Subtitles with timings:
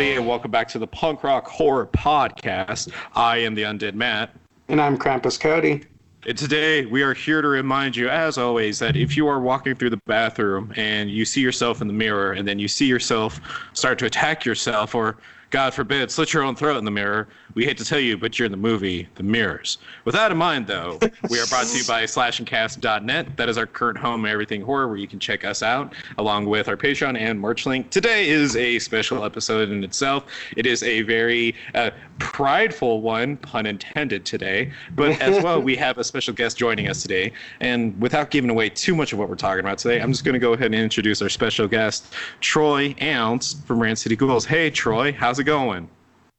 [0.00, 2.90] everybody, and welcome back to the Punk Rock Horror Podcast.
[3.14, 4.34] I am the Undead Matt.
[4.68, 5.84] And I'm Krampus Cody.
[6.26, 9.74] And today, we are here to remind you, as always, that if you are walking
[9.74, 13.42] through the bathroom and you see yourself in the mirror, and then you see yourself
[13.74, 15.18] start to attack yourself, or
[15.50, 18.38] God forbid, slit your own throat in the mirror, we hate to tell you, but
[18.38, 19.78] you're in the movie The Mirrors.
[20.04, 23.36] With that in mind, though, we are brought to you by slashingcast.net.
[23.36, 26.68] That is our current home everything horror where you can check us out along with
[26.68, 27.90] our Patreon and merch link.
[27.90, 30.26] Today is a special episode in itself.
[30.56, 31.90] It is a very uh,
[32.20, 37.02] prideful one, pun intended today, but as well, we have a special guest joining us
[37.02, 37.32] today.
[37.58, 40.34] And without giving away too much of what we're talking about today, I'm just going
[40.34, 44.44] to go ahead and introduce our special guest, Troy Ounce from Rand City Ghouls.
[44.44, 45.88] Hey, Troy, how's it going?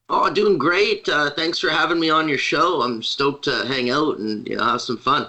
[0.10, 1.08] Oh, doing great.
[1.08, 2.82] Uh, thanks for having me on your show.
[2.82, 5.28] I'm stoked to hang out and you know have some fun.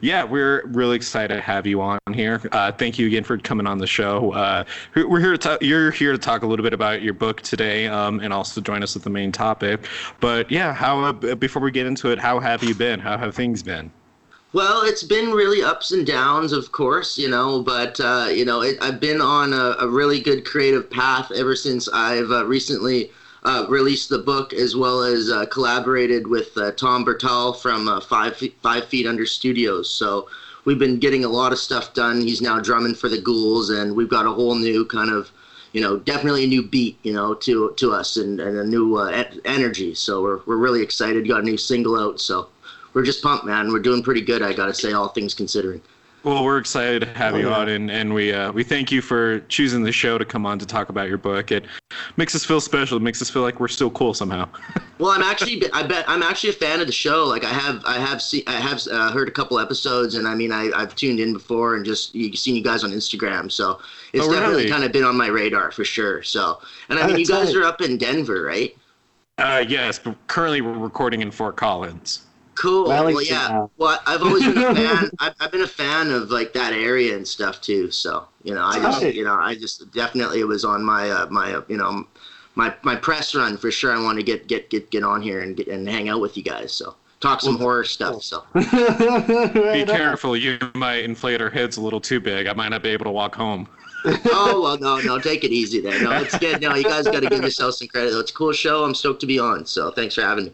[0.00, 2.40] Yeah, we're really excited to have you on here.
[2.52, 4.32] Uh, thank you again for coming on the show.
[4.32, 7.42] Uh, we're here to talk, you're here to talk a little bit about your book
[7.42, 9.86] today, um, and also join us with the main topic.
[10.20, 13.00] But yeah, how uh, before we get into it, how have you been?
[13.00, 13.90] How have things been?
[14.54, 18.60] Well, it's been really ups and downs, of course, you know, but uh, you know,
[18.60, 23.10] it, I've been on a, a, really good creative path ever since I've uh, recently
[23.44, 28.00] uh, released the book as well as uh, collaborated with uh, Tom Bertal from uh,
[28.00, 29.88] Five Feet, Five Feet Under Studios.
[29.88, 30.28] So
[30.66, 32.20] we've been getting a lot of stuff done.
[32.20, 35.30] He's now drumming for the Ghouls, and we've got a whole new kind of,
[35.72, 39.00] you know, definitely a new beat, you know, to to us and, and a new
[39.46, 39.94] energy.
[39.94, 41.26] So we're we're really excited.
[41.26, 42.48] Got a new single out, so
[42.94, 43.72] we're just pumped, man.
[43.72, 45.80] We're doing pretty good, I gotta say, all things considering.
[46.24, 47.56] Well, we're excited to have oh, you yeah.
[47.56, 50.56] on, and, and we uh, we thank you for choosing the show to come on
[50.60, 51.50] to talk about your book.
[51.50, 51.64] It
[52.16, 52.96] makes us feel special.
[52.96, 54.48] It makes us feel like we're still cool somehow.
[54.98, 57.24] well, I'm actually I bet I'm actually a fan of the show.
[57.24, 60.36] Like I have I have seen I have uh, heard a couple episodes, and I
[60.36, 63.80] mean I I've tuned in before and just you seen you guys on Instagram, so
[64.12, 64.70] it's oh, definitely really?
[64.70, 66.22] kind of been on my radar for sure.
[66.22, 68.76] So, and I mean you guys are up in Denver, right?
[69.38, 72.26] Uh, yes, but currently we're recording in Fort Collins.
[72.62, 72.86] Cool.
[72.86, 73.66] Well, yeah.
[73.76, 75.10] Well, I've always been a fan.
[75.18, 77.90] I've, I've, been a fan of like that area and stuff too.
[77.90, 81.26] So you know, I just you know, I just definitely it was on my uh,
[81.28, 82.06] my uh, you know
[82.54, 83.92] my my press run for sure.
[83.92, 86.36] I want to get get get get on here and get and hang out with
[86.36, 86.72] you guys.
[86.72, 88.22] So talk some well, horror stuff.
[88.22, 90.36] So be careful.
[90.36, 92.46] You might inflate our heads a little too big.
[92.46, 93.68] I might not be able to walk home.
[94.04, 96.00] oh well, no, no, take it easy there.
[96.00, 96.62] No, it's good.
[96.62, 98.16] No, you guys got to give yourselves some credit.
[98.16, 98.84] It's a cool show.
[98.84, 99.66] I'm stoked to be on.
[99.66, 100.52] So thanks for having me.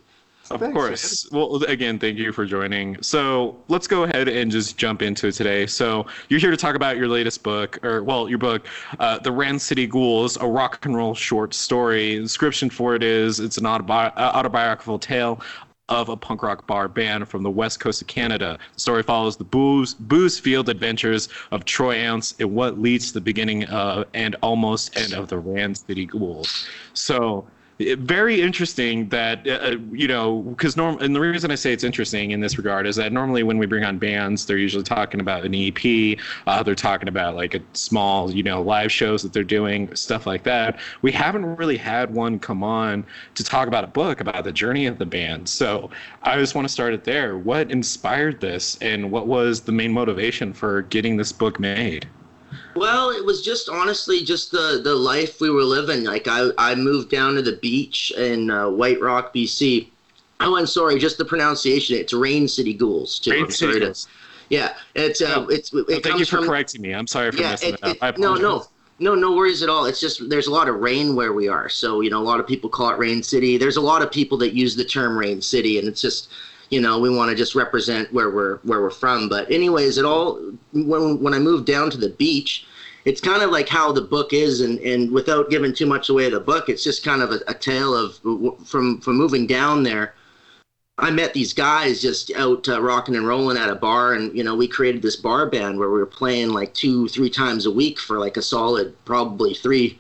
[0.51, 1.31] Of Thanks, course.
[1.31, 1.41] Man.
[1.41, 3.01] Well, again, thank you for joining.
[3.03, 5.67] So let's go ahead and just jump into it today.
[5.67, 8.67] So you're here to talk about your latest book, or well, your book,
[8.99, 12.17] uh, "The Rand City Ghouls," a rock and roll short story.
[12.17, 15.41] The description for it is it's an autobi- uh, autobiographical tale
[15.89, 18.59] of a punk rock bar band from the west coast of Canada.
[18.75, 23.15] The story follows the booze, booze field adventures of Troy Ounce and what leads to
[23.15, 26.69] the beginning uh, and almost end of the Rand City Ghouls.
[26.93, 27.47] So
[27.79, 31.85] very interesting that uh, uh you know because norm and the reason I say it's
[31.85, 35.21] interesting in this regard is that normally when we bring on bands, they're usually talking
[35.21, 39.33] about an EP, uh, they're talking about like a small you know live shows that
[39.33, 40.81] they're doing, stuff like that.
[41.03, 43.07] We haven't really had one come on
[43.37, 45.49] to talk about a book about the journey of the band.
[45.49, 45.91] So
[46.25, 47.39] I just want to start it there.
[47.39, 52.09] What inspired this, and what was the main motivation for getting this book made?
[52.79, 56.05] Well, it was just honestly just the the life we were living.
[56.05, 59.89] Like I I moved down to the beach in uh, White Rock, BC.
[60.41, 61.97] Oh, I'm sorry, just the pronunciation.
[61.97, 63.33] It's Rain City Ghouls too.
[63.33, 63.93] Rain I'm sorry
[64.49, 65.49] yeah, it's uh, oh.
[65.49, 65.73] it's.
[65.73, 66.95] It oh, thank you for from, correcting me.
[66.95, 68.19] I'm sorry for yeah, messing it, it, up.
[68.19, 68.65] no, no,
[68.99, 69.85] no, no worries at all.
[69.85, 72.41] It's just there's a lot of rain where we are, so you know a lot
[72.41, 73.59] of people call it Rain City.
[73.59, 76.31] There's a lot of people that use the term Rain City, and it's just
[76.71, 79.29] you know we want to just represent where we're where we're from.
[79.29, 80.41] But anyways, it all
[80.73, 82.67] when when I moved down to the beach
[83.09, 86.27] it's kind of like how the book is, and, and without giving too much away
[86.27, 88.19] of the book, it's just kind of a, a tale of
[88.67, 90.15] from from moving down there.
[90.99, 94.45] I met these guys just out uh, rocking and rolling at a bar, and you
[94.45, 97.71] know we created this bar band where we were playing like two, three times a
[97.71, 99.99] week for like a solid probably three,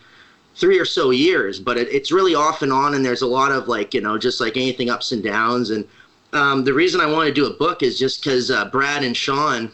[0.56, 1.58] three or so years.
[1.60, 4.18] But it, it's really off and on, and there's a lot of like you know
[4.18, 5.70] just like anything ups and downs.
[5.70, 5.88] And
[6.32, 9.16] um, the reason I want to do a book is just because uh, Brad and
[9.16, 9.70] Sean,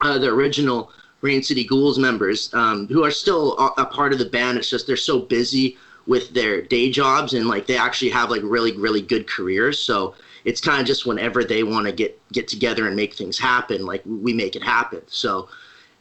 [0.00, 0.90] uh, the original
[1.20, 4.58] Rain City Ghouls members um, who are still a, a, part of the band.
[4.58, 8.42] It's just they're so busy with their day jobs and like they actually have like
[8.42, 9.78] really really good careers.
[9.78, 13.38] So it's kind of just whenever they want to get get together and make things
[13.38, 15.02] happen, like we make it happen.
[15.06, 15.48] So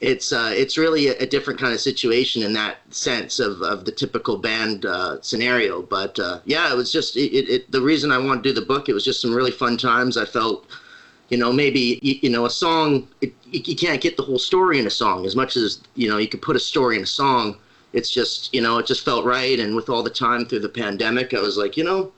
[0.02, 3.84] it's uh, it's really a, a, different kind of situation in that sense of, of
[3.84, 5.82] the typical band uh, scenario.
[5.82, 8.66] But uh, yeah, it was just it, it, the reason I wanted to do the
[8.66, 8.88] book.
[8.88, 10.16] It was just some really fun times.
[10.16, 10.68] I felt
[11.30, 14.80] you know maybe you, you know a song it, you can't get the whole story
[14.80, 17.06] in a song as much as you know you could put a story in a
[17.06, 17.56] song
[17.94, 19.60] it's just you know it just felt right.
[19.60, 22.12] And with all the time through the pandemic, I was like, you know,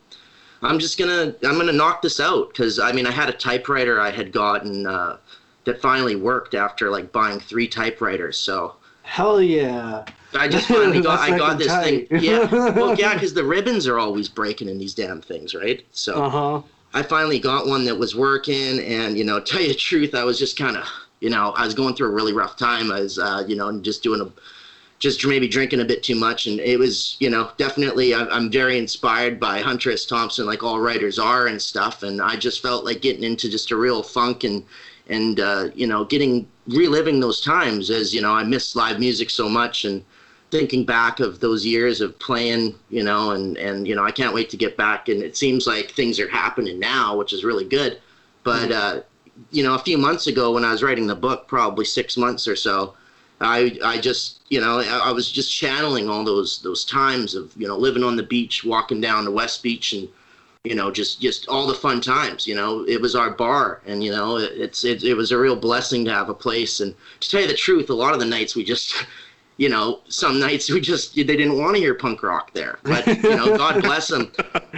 [0.62, 4.00] I'm just gonna I'm gonna knock this out because I mean I had a typewriter
[4.00, 5.18] I had gotten uh,
[5.66, 8.38] that finally worked after like buying three typewriters.
[8.38, 10.06] So Hell yeah.
[10.34, 12.08] I just finally got I got this thing.
[12.12, 15.84] Yeah, well yeah, because the ribbons are always breaking in these damn things, right?
[15.92, 16.62] So Uh huh.
[16.94, 20.24] I finally got one that was working, and you know, tell you the truth, I
[20.24, 20.86] was just kind of,
[21.20, 22.92] you know, I was going through a really rough time.
[22.92, 24.32] I was, uh, you know, just doing a,
[25.00, 28.14] just maybe drinking a bit too much, and it was, you know, definitely.
[28.14, 30.06] I'm, I'm very inspired by Hunter S.
[30.06, 33.72] Thompson, like all writers are and stuff, and I just felt like getting into just
[33.72, 34.64] a real funk and,
[35.12, 39.30] and uh, you know, getting reliving those times as you know, I miss live music
[39.30, 40.04] so much and
[40.50, 44.34] thinking back of those years of playing, you know, and and you know, I can't
[44.34, 45.10] wait to get back.
[45.10, 48.00] And it seems like things are happening now, which is really good.
[48.44, 49.02] But uh,
[49.52, 52.48] you know, a few months ago when I was writing the book, probably six months
[52.48, 52.96] or so,
[53.42, 57.52] I I just you know I, I was just channeling all those those times of
[57.58, 60.08] you know living on the beach, walking down to West Beach, and
[60.64, 62.46] you know just just all the fun times.
[62.46, 65.38] You know, it was our bar, and you know it, it's it, it was a
[65.38, 66.80] real blessing to have a place.
[66.80, 69.06] And to tell you the truth, a lot of the nights we just
[69.58, 72.80] you know, some nights we just they didn't want to hear punk rock there.
[72.84, 74.32] But you know, God bless them.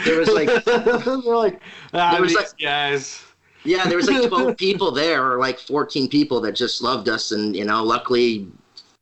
[0.06, 1.62] There was like They're like,
[1.94, 3.22] ah, There was like- guys.
[3.66, 7.32] yeah, there was like 12 people there, or like 14 people that just loved us,
[7.32, 8.48] and you know, luckily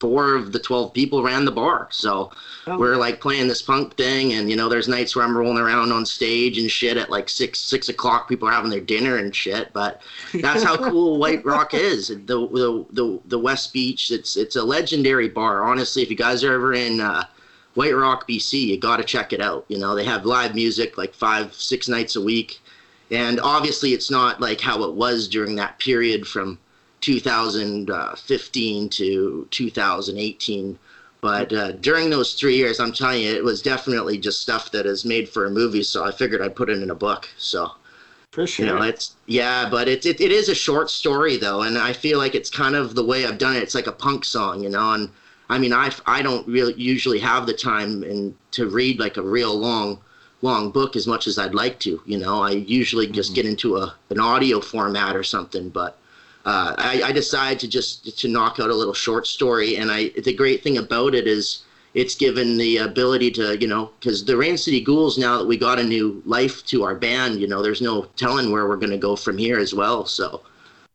[0.02, 1.88] four of the 12 people ran the bar.
[1.92, 2.32] So
[2.68, 2.78] Oh.
[2.78, 5.92] we're like playing this punk thing, and you know, there's nights where I'm rolling around
[5.92, 8.30] on stage and shit at like six six o'clock.
[8.30, 10.02] People are having their dinner and shit, but
[10.42, 12.10] that's how cool White Rock is.
[12.10, 14.12] The the the, the West Beach.
[14.12, 15.64] It's it's a legendary bar.
[15.64, 17.24] Honestly, if you guys are ever in uh,
[17.74, 19.66] White Rock, BC, you got to check it out.
[19.68, 22.60] You know, they have live music like five six nights a week,
[23.10, 26.60] and obviously it's not like how it was during that period from
[27.02, 30.80] 2015 to 2018.
[31.22, 34.88] But uh, during those three years, I'm telling you, it was definitely just stuff that
[34.88, 35.84] is made for a movie.
[35.84, 37.30] So I figured I'd put it in a book.
[37.38, 37.72] So
[38.32, 38.66] For sure.
[38.66, 41.94] you know, it's yeah, but it's it, it is a short story though, and I
[41.94, 43.64] feel like it's kind of the way I've done it.
[43.64, 44.94] It's like a punk song, you know.
[44.94, 45.10] And
[45.50, 49.22] I mean, I I don't really usually have the time and to read like a
[49.22, 50.00] real long
[50.42, 52.02] long book as much as I'd like to.
[52.06, 55.98] You know, I usually just get into a an audio format or something, but.
[56.46, 60.10] Uh, I, I decided to just to knock out a little short story, and I
[60.10, 64.36] the great thing about it is it's given the ability to you know because the
[64.38, 67.62] Rain City Ghouls now that we got a new life to our band, you know,
[67.62, 70.06] there's no telling where we're going to go from here as well.
[70.06, 70.42] So,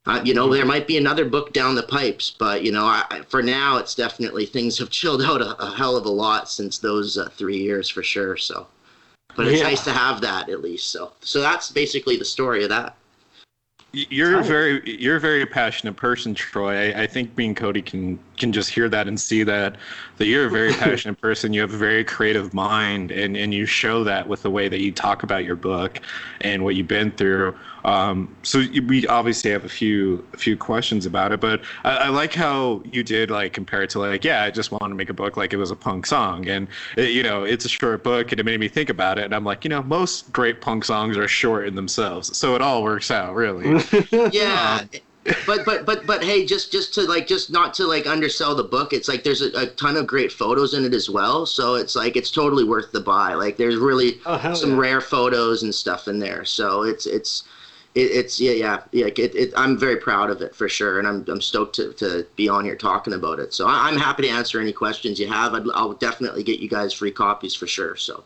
[0.07, 3.23] uh, you know, there might be another book down the pipes, but you know, I,
[3.29, 6.79] for now, it's definitely things have chilled out a, a hell of a lot since
[6.79, 8.37] those uh, three years for sure.
[8.37, 8.67] So,
[9.37, 9.69] but it's Yeah.
[9.69, 10.91] nice to have that at least.
[10.91, 12.97] So, so that's basically the story of that.
[13.97, 16.93] You're a very you're a very passionate person, Troy.
[16.93, 19.77] I, I think me and Cody can can just hear that and see that
[20.19, 21.53] that you're a very passionate person.
[21.53, 24.81] You have a very creative mind, and and you show that with the way that
[24.81, 26.01] you talk about your book
[26.41, 27.57] and what you've been through.
[27.85, 32.09] Um, so we obviously have a few a few questions about it, but I, I
[32.09, 35.09] like how you did like compare it to like yeah, I just wanted to make
[35.09, 36.67] a book like it was a punk song, and
[36.97, 39.35] it, you know it's a short book, and it made me think about it, and
[39.35, 42.83] I'm like you know most great punk songs are short in themselves, so it all
[42.83, 43.81] works out really.
[44.33, 44.85] yeah
[45.47, 48.63] but but but but hey just just to like just not to like undersell the
[48.65, 51.75] book it's like there's a, a ton of great photos in it as well so
[51.75, 53.35] it's like it's totally worth the buy.
[53.35, 54.77] Like there's really Oh, some yeah.
[54.77, 57.45] rare photos and stuff in there so it's it's
[57.95, 61.09] it, it's yeah yeah yeah it, it, i'm very proud of it for sure and
[61.09, 63.55] i'm, I'm stoked to, to be on here talking about it.
[63.55, 65.55] So I, i'm happy to answer any questions you have.
[65.55, 68.23] I'd, i'll definitely get you guys free copies for sure so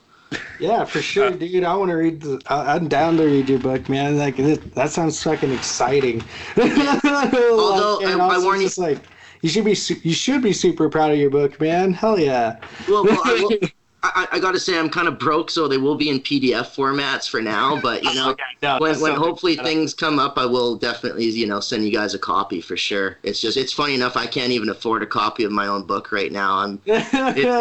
[0.58, 1.64] Yeah, for sure, uh, dude.
[1.64, 2.20] I want to read.
[2.20, 4.18] The, I, I'm down to read your book, man.
[4.18, 6.28] Like it, that sounds fucking exciting.
[6.56, 9.08] Although, and I- I warn you- just like
[9.42, 9.76] you should be.
[10.02, 11.92] You should be super proud of your book, man.
[11.92, 12.58] Hell yeah.
[12.86, 13.58] Well, well I, will,
[14.02, 16.74] I, I got to say, I'm kind of broke, so they will be in PDF
[16.74, 17.78] formats for now.
[17.90, 21.60] But you know, no, when, when hopefully things come up, I will definitely, you know,
[21.60, 23.16] send you guys a copy for sure.
[23.22, 26.12] It's just, it's funny enough, I can't even afford a copy of my own book
[26.12, 26.56] right now.
[26.58, 27.06] I'm, it,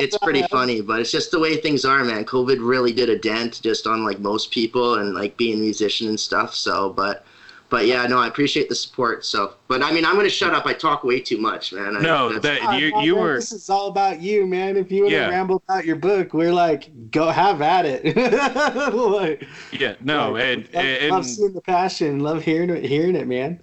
[0.03, 2.25] it's pretty funny, but it's just the way things are, man.
[2.25, 6.07] COVID really did a dent just on like most people and like being a musician
[6.09, 6.53] and stuff.
[6.53, 7.25] So, but.
[7.69, 9.23] But yeah, no, I appreciate the support.
[9.25, 10.65] So, but I mean, I'm gonna shut up.
[10.65, 11.97] I talk way too much, man.
[11.97, 14.75] I- No, that's- that you Oh, you man, were This is all about you, man.
[14.75, 15.25] If you want Yeah.
[15.27, 18.15] to ramble about your book, we're like, go have at it.
[18.95, 22.19] like, yeah no like, and love, love seeing the passion.
[22.21, 22.83] Love hearing it.
[22.83, 23.59] Hearing it, man.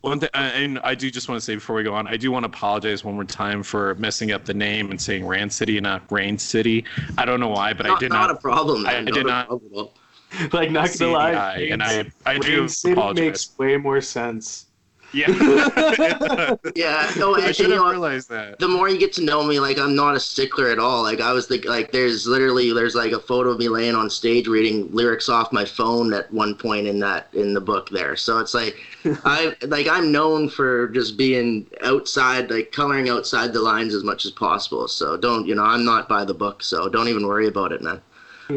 [0.00, 2.16] one thing uh, and I do just want to say before we go on I
[2.16, 5.52] do want to apologize one more time for messing up the name and saying Rand
[5.52, 6.84] City and not Rain City
[7.16, 8.84] I don't know why but I did not, not a problem.
[8.86, 9.04] I Man.
[9.06, 9.94] did not- problem at all.
[10.52, 14.66] like not gonna lie, and I I do Rain City apologize makes way more sense.
[15.12, 15.28] Yeah.
[16.74, 18.58] Yeah, no, I should and, you have know, realized that.
[18.58, 21.02] the more you get to know me, like I'm not a stickler at all.
[21.02, 24.10] Like I was the like there's literally there's like a photo of me laying on
[24.10, 28.16] stage reading lyrics off my phone at one point in that in the book there.
[28.16, 28.76] So it's like
[29.24, 34.24] I like I'm known for just being outside, like coloring outside the lines as much
[34.24, 34.88] as possible.
[34.88, 37.82] So don't you know I'm not by the book, so don't even worry about it,
[37.82, 38.00] man.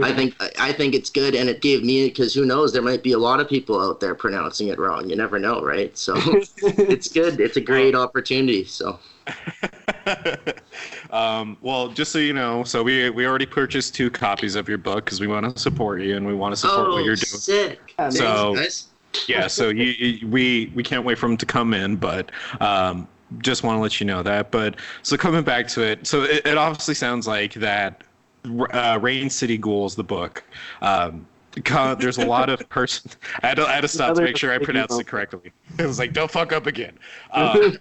[0.01, 3.03] I think I think it's good, and it gave me because who knows there might
[3.03, 5.09] be a lot of people out there pronouncing it wrong.
[5.09, 5.97] You never know, right?
[5.97, 6.15] So
[6.57, 7.39] it's good.
[7.39, 8.63] It's a great opportunity.
[8.65, 8.99] So.
[11.11, 14.77] um, well, just so you know, so we we already purchased two copies of your
[14.77, 17.15] book because we want to support you and we want to support oh, what you're
[17.15, 17.39] doing.
[17.39, 17.93] sick!
[18.09, 18.55] So-.
[19.27, 22.31] Yeah, so you, you we we can't wait for them to come in, but
[22.61, 24.51] um, just want to let you know that.
[24.51, 28.03] But so coming back to it, so it, it obviously sounds like that.
[28.45, 30.43] Uh, Rain City Ghouls, the book.
[30.81, 31.27] Um,
[31.99, 33.11] there's a lot of person.
[33.43, 35.51] I had to, I had to stop to make sure I pronounced it correctly.
[35.79, 36.97] It was like, don't fuck up again.
[37.33, 37.77] Um,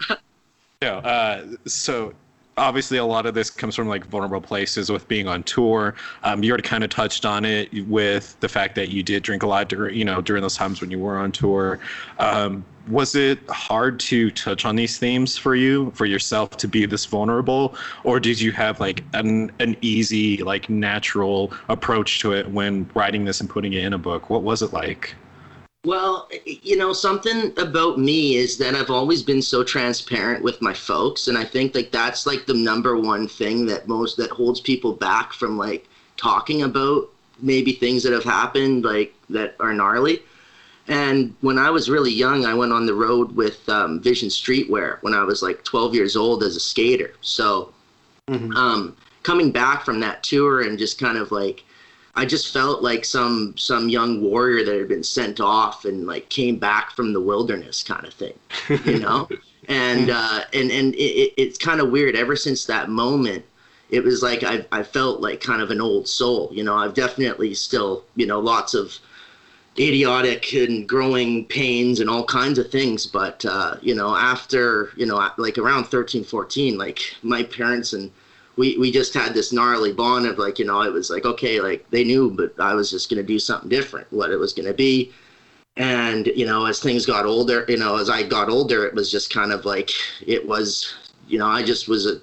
[0.83, 2.15] no, uh, so
[2.61, 5.95] obviously a lot of this comes from like vulnerable places with being on tour.
[6.23, 9.43] Um, you already kind of touched on it with the fact that you did drink
[9.43, 11.81] a lot during, you know, during those times when you were on tour.
[12.19, 16.87] Um, was it hard to touch on these themes for you, for yourself to be
[16.87, 17.75] this vulnerable,
[18.05, 23.25] or did you have like an an easy, like natural approach to it when writing
[23.25, 24.29] this and putting it in a book?
[24.29, 25.15] What was it like?
[25.85, 30.75] Well, you know, something about me is that I've always been so transparent with my
[30.75, 34.61] folks, and I think like that's like the number one thing that most that holds
[34.61, 37.09] people back from like talking about
[37.41, 40.23] maybe things that have happened like that are gnarly.
[40.87, 44.99] And when I was really young, I went on the road with um, Vision Streetwear
[45.03, 47.15] when I was like 12 years old as a skater.
[47.23, 47.73] So
[48.29, 48.55] Mhm.
[48.55, 51.65] um, coming back from that tour and just kind of like
[52.21, 56.29] I just felt like some some young warrior that had been sent off and like
[56.29, 58.35] came back from the wilderness kind of thing,
[58.85, 59.27] you know.
[59.69, 62.17] and uh, and and it, it, it's kind of weird.
[62.17, 63.43] Ever since that moment,
[63.89, 66.51] it was like I I felt like kind of an old soul.
[66.53, 68.99] You know, I've definitely still you know lots of
[69.79, 75.07] idiotic and growing pains and all kinds of things but uh, you know after you
[75.07, 78.11] know like around 13 14 like my parents and
[78.61, 81.61] we we just had this gnarly bond of like you know it was like okay
[81.61, 84.53] like they knew but i was just going to do something different what it was
[84.53, 85.11] going to be
[85.79, 89.11] and you know as things got older you know as i got older it was
[89.11, 89.91] just kind of like
[90.27, 90.95] it was
[91.27, 92.21] you know i just was a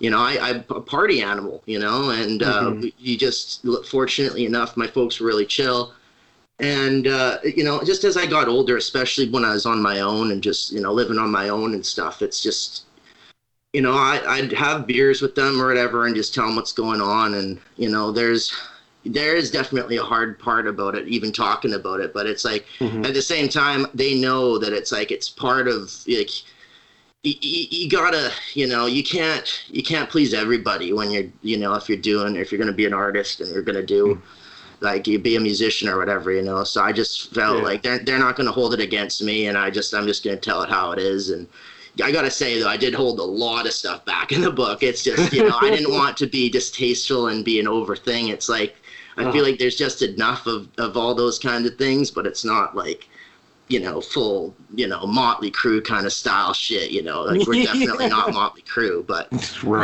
[0.00, 2.92] you know, I, I'm a party animal, you know, and uh, Mhm.
[2.98, 5.92] you just fortunately enough, my folks were really chill.
[6.60, 10.00] And, uh, you know, just as I got older, especially when I was on my
[10.00, 12.84] own and just, you know, living on my own and stuff, it's just,
[13.72, 16.72] you know, I, I'd have beers with them or whatever and just tell them what's
[16.72, 17.34] going on.
[17.34, 18.52] And, you know, there's,
[19.04, 22.14] there is definitely a hard part about it, even talking about it.
[22.14, 23.06] But it's like, Mhm.
[23.06, 26.30] at the same time, they know that it's like, it's part of, like,
[27.24, 31.74] you, you gotta you know you can't you can't please everybody when you're you know
[31.74, 34.22] if you're doing if you're gonna be an artist and you're gonna do
[34.80, 37.64] like you be a musician or whatever you know so i just felt Yeah.
[37.64, 40.36] like they're, they're not gonna hold it against me and i just i'm just gonna
[40.36, 41.48] tell it how it is and
[42.02, 44.82] i gotta say though i did hold a lot of stuff back in the book
[44.82, 48.28] it's just you know i didn't want to be distasteful and be an over thing
[48.28, 48.76] it's like
[49.18, 49.26] i Uh-huh.
[49.26, 52.74] feel like there's just enough of of all those kinds of things but it's not
[52.76, 53.08] like
[53.68, 56.90] you know, full, you know, Motley Crue kind of style shit.
[56.90, 59.32] You know, like we're definitely not Motley Crue, but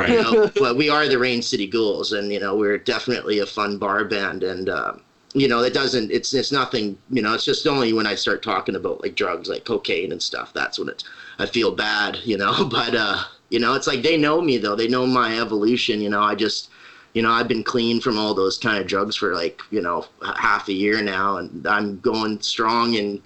[0.06, 3.46] you know, but we are the Rain City Ghouls, and you know, we're definitely a
[3.46, 5.00] fun bar band, and um,
[5.34, 8.42] you know, it doesn't, it's it's nothing, you know, it's just only when I start
[8.42, 11.04] talking about like drugs, like cocaine and stuff, that's when it's
[11.38, 14.76] I feel bad, you know, but uh, you know, it's like they know me though,
[14.76, 16.70] they know my evolution, you know, I just.
[17.16, 20.04] You know, I've been clean from all those kind of drugs for like, you know,
[20.36, 23.22] half a year now, and I'm going strong and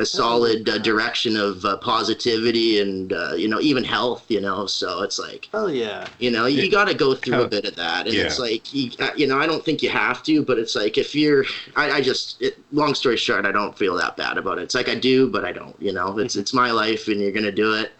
[0.00, 4.66] a solid uh, direction of uh, positivity and uh, you know even health you know
[4.66, 6.06] so it's like Oh yeah.
[6.18, 6.70] you know you Yeah.
[6.70, 8.24] got to go through a bit of that and Yeah.
[8.24, 10.98] it's like you, uh, you know i don't think you have to but it's like
[10.98, 11.44] if you're
[11.76, 14.74] i, I just it, long story short i don't feel that bad about it it's
[14.74, 17.52] like i do but i don't you know it's it's my life and you're gonna
[17.52, 17.92] do it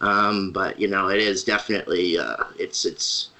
[0.00, 3.30] um, but you know it is definitely uh, it's it's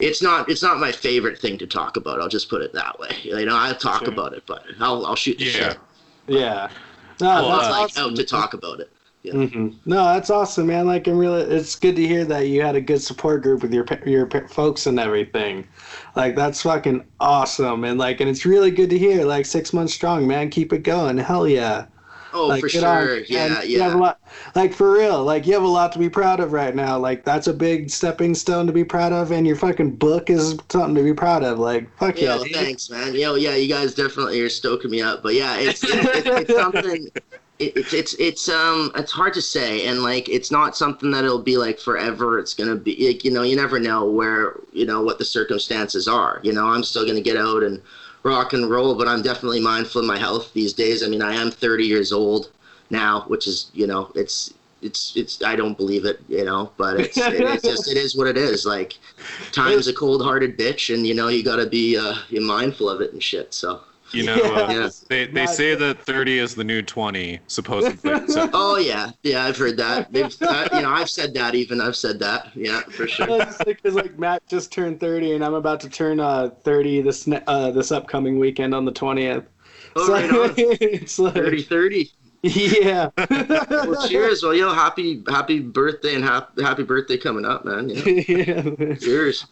[0.00, 2.98] it's not it's not my favorite thing to talk about i'll just put it that
[2.98, 4.08] way you know i'll talk Sure.
[4.08, 5.50] about it but i'll, I'll shoot the Yeah.
[5.50, 5.78] shit
[6.26, 6.68] Yeah.
[7.20, 8.10] No, Well, that's uh, like awesome.
[8.10, 8.90] out to talk about it
[9.30, 10.86] hmm No, that's awesome, man.
[10.86, 11.42] Like, I'm really.
[11.42, 14.86] It's good to hear that you had a good support group with your your folks
[14.86, 15.66] and everything.
[16.14, 19.24] Like, that's fucking awesome, and like, and it's really good to hear.
[19.24, 20.50] Like, six months strong, man.
[20.50, 21.18] Keep it going.
[21.18, 21.86] Hell yeah.
[22.34, 23.62] Oh like, for on sure yeah.
[23.72, 24.20] You have a yeah lot,
[24.54, 25.24] like for real.
[25.24, 26.98] Like, you have a lot to be proud of right now.
[26.98, 30.56] Like, that's a big stepping stone to be proud of, and your fucking book is
[30.70, 31.58] something to be proud of.
[31.58, 32.38] Like, fuck Yeah, yeah.
[32.38, 32.52] dude.
[32.52, 33.14] thanks, man.
[33.14, 35.22] Yo, yeah, you guys definitely are stoking me up.
[35.22, 37.08] But yeah, it's it's, it's, it's something.
[37.58, 41.24] it, it's it's it's um it's hard to say and like it's not something that
[41.24, 44.84] it'll be like forever it's gonna be like, you know you never know where you
[44.86, 47.80] know what the circumstances are you know i'm still gonna get out and
[48.24, 51.02] rock and roll but i'm definitely mindful of my health these days.
[51.04, 52.50] I mean i am 30 years old
[52.90, 54.52] now which is you know it's
[54.82, 58.16] it's it's i don't believe it you know but it's it, it's just it is
[58.16, 58.66] what it is.
[58.66, 58.98] Like
[59.52, 63.12] time's a cold-hearted bitch and you know you gotta be uh you're mindful of it
[63.12, 63.80] and shit so
[64.14, 64.88] You know, uh, Yeah.
[65.08, 68.12] they, they Not say that 30 is the new 20, supposedly.
[68.28, 70.12] So, Oh yeah, yeah, I've heard that.
[70.12, 71.54] They've, uh, you know, I've said that.
[71.54, 72.50] Even I've said that.
[72.54, 73.44] Yeah, for sure.
[73.64, 77.70] because like Matt just turned 30 and I'm about to turn uh 30 this uh
[77.72, 79.44] this upcoming weekend on the 20th.
[79.96, 80.54] Oh, So, right on.
[80.56, 82.10] it's like 30 30.
[82.42, 83.08] yeah.
[83.70, 84.42] Well, cheers.
[84.42, 87.88] Well, yo, happy happy birthday and happy happy birthday coming up, man.
[87.88, 87.96] You
[88.46, 88.94] know, yeah.
[88.96, 89.46] cheers.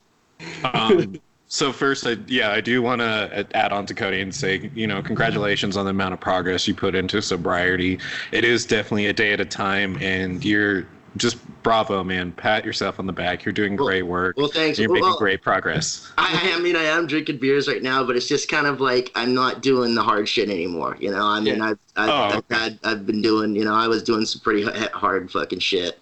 [0.64, 1.16] um,
[1.52, 4.86] so first, I, yeah, I do want to add on to Cody and say, you
[4.86, 8.00] know, congratulations on the amount of progress you put into sobriety.
[8.32, 10.86] It is definitely a day at a time, and you're
[11.18, 12.32] just bravo, man.
[12.32, 13.44] Pat yourself on the back.
[13.44, 14.38] You're doing great work.
[14.38, 14.78] Well, thanks.
[14.78, 16.10] You're making Well, great progress.
[16.16, 19.12] I, I mean, I am drinking beers right now, but it's just kind of like
[19.14, 20.96] I'm not doing the hard shit anymore.
[21.00, 21.64] You know, I mean, Yeah.
[21.66, 22.54] I've I've, Oh, I've okay.
[22.54, 23.54] had I've been doing.
[23.54, 24.62] You know, I was doing some pretty
[24.94, 25.98] hard fucking shit.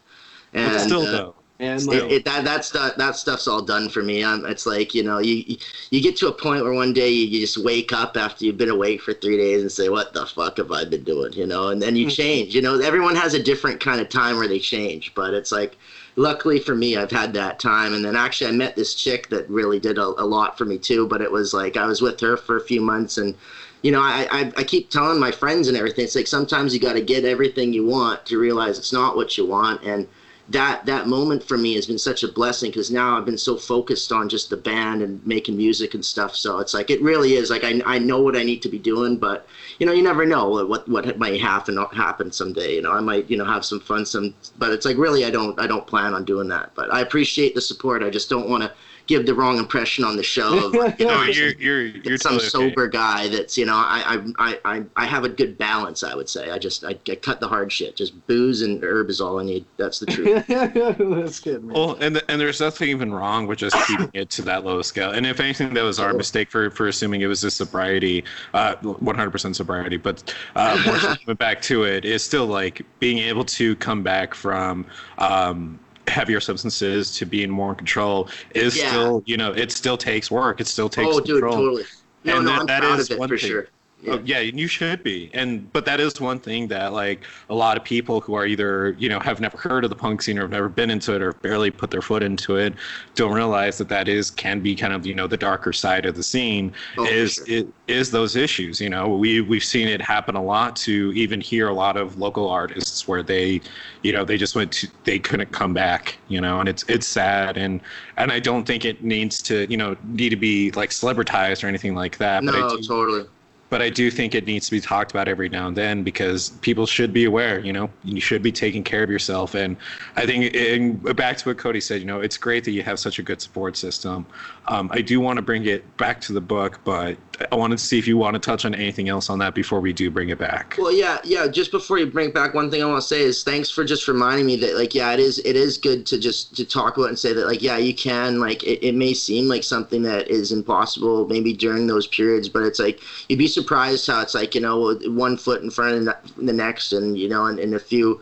[0.52, 1.34] And But still, uh, though.
[1.60, 4.22] And like it, it, that that stuff that stuff's all done for me.
[4.22, 5.56] Um, it's like you know you
[5.90, 8.56] you- get to a point where one day you, you just wake up after you've
[8.56, 11.46] been awake for three days and say, "What the fuck have I been doing?" You
[11.46, 12.16] know, and then you Mhm.
[12.16, 12.54] change.
[12.54, 15.76] You know, everyone has a different kind of time where they change, but it's like.
[16.16, 19.48] Luckily for me, I've had that time, and then actually I met this chick that
[19.48, 21.06] really did a, a lot for me too.
[21.06, 23.34] But it was like I was with her for a few months, and
[23.82, 26.04] you know, I, I, I keep telling my friends and everything.
[26.04, 29.38] It's like sometimes you got to get everything you want to realize it's not what
[29.38, 30.08] you want, and
[30.50, 33.56] that that moment for me has been such a blessing because now I've been so
[33.56, 36.34] focused on just the band and making music and stuff.
[36.34, 38.78] So it's like it really is like I, I know what I need to be
[38.78, 39.46] doing, but
[39.78, 42.74] you know you never know what what might happen uh, happen someday.
[42.74, 45.30] You know I might you know have some fun some, but it's like really I
[45.30, 46.72] don't I don't plan on doing that.
[46.74, 48.02] But I appreciate the support.
[48.02, 48.72] I just don't want to
[49.10, 50.66] give the wrong impression on the show.
[50.66, 52.70] Of, you know, no, you're you're you're some totally okay.
[52.70, 56.14] sober guy that's you know I, I I I I have a good balance I
[56.14, 59.20] would say I just I, I cut the hard shit just booze and herb is
[59.20, 61.74] all I need that's the truth that's good, man.
[61.74, 65.10] Well, and and there's nothing even wrong with just keeping it to that low scale.
[65.10, 68.76] And if anything, that was our mistake for for assuming it was just sobriety, uh,
[68.76, 69.96] 100% sobriety.
[69.96, 74.86] But uh, more back to it is still like being able to come back from.
[75.18, 78.88] Um, heavier substances to being more in control is Yeah.
[78.88, 81.84] still you know it still takes work it still takes oh dude totally
[82.24, 83.48] no And no that- I'm that proud is of it one for thing.
[83.50, 83.68] sure
[84.06, 85.30] Oh, yeah, and you should be.
[85.34, 88.92] And but that is one thing that like a lot of people who are either,
[88.98, 91.20] you know, have never heard of the punk scene or have never been into it
[91.20, 92.74] or barely put their foot into it
[93.14, 96.16] don't realize that that is can be kind of, you know, the darker side of
[96.16, 97.44] the scene Oh, is sure.
[97.46, 99.16] it is those issues, you know.
[99.16, 103.06] We we've seen it happen a lot to even hear a lot of local artists
[103.06, 103.60] where they,
[104.02, 107.06] you know, they just went to they couldn't come back, you know, and it's it's
[107.06, 107.80] sad and
[108.16, 111.66] and I don't think it needs to, you know, need to be like celebritized or
[111.66, 112.44] anything like that.
[112.44, 113.26] but I no do- totally
[113.70, 116.50] but I do think it needs to be talked about every now and then because
[116.60, 117.60] people should be aware.
[117.60, 119.54] You know, you should be taking care of yourself.
[119.54, 119.76] And
[120.16, 122.98] I think, in, back to what Cody said, you know, it's great that you have
[122.98, 124.26] such a good support system.
[124.70, 127.16] Um, I do want to bring it back to the book, but
[127.50, 129.80] I wanted to see if you want to touch on anything else on that before
[129.80, 130.76] we do bring it back.
[130.78, 131.48] Well, yeah, yeah.
[131.48, 134.06] Just before you bring back, one thing I want to say is thanks for just
[134.06, 137.08] reminding me that, like, yeah, it is it is good to just to talk about
[137.08, 138.38] and say that, like, yeah, you can.
[138.38, 142.62] Like, it, it may seem like something that is impossible maybe during those periods, but
[142.62, 146.04] it's like you'd be surprised how it's like you know one foot in front of
[146.04, 148.20] the- the next, and you know, in, in a few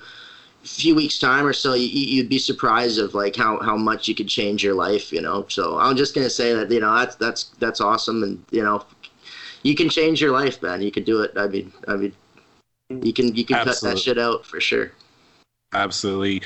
[0.64, 4.14] few weeks time or so you, you'd be surprised of like how, how much you
[4.14, 5.46] could change your life you know?
[5.48, 8.84] So i'm just gonna say that you know that's that's that's awesome and you know
[9.62, 10.80] you can change your life man.
[10.82, 11.32] You can do it.
[11.36, 12.12] I mean i mean
[13.02, 14.92] you can you can cut that shit out for sure
[15.74, 16.40] Absolutely.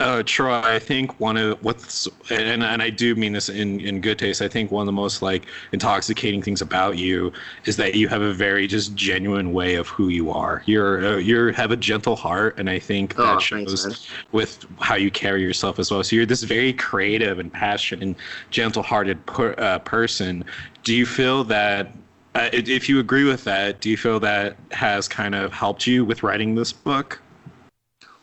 [0.00, 4.00] Uh, Troy, I think one of what's, and, and I do mean this in, in
[4.00, 7.32] good taste, I think one of the most like intoxicating things about you
[7.66, 10.64] is that you have a very just genuine way of who you are.
[10.66, 12.58] You're, uh, you're have a gentle heart.
[12.58, 13.96] And I think Oh, that thanks, shows man.
[14.32, 16.02] with how you carry yourself as well.
[16.02, 18.16] So you're this very creative and passionate and
[18.50, 20.44] gentle hearted per, uh, person.
[20.82, 21.92] Do you feel that
[22.34, 26.04] uh, if you agree with that, do you feel that has kind of helped you
[26.04, 27.20] with writing this book?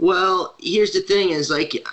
[0.01, 1.87] Well, here's the thing: is like,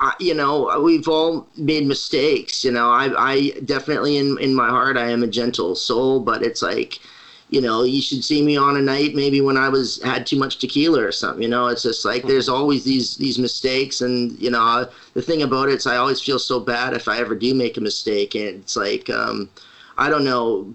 [0.00, 2.64] I, you know, we've all made mistakes.
[2.64, 6.42] You know, I, I definitely in in my heart, I am a gentle soul, but
[6.42, 7.00] it's like,
[7.50, 10.38] you know, you should see me on a night maybe when I was had too
[10.38, 11.42] much tequila or something.
[11.42, 15.42] You know, it's just like there's always these these mistakes, and you know, the thing
[15.42, 18.34] about it is I always feel so bad if I ever do make a mistake,
[18.34, 19.50] and it's like, um,
[19.98, 20.74] I don't know.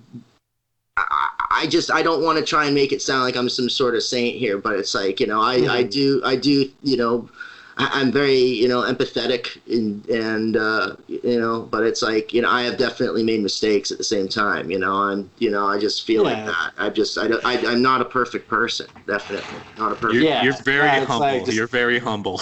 [0.98, 3.70] I, I just I don't want to try and make it sound like I'm some
[3.70, 5.92] sort of saint here, but it's like you know I I Mhm.
[5.92, 7.30] do I do you know
[7.78, 12.42] I, I'm very you know empathetic and and uh, you know, but it's like you
[12.42, 14.70] know I have definitely made mistakes at the same time.
[14.70, 16.72] You know I'm you know I just feel like that.
[16.78, 18.88] I just I don't I, I'm not a perfect person.
[19.08, 20.16] Definitely not a perfect.
[20.16, 21.20] You're, Yeah, you're very yeah, humble.
[21.28, 22.42] like just- You're very humble.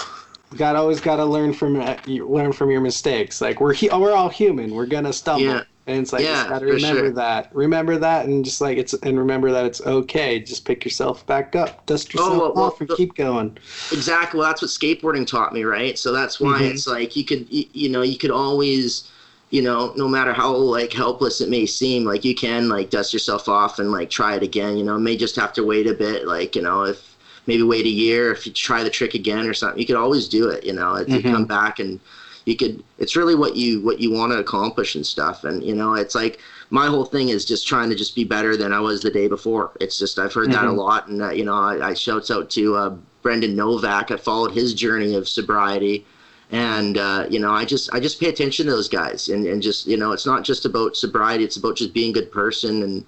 [0.56, 3.40] got always got to learn from uh, you- learn from your mistakes.
[3.40, 4.72] Like we're hu- we're all human.
[4.74, 5.62] We're gonna stumble, Yeah.
[5.86, 7.12] And it's like Yeah, just got to remember sure.
[7.12, 7.50] that.
[7.54, 10.38] Remember that, and just like it's and remember that it's okay.
[10.40, 13.58] Just pick yourself back up, dust yourself Oh, well, well, off, and keep going.
[13.90, 14.38] Exactly.
[14.38, 15.98] Well, that's what skateboarding taught me, right?
[15.98, 16.70] So that's why Mhm.
[16.70, 19.10] it's like you could, you, you know, you could always,
[19.50, 23.12] you know, no matter how like helpless it may seem, like you can like dust
[23.12, 24.76] yourself off and like try it again.
[24.76, 26.26] You know, may just have to wait a bit.
[26.26, 27.16] Like you know, if
[27.46, 30.28] maybe wait a year, if you try the trick again or something, you could always
[30.28, 30.64] do it.
[30.64, 31.30] You know, if you Mhm.
[31.30, 32.00] come back and
[32.44, 32.82] you could.
[32.98, 35.44] It's really what you what you want to accomplish and stuff.
[35.44, 38.56] And you know, it's like my whole thing is just trying to just be better
[38.56, 39.72] than I was the day before.
[39.80, 40.76] It's just I've heard that a Mhm.
[40.76, 44.10] lot, and uh, you know, I, I shouts out to uh, Brandon Novak.
[44.10, 46.04] I followed his journey of sobriety,
[46.50, 49.62] and uh, you know, I just I just pay attention to those guys, and and
[49.62, 52.82] just you know, it's not just about sobriety; it's about just being a good person,
[52.82, 53.06] and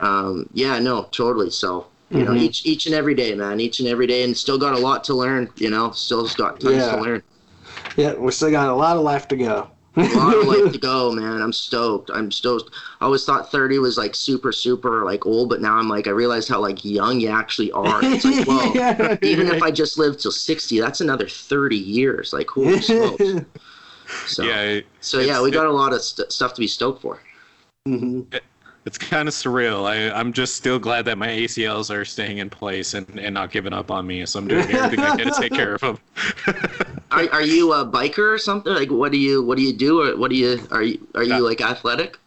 [0.00, 1.50] um, yeah, no, totally.
[1.50, 1.86] So.
[2.12, 2.38] You know, Mhm.
[2.38, 3.58] each each and every day, man.
[3.58, 5.50] Each and every day, and still got a lot to learn.
[5.56, 6.90] You know, still got tons Yeah.
[6.94, 7.22] to learn.
[8.02, 9.70] Yeah, we still got a lot of life to go.
[9.96, 11.40] A lot of life to go, man.
[11.40, 12.10] I'm stoked.
[12.12, 12.70] I'm stoked.
[13.00, 16.10] I always thought 30 was like super, super like old, but now I'm like, I
[16.10, 18.00] realized how like young you actually are.
[18.02, 19.16] It's like, well, Yeah.
[19.22, 22.32] even if I just live till 60, that's another 30 years.
[22.34, 23.24] Like, holy smokes.
[24.26, 27.20] So, yeah, so yeah, we got a lot of st- stuff to be stoked for.
[27.88, 28.26] Mhm.
[28.86, 29.84] It's kind of surreal.
[29.84, 33.50] I, I'm just still glad that my ACLs are staying in place and, and not
[33.50, 34.24] giving up on me.
[34.24, 35.98] So I'm doing everything I can to take care of them.
[37.12, 38.74] Are, are you a biker or something?
[38.74, 40.02] Like, what do you, what do you do?
[40.02, 42.18] Or what do you, are you, are you like athletic?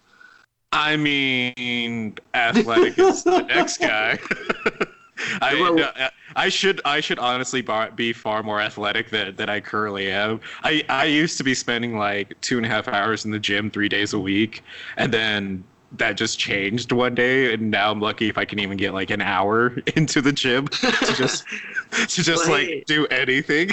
[0.72, 4.17] I mean, athletic is the next guy.
[5.41, 5.91] I, no,
[6.38, 10.39] I should I should honestly bar- be far more athletic than, than I currently am.
[10.63, 13.69] I, I used to be spending like two and a half hours in the gym
[13.69, 14.63] three days a week,
[14.95, 18.78] and then that just changed one day, and now I'm lucky if I can even
[18.78, 21.45] get like an hour into the gym to just
[21.91, 22.84] to just Well, like hey.
[22.88, 23.71] do anything.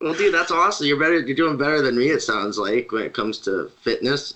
[0.00, 0.86] Well, dude, that's awesome.
[0.86, 1.20] You're better.
[1.20, 2.08] You're doing better than me.
[2.08, 4.34] It sounds like when it comes to fitness.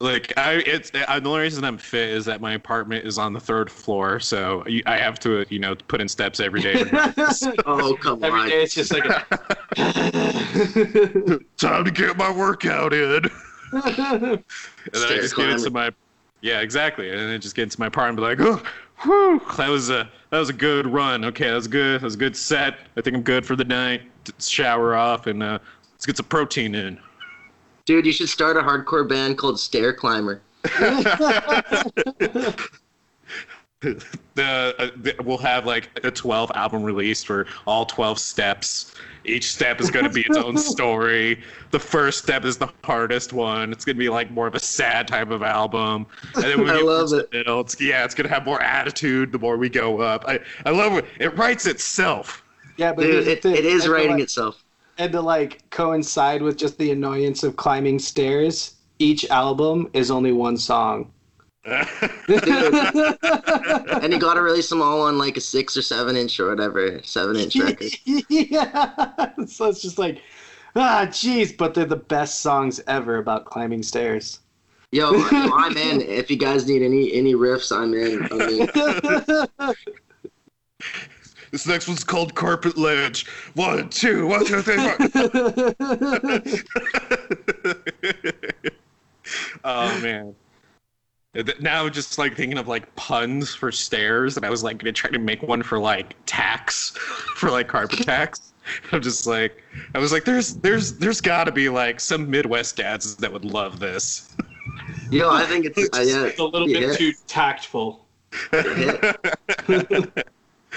[0.00, 3.32] Like I, it's I, the only reason I'm fit is that my apartment is on
[3.32, 6.84] the third floor, so I have to you know put in steps every day.
[7.64, 8.48] Oh, come Every on.
[8.48, 9.24] day it's just like a...
[11.56, 13.30] Time to get my workout in.
[13.72, 14.42] And
[14.92, 15.72] then I Stair just get into climbing.
[15.72, 15.90] my
[16.44, 17.08] yeah, exactly.
[17.08, 18.62] And then just get into my apartment and be like, oh,
[19.02, 21.24] whew, that was a that was a good run.
[21.24, 22.02] Okay, that was good.
[22.02, 22.80] That was a good set.
[22.98, 24.02] I think I'm good for the night.
[24.38, 25.58] Shower off and uh,
[25.94, 27.00] let's get some protein in.
[27.86, 30.42] Dude, you should start a hardcore band called Stair Climber.
[33.80, 38.94] the, uh, the we'll have like a 12 album release for all 12 steps.
[39.24, 41.42] Each step is going to be its own story.
[41.70, 43.72] The first step is the hardest one.
[43.72, 46.06] It's going to be like more of a sad type of album.
[46.34, 47.32] And then when I love towards the it.
[47.32, 50.24] middle, it's, yeah, it's going to have more attitude the more we go up.
[50.28, 51.06] I, I love it.
[51.18, 52.44] It writes itself.
[52.76, 54.62] yeah, but Dude, here's the it, it is writing like- itself.
[54.98, 60.30] And to like coincide with just the annoyance of climbing stairs, each album is only
[60.30, 61.10] one song.
[61.64, 61.88] And
[64.12, 67.00] you got to release them all on like a six or seven inch or whatever,
[67.02, 67.90] seven inch record.
[68.04, 69.30] yeah.
[69.46, 70.20] So it's just like,
[70.76, 74.38] ah, jeez, but they're the best songs ever about climbing stairs.
[74.92, 76.00] Yo, yo, I'm in.
[76.02, 78.28] If you guys need any any riffs, I'm in.
[78.30, 78.68] I'm in.
[81.50, 83.26] This next one's called Carpet Ledge.
[83.54, 84.96] One, two, one, two, three, four.
[89.64, 90.34] oh man.
[91.34, 94.92] Th- Now just like thinking of like puns for stairs, and I was like gonna
[94.92, 96.90] try to make one for like tax,
[97.36, 98.52] for like carpet tax.
[98.92, 99.62] I'm just like,
[99.94, 103.44] I was like, there's, there's, there's got to be like some Midwest dads that would
[103.44, 104.34] love this.
[105.10, 106.24] Yo, I think it's uh, yeah.
[106.24, 106.80] It's a little yeah.
[106.80, 108.06] bit too tactful.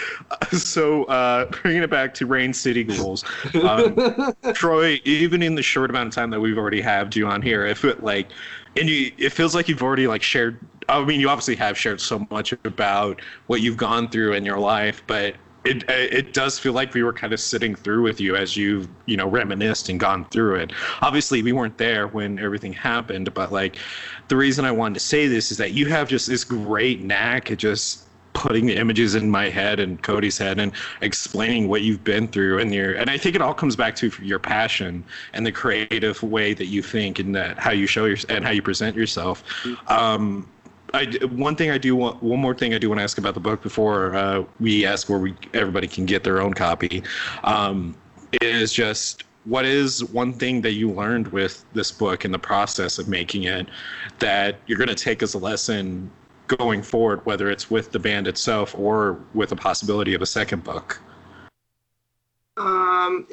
[0.52, 3.24] so uh, bringing it back to Rain City Ghouls,
[3.62, 3.96] um,
[4.54, 5.00] Troy.
[5.06, 7.84] Even in the short amount of time that we've already had you on here, if
[7.86, 8.28] it like,
[8.76, 10.60] and you, it feels like you've already like shared.
[10.90, 14.60] I mean, you obviously have shared so much about what you've gone through in your
[14.60, 15.36] life, but
[15.68, 18.88] it it does feel like we were kind of sitting through with you as you
[19.06, 20.72] you know reminisced and gone through it.
[21.02, 23.78] Obviously, we weren't there when everything happened, but like
[24.28, 27.52] the reason I wanted to say this is that you have just this great knack
[27.52, 28.07] at just
[28.38, 30.72] putting the images in my head and Cody's head and
[31.02, 34.12] explaining what you've been through and your and I think it all comes back to
[34.22, 38.18] your passion and the creative way that you think and that how you show your
[38.30, 39.44] and how you present yourself.
[39.88, 40.48] Um,
[40.94, 43.34] I one thing I do want one more thing I do want to ask about
[43.34, 47.04] the book before uh, we ask where we everybody can get their own copy
[47.44, 47.96] um,
[48.40, 53.00] is just what is one thing that you learned with this book in the process
[53.00, 53.68] of making it
[54.20, 56.12] that you're going to take as a lesson
[56.48, 60.64] going forward, whether it's with the band itself or with the possibility of a second
[60.64, 61.00] book?
[62.58, 63.28] Um,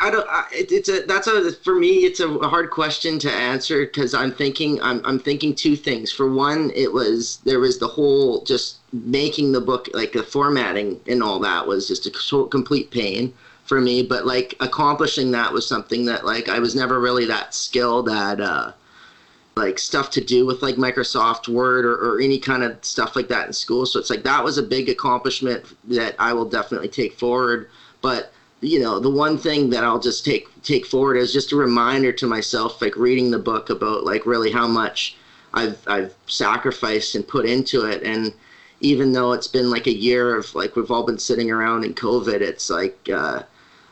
[0.00, 0.26] I don't.
[0.52, 2.04] It, it's a that's a for me.
[2.04, 6.12] It's a hard question to answer because I'm thinking I'm I'm thinking two things.
[6.12, 11.00] For one, it was there was the whole just making the book like the formatting
[11.06, 13.32] and all that was just a complete pain
[13.64, 14.02] for me.
[14.02, 18.40] But like accomplishing that was something that like I was never really that skilled at.
[18.40, 18.72] Uh,
[19.56, 23.28] like stuff to do with like Microsoft Word or, or any kind of stuff like
[23.28, 23.86] that in school.
[23.86, 27.70] So it's like that was a big accomplishment that I will definitely take forward.
[28.02, 31.56] But you know, the one thing that I'll just take take forward is just a
[31.56, 35.16] reminder to myself, like reading the book about like really how much
[35.54, 38.02] I've I've sacrificed and put into it.
[38.02, 38.34] And
[38.80, 41.94] even though it's been like a year of like we've all been sitting around in
[41.94, 43.42] COVID, it's like uh,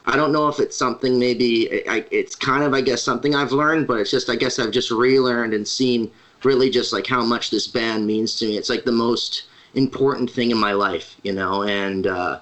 [0.06, 3.52] I don't know if it's something maybe I, it's kind of I guess something I've
[3.52, 6.10] learned, but it's just I guess I've just relearned and seen
[6.42, 8.58] really just like how much this band means to me.
[8.58, 12.40] It's like the most important thing in my life, you know, and uh,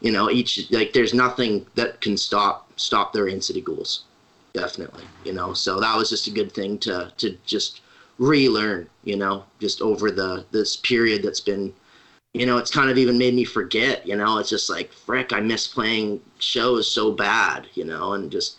[0.00, 4.04] you know, each like there's nothing that can stop stop their City Ghouls,
[4.52, 5.04] definitely.
[5.24, 7.82] You know, so that was just a good thing to to just
[8.18, 8.88] relearn.
[9.04, 11.72] You know, just over the this period that's been,
[12.34, 14.06] you know, it's kind of even made me forget.
[14.06, 17.68] You know, it's just like frick, I miss playing shows so bad.
[17.74, 18.56] You know, and just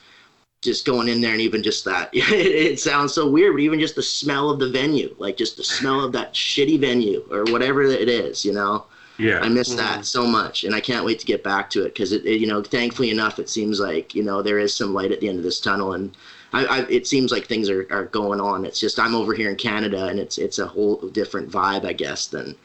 [0.62, 3.82] just going in there and even just that it, it, sounds so weird but even
[3.82, 7.44] just the smell of the venue like just the smell of that shitty venue or
[7.52, 8.86] whatever it is you know
[9.18, 10.06] yeah, I miss that mm.
[10.06, 12.48] so much, and I can't wait to get back to it because it, it, you
[12.48, 15.38] know, thankfully enough, it seems like you know there is some light at the end
[15.38, 16.18] of this tunnel, and
[16.52, 18.66] I, I, it seems like things are, are going on.
[18.66, 21.94] It's just I'm over here in Canada, and it's it's a whole different vibe, I
[21.94, 22.56] guess, than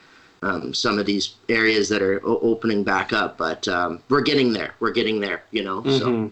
[0.42, 3.36] um, some of these areas that are o- opening back up.
[3.38, 4.74] But um, we're getting there.
[4.80, 5.42] We're getting there.
[5.50, 5.82] You know.
[5.82, 5.98] Mm-hmm.
[5.98, 6.30] So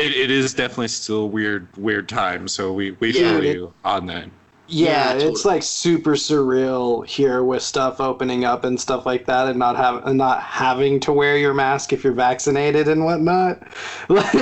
[0.00, 2.48] it, it is definitely still weird weird time.
[2.48, 4.28] So we we yeah, feel you on that.
[4.68, 5.30] Yeah, yeah totally.
[5.30, 9.76] it's like super surreal here with stuff opening up and stuff like that, and not
[9.76, 13.62] have and not having to wear your mask if you're vaccinated and whatnot.
[14.08, 14.32] Like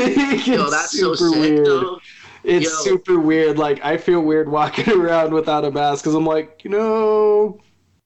[0.47, 1.67] Yo, it's super so sick, weird.
[1.67, 1.99] Though.
[2.43, 2.71] It's Yo.
[2.71, 3.59] super weird.
[3.59, 7.61] Like I feel weird walking around without a mask because I'm like, you know,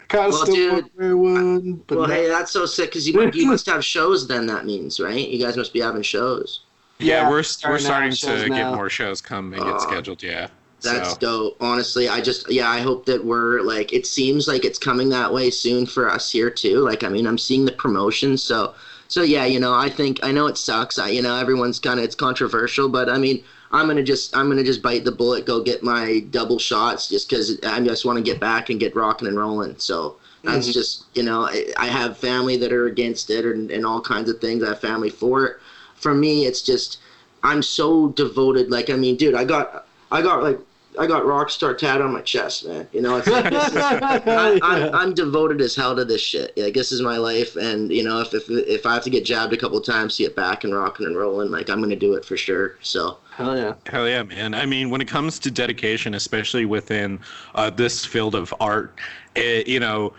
[0.09, 1.83] kind of well, dude, wear one.
[1.87, 4.27] But well, hey, that's so sick because you you must have shows.
[4.27, 5.29] Then that means right?
[5.29, 6.61] You guys must be having shows.
[6.99, 8.57] Yeah, yeah we're we're starting to now.
[8.57, 10.23] get more shows come and get scheduled.
[10.23, 10.49] Yeah.
[10.81, 11.19] That's so.
[11.19, 11.57] dope.
[11.61, 15.33] Honestly, I just yeah, I hope that we're like it seems like it's coming that
[15.33, 16.81] way soon for us here too.
[16.81, 18.75] Like I mean, I'm seeing the promotion, so
[19.09, 20.99] so yeah, you know, I think I know it sucks.
[20.99, 24.49] I you know, everyone's kind of it's controversial, but I mean, I'm gonna just I'm
[24.49, 28.17] gonna just bite the bullet, go get my double shots, just because I just want
[28.17, 29.79] to get back and get rocking and rolling.
[29.79, 30.73] So that's mm-hmm.
[30.73, 34.31] just you know, I, I, have family that are against it and, and all kinds
[34.31, 34.63] of things.
[34.63, 35.57] I have family for it.
[35.97, 36.99] For me, it's just
[37.43, 38.71] I'm so devoted.
[38.71, 40.59] Like I mean, dude, I got I got like
[40.99, 42.89] I got rock star tat on my chest, man.
[42.93, 46.57] You know, it's like, is, I, I'm, I'm devoted as hell to this shit.
[46.57, 49.25] Like this is my life, and you know, if if if I have to get
[49.25, 52.15] jabbed a couple times to get back and rocking and rolling, like I'm gonna do
[52.15, 52.77] it for sure.
[52.81, 53.19] So.
[53.39, 53.75] Hell yeah.
[53.87, 54.53] Hell yeah, man.
[54.53, 57.21] I mean, when it comes to dedication, especially within
[57.55, 58.99] uh, this field of art,
[59.37, 60.13] it, you know,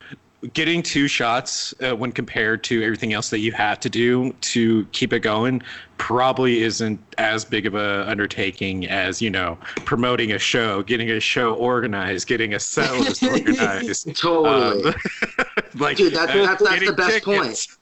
[0.54, 4.86] getting two shots uh, when compared to everything else that you have to do to
[4.94, 5.62] keep it going
[5.98, 11.20] probably isn't as big of a undertaking as you know promoting a show getting a
[11.20, 14.96] show organized getting a set list organized totally um,
[15.76, 17.68] like dude uh, that's, that's the best tickets.
[17.68, 17.79] point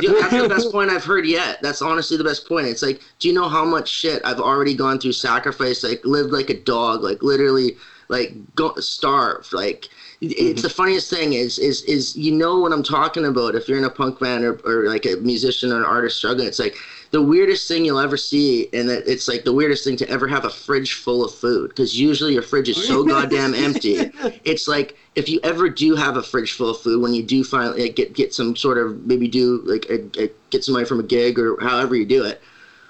[0.00, 1.60] yeah, that's the best point I've heard yet.
[1.62, 2.66] That's honestly the best point.
[2.66, 6.32] It's like, do you know how much shit I've already gone through, sacrifice, like lived
[6.32, 7.76] like a dog, like literally,
[8.08, 9.88] like go starved, like
[10.20, 10.60] it's mm-hmm.
[10.60, 13.84] the funniest thing is is is you know what I'm talking about if you're in
[13.84, 16.48] a punk band or, or like a musician or an artist struggling.
[16.48, 16.76] It's like
[17.12, 20.44] the weirdest thing you'll ever see, and it's like the weirdest thing to ever have
[20.44, 24.10] a fridge full of food because usually your fridge is so goddamn empty.
[24.44, 27.44] It's like if you ever do have a fridge full of food, when you do
[27.44, 30.86] finally like, get get some sort of maybe do like a, a, get some money
[30.86, 32.42] from a gig or however you do it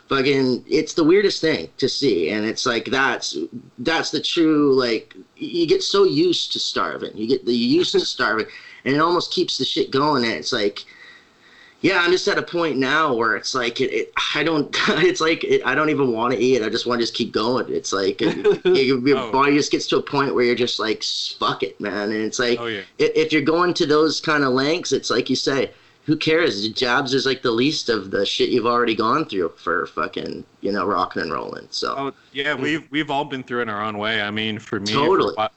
[0.08, 2.30] fucking it's the weirdest thing to see.
[2.30, 3.36] And it's like that's
[3.78, 7.16] that's the true like you get so used to starving.
[7.16, 8.46] You get the used to starving.
[8.84, 10.24] And it almost keeps the shit going.
[10.24, 10.84] And it's like
[11.80, 15.20] yeah i'm just at a point now where it's like it, it i don't it's
[15.20, 16.60] like it, i don't even want to eat.
[16.60, 17.72] I just want to just keep going.
[17.72, 19.30] It's like it, your oh.
[19.30, 21.04] body just gets to a point where you're just like
[21.38, 22.10] fuck it man.
[22.10, 22.82] And it's like oh, yeah.
[22.98, 25.70] if you're going to those kind of lengths it's like you say
[26.08, 26.66] who cares?
[26.70, 30.72] Jobs is like the least of the shit you've already gone through for fucking, you
[30.72, 31.68] know, rocking and rolling.
[31.70, 34.22] So oh, yeah, we've we've all been through it our own way.
[34.22, 35.34] I mean, for me, totally.
[35.34, 35.50] For,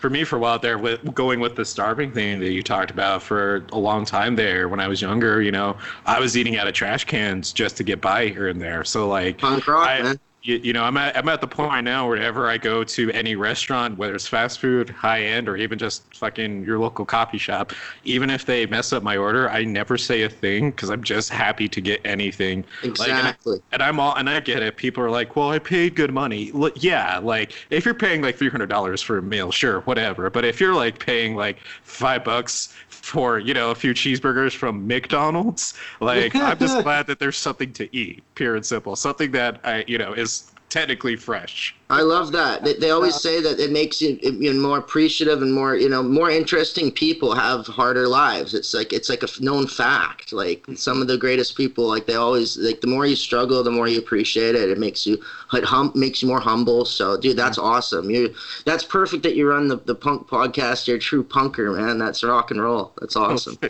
[0.00, 2.90] for me for a while there with going with the starving thing that you talked
[2.90, 6.56] about for a long time there when I was younger, you know, I was eating
[6.56, 8.84] out of trash cans just to get by here and there.
[8.84, 10.20] So like Punk rock, I- man.
[10.48, 13.36] You, you know, I'm at, I'm at the point now wherever I go to any
[13.36, 17.72] restaurant, whether it's fast food, high end, or even just fucking your local coffee shop,
[18.04, 21.28] even if they mess up my order, I never say a thing because I'm just
[21.28, 22.64] happy to get anything.
[22.82, 23.60] Like, and I- Exactly.
[23.72, 24.76] and I'm all, and I get it.
[24.76, 28.36] People are like, "Well, I paid good money." Look, yeah, like if you're paying like
[28.36, 30.30] three hundred dollars for a meal, sure, whatever.
[30.30, 32.74] But if you're like paying like five bucks
[33.08, 37.72] for you know a few cheeseburgers from McDonald's, like I'm just glad that there's something
[37.74, 41.74] to eat, pure and simple, something that I you know is technically fresh.
[41.90, 42.64] I love that.
[42.64, 45.88] They, they always say that it makes you, you know, more appreciative and more, you
[45.88, 48.52] know, more interesting people have harder lives.
[48.52, 50.32] It's like it's like a f- known fact.
[50.32, 53.70] Like some of the greatest people, like they always like the more you struggle, the
[53.70, 54.68] more you appreciate it.
[54.68, 55.22] It makes you
[55.54, 56.84] it hum, makes you more humble.
[56.84, 58.10] So, dude, that's awesome.
[58.10, 58.34] You
[58.66, 60.86] that's perfect that you run the, the punk podcast.
[60.88, 61.96] You're a true punker, man.
[61.98, 62.92] That's rock and roll.
[63.00, 63.58] That's awesome.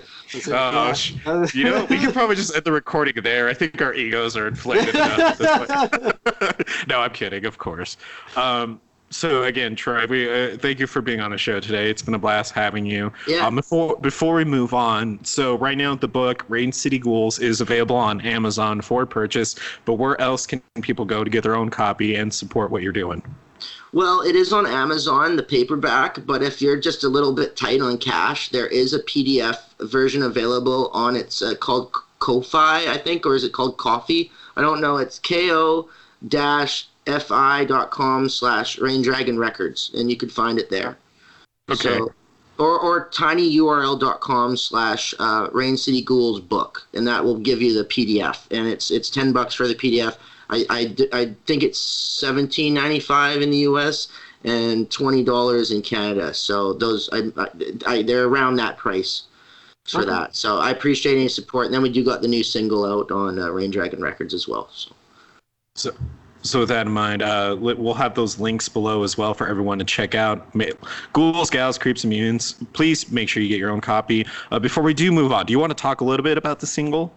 [0.51, 1.15] Oh, sh-
[1.55, 3.49] you know, we could probably just end the recording there.
[3.49, 5.19] I think our egos are inflated enough.
[5.19, 6.89] At this point.
[6.89, 7.97] no, I'm kidding, of course.
[8.37, 11.91] Um, so again, Troy, we uh, thank you for being on the show today.
[11.91, 13.13] It's been a blast having you.
[13.27, 13.47] Yeah.
[13.47, 17.61] Um, before before we move on, so right now the book Rain City Ghouls is
[17.61, 19.57] available on Amazon for purchase.
[19.85, 22.93] But where else can people go to get their own copy and support what you're
[22.93, 23.23] doing?
[23.93, 27.81] Well, it is on Amazon, the paperback, but if you're just a little bit tight
[27.81, 33.25] on cash, there is a PDF version available on it's uh, called Ko-Fi, I think,
[33.25, 34.31] or is it called Coffee?
[34.57, 34.99] I don't know.
[34.99, 35.89] It's ko
[37.09, 40.99] fi.com slash Rain Dragon Records, and you can find it there.
[41.71, 41.83] Okay.
[41.83, 42.13] So,
[42.59, 47.85] or, or tinyurl.com slash uh, Rain City Ghouls book, and that will give you the
[47.85, 48.47] PDF.
[48.51, 50.17] And it's it's 10 bucks for the PDF.
[50.51, 54.09] I, I, I think it's seventeen ninety five in the U.S.
[54.45, 56.33] and twenty dollars in Canada.
[56.33, 57.49] So those I, I,
[57.87, 59.25] I they're around that price
[59.87, 60.11] for Okay.
[60.11, 60.37] that.
[60.37, 61.67] So I appreciate any support.
[61.67, 64.49] And then we do got the new single out on uh, Rain Dragon Records as
[64.49, 64.69] well.
[64.73, 64.93] So
[65.77, 65.95] So,
[66.43, 69.79] so with that in mind, uh, we'll have those links below as well for everyone
[69.79, 70.47] to check out.
[71.13, 72.53] Ghouls, Gals, Creeps, and Mutants.
[72.73, 74.27] Please make sure you get your own copy.
[74.51, 76.61] Uh, before we do move on, do you want to talk a little bit about
[76.61, 77.13] the single?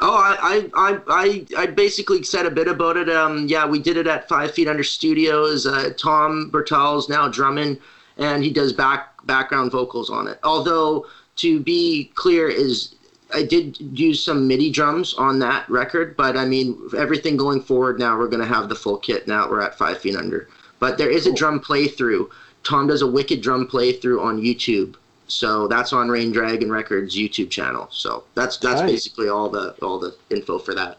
[0.00, 3.08] Oh, I, I, I, I, I basically said a bit about it.
[3.08, 5.66] Um, yeah, we did it at Five Feet Under Studios.
[5.66, 7.78] Uh, Tom Bertal's now drumming,
[8.18, 10.38] and he does back background vocals on it.
[10.42, 12.95] Although, to be clear, is
[13.34, 17.98] I did use some MIDI drums on that record, but I mean everything going forward
[17.98, 19.26] now we're gonna have the full kit.
[19.26, 22.28] Now we're at Five Feet Under, but there is a drum playthrough.
[22.62, 24.96] Tom does a wicked drum playthrough on YouTube.
[25.28, 27.88] So that's on Rain Dragon Records YouTube channel.
[27.90, 28.86] So that's that's Tight.
[28.86, 30.98] basically all the all the info for that.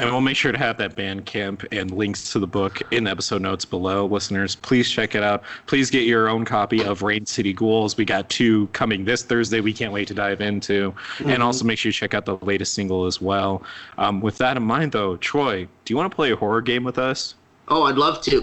[0.00, 3.10] And we'll make sure to have that Bandcamp and links to the book in the
[3.10, 4.06] episode notes below.
[4.06, 5.42] Listeners, please check it out.
[5.66, 7.96] Please get your own copy of Rain City Ghouls.
[7.96, 9.60] We got two coming this Thursday.
[9.60, 10.94] We can't wait to dive into.
[11.24, 13.64] And also make sure you check out the latest single as well.
[13.98, 16.84] Um, with that in mind, though, Troy, do you want to play a horror game
[16.84, 17.34] with us?
[17.66, 18.36] Oh, I'd love to.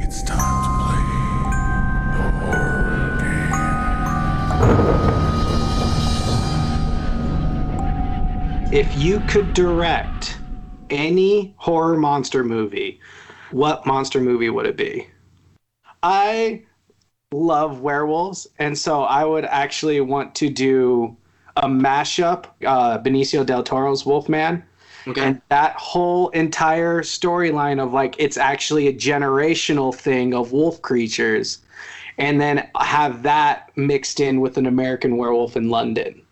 [0.00, 0.96] It's time to play
[2.12, 3.16] the horror
[8.70, 8.78] game.
[8.78, 10.38] If you could direct
[10.90, 13.00] any horror monster movie,
[13.50, 15.06] what monster movie would it be?
[16.02, 16.62] I
[17.32, 21.16] love werewolves, and so I would actually want to do
[21.56, 24.62] a mashup, uh, Benicio del Toro's Wolfman,
[25.06, 25.20] Okay.
[25.20, 31.58] and that whole entire storyline of like it's actually a generational thing of wolf creatures,
[32.16, 36.22] and then have that mixed in with an American Werewolf in London.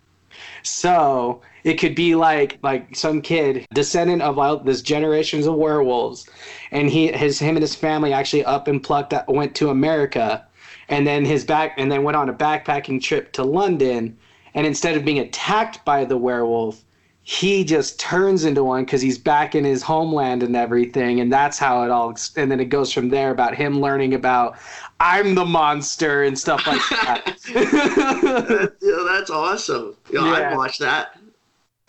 [0.63, 6.29] So it could be like like some kid descendant of all this generations of werewolves,
[6.71, 10.45] and he his him and his family actually up and plucked went to America,
[10.89, 14.17] and then his back and then went on a backpacking trip to London,
[14.55, 16.85] and instead of being attacked by the werewolf,
[17.25, 21.59] he just turns into one because he's back in his homeland and everything, and that's
[21.59, 22.15] how it all.
[22.37, 24.57] And then it goes from there about him learning about
[25.01, 28.77] I'm the monster and stuff like that.
[28.83, 29.97] yeah, that's awesome.
[30.13, 30.51] Yeah, Yeah.
[30.51, 31.19] I'd watch that.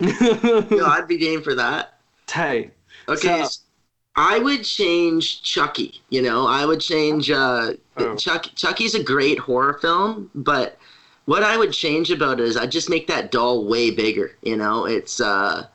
[0.00, 1.98] Yeah, I'd be game for that.
[2.26, 2.72] Tight.
[3.08, 3.20] Okay.
[3.38, 3.60] So- s-
[4.16, 6.00] I would change Chucky.
[6.10, 8.14] You know, I would change uh, Oh.
[8.16, 8.46] Chuck.
[8.54, 10.78] Chucky's a great horror film, but
[11.26, 14.36] what I would change about it is I'd just make that doll way bigger.
[14.42, 15.66] You know, it's uh,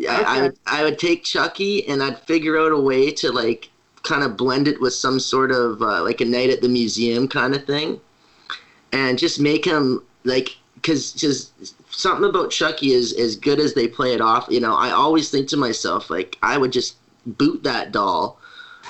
[0.00, 3.70] I, I would I would take Chucky and I'd figure out a way to like
[4.02, 7.28] kind of blend it with some sort of uh, like a night at the museum
[7.28, 8.00] kind of thing,
[8.92, 11.52] and just make him like because just
[11.92, 14.46] something about Chucky is as good as they play it off.
[14.48, 18.38] You know, I always think to myself like I would just boot that doll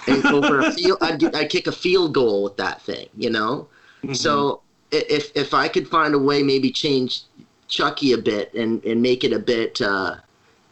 [0.06, 0.98] and go for a field.
[1.00, 3.68] I'd, do- I'd kick a field goal with that thing, you know.
[4.02, 4.14] Mm-hmm.
[4.14, 7.22] So if if I could find a way, maybe change
[7.68, 10.16] Chucky a bit and and make it a bit uh,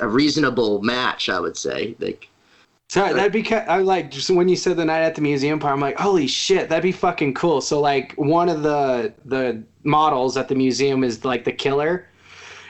[0.00, 1.96] a reasonable match, I would say.
[1.98, 2.28] Like,
[2.88, 5.72] So that'd be I like just when you said the night at the museum part.
[5.74, 7.60] I'm like, holy shit, that'd be fucking cool.
[7.60, 12.08] So like one of the the models at the museum is like the killer,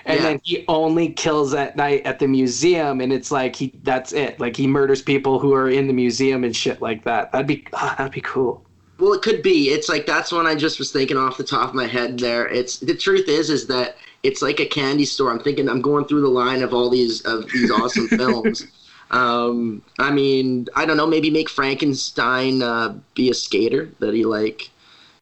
[0.07, 0.23] and Yeah.
[0.23, 4.41] then he only kills at night at the museum, and it's like he that's it.
[4.41, 7.33] Like he murders people who are in the museum and shit like that.
[7.33, 8.65] That'd be ah, that'd be cool.
[8.99, 9.71] Well, it could be.
[9.71, 12.19] It's like that's one I just was thinking off the top of my head.
[12.19, 15.31] There, it's the truth is is that it's like a candy store.
[15.31, 18.67] I'm thinking I'm going through the line of all these of these awesome films.
[19.11, 21.07] Um, I mean, I don't know.
[21.07, 24.71] Maybe make Frankenstein uh, be a skater that he like.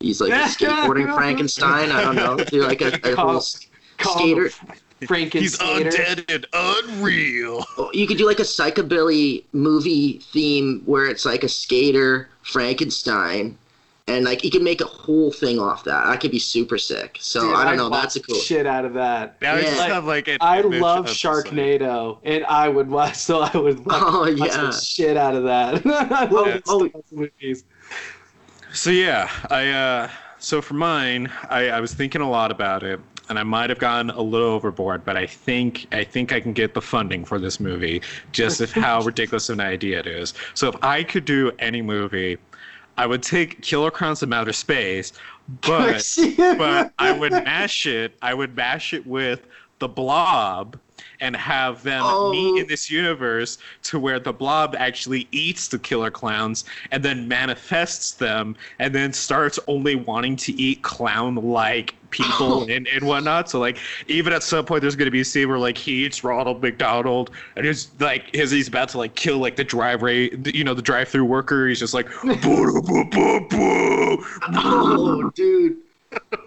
[0.01, 1.91] He's like a skateboarding Frankenstein.
[1.91, 2.37] I don't know.
[2.37, 3.43] Do like a, a whole
[3.99, 4.67] Call him skater.
[5.07, 7.65] Franken He's undead and unreal.
[7.77, 13.59] Oh, You could do like a psychobilly movie theme where it's like a skater Frankenstein,
[14.09, 16.07] and like you can make a whole thing off that.
[16.07, 17.19] I could be super sick.
[17.21, 17.91] So Dude, I don't I'd know.
[17.91, 18.35] That's a cool.
[18.35, 19.41] shit out of that.
[19.41, 19.71] Now I Yeah.
[19.71, 23.17] just have like I love of just, Sharknado, and I would watch.
[23.23, 24.67] So I would watch, Oh watch yeah.
[24.67, 25.87] the shit out of that.
[25.87, 27.01] I love Yeah.
[27.13, 27.65] movies.
[28.73, 32.99] So yeah, I uh so for mine, I, I was thinking a lot about it,
[33.29, 36.53] and I might have gone a little overboard, but I think I think I can
[36.53, 40.35] get the funding for this movie, just of how ridiculous of an idea it is.
[40.55, 42.39] So if I could do any movie,
[42.97, 45.13] I would take Killer Klowns from Outer Space,
[45.63, 46.05] but
[46.37, 48.17] but I would mash it.
[48.23, 49.47] I would mash it with
[49.79, 50.79] the Blob
[51.23, 52.31] and have them Oh.
[52.33, 57.27] meet in this universe to where the Blob actually eats the killer clowns and then
[57.27, 63.49] manifests them and then starts only wanting to eat clown-like people and, and whatnot.
[63.49, 66.23] So like even at some point there's gonna be a scene where like he eats
[66.25, 70.65] Ronald McDonald and he's like as he's about to like kill like the drive you
[70.65, 71.69] know the drive-through worker.
[71.69, 74.25] He's just like boo boo boo boo boo.
[74.55, 75.79] Oh, dude.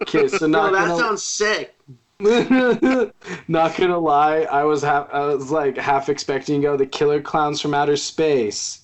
[0.03, 1.74] Okay, so No, not that gonna, sounds sick.
[2.19, 7.21] not gonna lie, I was half, I was like half expecting to go the Killer
[7.21, 8.81] Klowns from Outer Space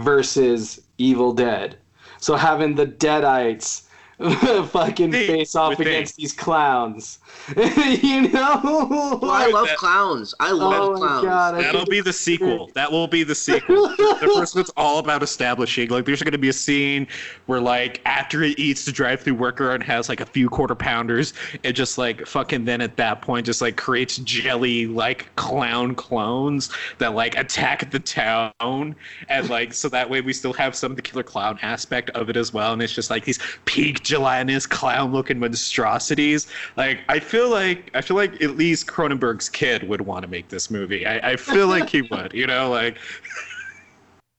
[0.00, 1.76] versus Evil Dead.
[2.18, 3.88] So having the Deadites
[4.70, 7.18] fucking Hey, face off with against these clowns,
[7.56, 9.18] you know?
[9.20, 10.34] Well, I love that- clowns.
[10.40, 11.24] I oh love oh clowns.
[11.24, 11.54] god!
[11.56, 12.70] I That'll be the sequel.
[12.74, 13.88] That will be the sequel.
[13.88, 15.88] the first one's all about establishing.
[15.88, 17.06] Like, there's going to be a scene
[17.46, 21.34] where, like, after he eats the drive-through worker and has like a few quarter pounders,
[21.62, 26.70] it just like fucking then at that point just like creates jelly like clown clones
[26.98, 28.94] that like attack the town,
[29.28, 32.28] and like so that way we still have some of the killer clown aspect of
[32.30, 32.72] it as well.
[32.72, 36.46] And it's just like these pink gelatinous clown-looking monstrosities.
[36.76, 40.48] Like, I feel like I feel like at least Cronenberg's kid would want to make
[40.48, 41.06] this movie.
[41.06, 42.32] I, I feel like he would.
[42.34, 42.98] You know, like.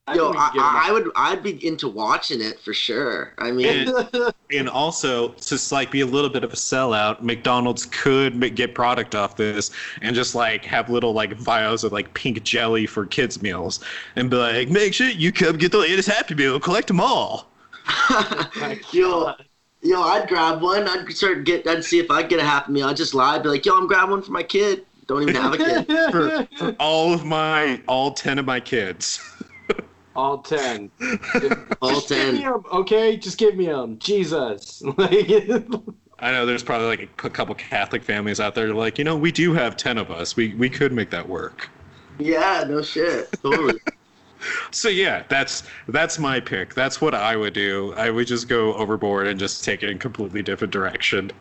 [0.05, 2.73] I Yo, think we can give I, I would, I'd be into watching it for
[2.73, 3.33] sure.
[3.37, 7.85] I mean, him and also to like be a little bit of a sellout mcdonald's
[7.85, 9.71] could ma- get product off this
[10.01, 13.79] and just like have little like vials of like pink jelly for kids meals
[14.17, 17.49] and be like make sure you come get the latest happy meal collect them all
[18.91, 19.33] yo,
[19.83, 20.87] yo, I'd grab one.
[20.87, 21.67] I'd start get.
[21.67, 22.87] I'd see if I could get a happy meal.
[22.87, 23.35] I'd just lie.
[23.35, 24.85] I'd be like, yo, I'm grabbing one for my kid.
[25.07, 25.85] Don't even have a kid.
[26.11, 29.19] for, for all of my all 10 of my kids
[30.15, 30.91] All ten.
[31.81, 32.53] All Just give me ten.
[32.53, 33.97] 'em, okay, just give me them.
[33.97, 34.83] Jesus.
[36.19, 39.31] I know there's probably like a couple catholic families out there like you know we
[39.31, 41.69] do have 10 of us we we could make that work
[42.19, 43.31] Yeah, no shit.
[43.41, 43.79] Totally.
[44.71, 46.73] So yeah, that's that's my pick.
[46.73, 47.93] That's what I would do.
[47.95, 51.31] I would just go overboard and just take it in a completely different direction.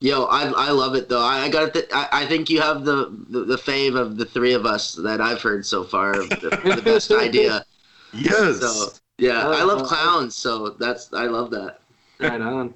[0.00, 1.22] Yo, I, I love it though.
[1.22, 4.26] I, I got th- I, I think you have the, the the fave of the
[4.26, 6.18] three of us that I've heard so far.
[6.18, 7.64] of The, the best idea.
[8.12, 8.60] Yes.
[8.60, 10.36] So yeah, I Uh, love clowns.
[10.36, 11.80] So that's I love that.
[12.28, 12.74] Right on.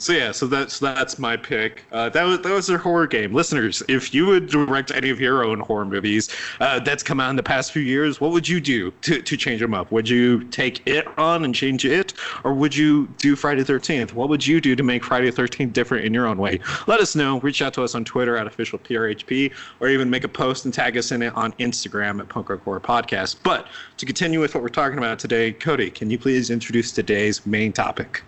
[0.00, 1.84] So yeah, so that's that's my pick.
[1.92, 3.32] Uh, that was that was a horror game.
[3.34, 6.30] Listeners, if you would direct any of your own horror movies
[6.60, 9.36] uh, that's come out in the past few years, what would you do to, to
[9.36, 9.92] change them up?
[9.92, 14.14] Would you take it on and change it, or would you do Friday the Thirteenth?
[14.14, 16.60] What would you do to make Friday the Thirteenth different in your own way?
[16.86, 17.40] Let us know.
[17.40, 20.72] Reach out to us on Twitter at official PRHP, or even make a post and
[20.72, 23.36] tag us in it on Instagram at Punk Rock Horror Podcast.
[23.42, 23.66] But
[23.98, 27.72] to continue with what we're talking about today, Cody, can you please introduce today's main
[27.74, 28.22] topic?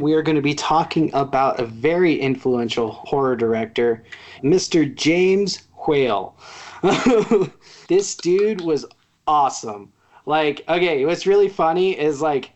[0.00, 4.02] we are going to be talking about a very influential horror director,
[4.42, 4.92] Mr.
[4.94, 6.36] James Whale.
[7.88, 8.86] this dude was
[9.26, 9.92] awesome.
[10.26, 12.52] Like, okay, what's really funny is like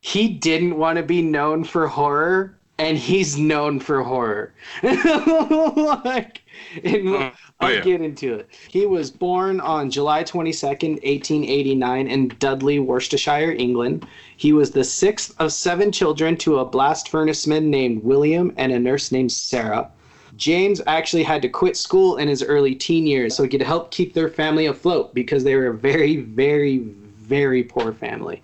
[0.00, 4.52] he didn't want to be known for horror and he's known for horror.
[4.82, 6.42] like,
[6.84, 7.30] and we'll-
[7.60, 7.80] Oh, I'll yeah.
[7.82, 8.48] get into it.
[8.68, 14.04] He was born on July 22nd, 1889, in Dudley, Worcestershire, England.
[14.36, 18.80] He was the sixth of seven children to a blast furnaceman named William and a
[18.80, 19.88] nurse named Sarah.
[20.36, 23.92] James actually had to quit school in his early teen years so he could help
[23.92, 28.40] keep their family afloat because they were a very, very, very poor family.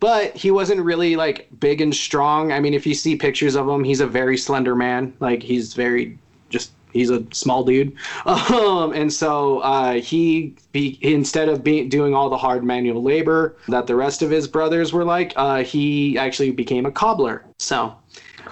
[0.00, 2.52] But he wasn't really like big and strong.
[2.52, 5.12] I mean, if you see pictures of him, he's a very slender man.
[5.20, 7.96] Like he's very just he's a small dude.
[8.50, 13.56] Um, and so uh, he be, instead of being doing all the hard manual labor
[13.68, 17.44] that the rest of his brothers were like, uh, he actually became a cobbler.
[17.58, 17.94] So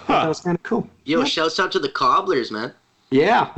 [0.07, 0.88] that was kind of cool.
[1.05, 2.72] Yo, shouts out to the cobblers, man.
[3.11, 3.51] Yeah.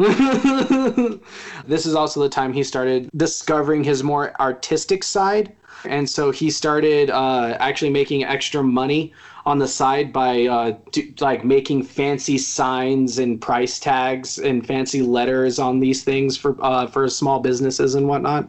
[1.67, 5.55] this is also the time he started discovering his more artistic side.
[5.85, 9.13] And so he started uh, actually making extra money
[9.47, 15.03] on the side by uh, do, like making fancy signs and price tags and fancy
[15.03, 18.49] letters on these things for uh, for small businesses and whatnot.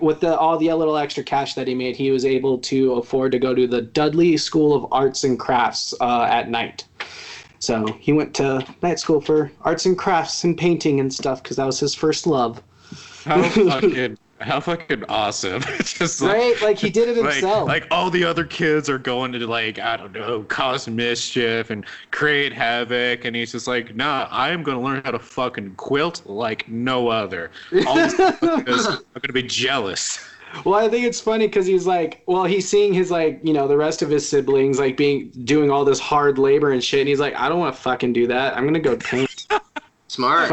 [0.00, 3.30] With the, all the little extra cash that he made, he was able to afford
[3.32, 6.84] to go to the Dudley School of Arts and Crafts uh, at night.
[7.62, 11.58] So he went to night school for arts and crafts and painting and stuff because
[11.58, 12.60] that was his first love.
[13.24, 15.62] How fucking how fucking awesome!
[15.84, 16.62] Just like, Right?
[16.62, 17.68] Like he did it himself.
[17.68, 21.84] like all the other kids are going to like I don't know cause mischief and
[22.10, 26.22] create havoc, and he's just like, nah, I am gonna learn how to fucking quilt
[26.26, 27.50] like no other.
[27.86, 30.18] All these motherfuckers are gonna be jealous.
[30.64, 33.66] well, I think it's funny because he's like, well, he's seeing his like, you know,
[33.66, 37.08] the rest of his siblings like being doing all this hard labor and shit, and
[37.08, 38.56] he's like, I don't want to fucking do that.
[38.56, 39.46] I'm gonna go paint.
[40.08, 40.52] Smart.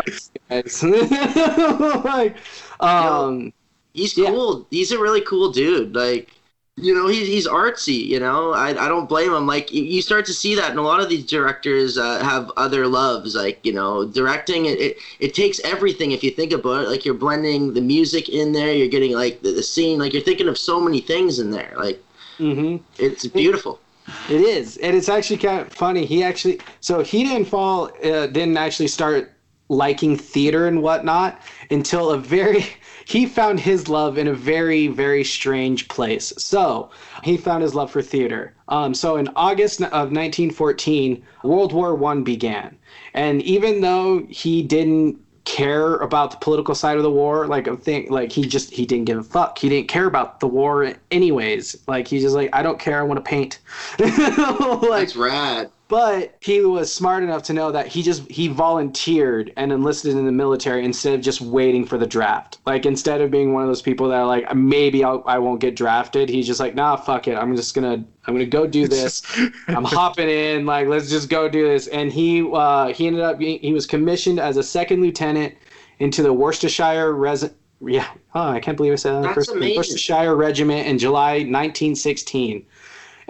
[0.50, 2.38] like,
[2.80, 3.52] um,
[3.94, 4.30] He's Yeah.
[4.32, 4.68] cool.
[4.72, 5.96] He's a really cool dude.
[5.96, 6.30] Like,
[6.78, 8.06] you know, he's he's artsy.
[8.06, 9.46] You know, I I don't blame him.
[9.48, 12.88] Like, you, start to see that, and a lot of these directors uh, have other
[12.88, 13.36] loves.
[13.36, 16.12] Like, you know, directing it, it it takes everything.
[16.12, 19.42] If you think about it, like you're blending the music in there, you're getting like
[19.42, 20.00] the, the scene.
[20.00, 21.74] Like you're thinking of so many things in there.
[21.78, 22.02] Like
[22.40, 22.82] mhm.
[22.98, 23.80] it's beautiful.
[24.28, 26.06] It is, and it's actually kind of funny.
[26.06, 29.32] He actually, so he didn't fall, uh, didn't actually start
[29.70, 32.66] liking theater and whatnot until a very,
[33.10, 36.32] he found his love in a very, very strange place.
[36.38, 36.91] So
[37.24, 38.53] he found his love for theater.
[38.68, 42.78] Um, so in August of 1914, World War One began,
[43.16, 47.76] and even though he didn't care about the political side of the war like a
[47.76, 50.93] thing like he just he didn't give a fuck he didn't care about the war
[51.10, 53.57] anyways like he's just like i don't care i want to paint
[53.99, 55.72] like That's rad.
[55.90, 60.26] But he was smart enough to know that he just he volunteered and enlisted in
[60.26, 63.68] the military instead of just waiting for the draft like instead of being one of
[63.68, 66.96] those people that are like maybe I'll, i won't get drafted he's just like nah
[66.96, 69.22] fuck it i'm just gonna i'm gonna go do this
[69.68, 71.88] I'm hopping in, like let's just go do this.
[71.88, 75.56] And he uh, he ended up being he was commissioned as a second lieutenant
[76.00, 77.50] into the Worcestershire res
[77.82, 79.78] yeah oh I can't believe I said that That's first amazing.
[79.78, 82.66] Worcestershire Regiment in July 1916.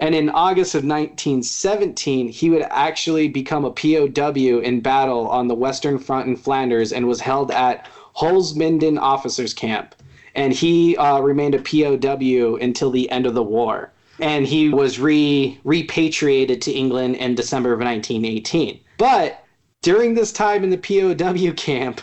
[0.00, 5.54] And in August of 1917, he would actually become a POW in battle on the
[5.54, 7.86] Western Front in Flanders and was held at
[8.16, 9.94] Holzminden Officers Camp.
[10.34, 13.92] And he uh, remained a POW until the end of the war.
[14.18, 18.80] And he was re repatriated to England in December of 1918.
[18.96, 19.44] But
[19.82, 22.00] during this time in the POW camp,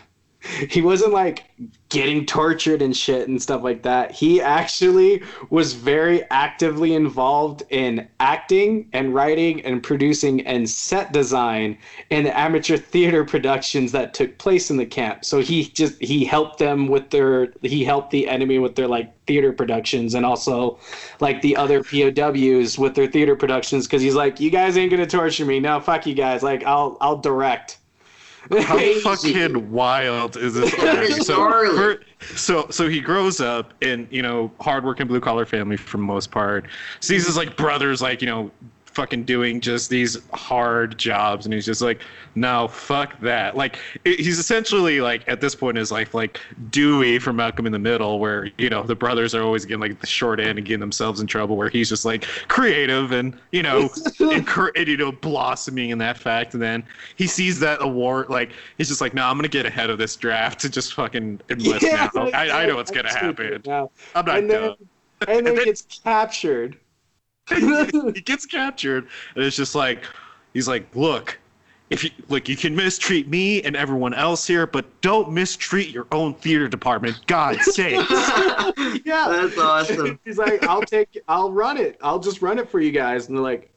[0.70, 1.46] he wasn't like
[1.90, 4.12] getting tortured and shit and stuff like that.
[4.12, 11.78] He actually was very actively involved in acting and writing and producing and set design
[12.10, 15.24] in the amateur theater productions that took place in the camp.
[15.24, 19.14] So he just he helped them with their he helped the enemy with their like
[19.26, 20.80] theater productions and also
[21.20, 25.04] like the other POWs with their theater productions cuz he's like you guys ain't going
[25.04, 25.60] to torture me.
[25.60, 26.44] No, fuck you guys.
[26.44, 27.78] Like I'll I'll direct.
[28.62, 30.74] How fucking wild is this?
[31.26, 31.36] So,
[31.76, 32.02] for-
[32.36, 36.32] so, so he grows up in you know hardworking blue collar family for the most
[36.32, 36.66] part.
[37.00, 38.52] Sees his like brothers like you know
[38.98, 42.02] fucking doing just these hard jobs, and he's just like,
[42.34, 43.56] no, fuck that.
[43.56, 46.40] Like it, he's essentially like at this point in his life like
[46.72, 50.00] Dewey from Malcolm in the Middle, where you know the brothers are always getting like
[50.02, 53.62] the short end and getting themselves in trouble, where he's just like creative and you
[53.64, 53.84] know
[54.20, 56.84] encour- and, you know blossoming in that fact and then
[57.18, 60.16] he sees that award like he's just like no i'm gonna get ahead of this
[60.16, 63.92] draft to just fucking enlist now I, I know what's gonna happen Now.
[64.16, 64.76] i'm not And then, dumb
[65.28, 66.78] and then then- gets captured.
[68.14, 70.04] he gets captured and it's just like
[70.54, 71.38] he's like look
[71.90, 76.08] if you look you can mistreat me and everyone else here but don't mistreat your
[76.12, 78.06] own theater department god sake
[79.08, 79.28] yeah.
[79.30, 80.20] That's awesome.
[80.26, 81.98] He's like, I'll take, I'll run it.
[82.02, 83.28] I'll just run it for you guys.
[83.28, 83.72] And they're like,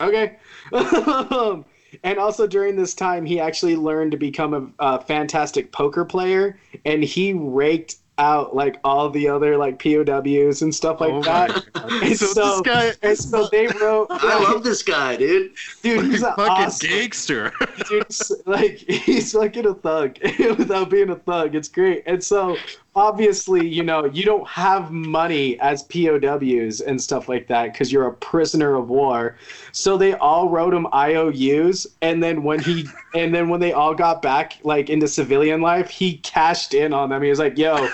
[0.00, 0.38] okay.
[0.72, 6.58] and also during this time, he actually learned to become a, a fantastic poker player,
[6.84, 11.64] and he raked out like all the other like POWs and stuff like Oh that.
[12.02, 15.52] And so, so- this guy And so they wrote, I love this guy, dude.
[15.82, 17.52] dude, he's like an fucking awesome, gangster.
[17.88, 18.06] dude,
[18.46, 20.18] like he's fucking a thug
[20.56, 21.54] without being a thug.
[21.54, 22.04] It's great.
[22.06, 22.56] And so
[22.94, 28.06] obviously, you know, you don't have money as POWs and stuff like that because you're
[28.06, 29.36] a prisoner of war.
[29.72, 33.94] So they all wrote him IOUs, and then when he and then when they all
[33.94, 37.22] got back like into civilian life, he cashed in on them.
[37.22, 37.88] He was like, "Yo,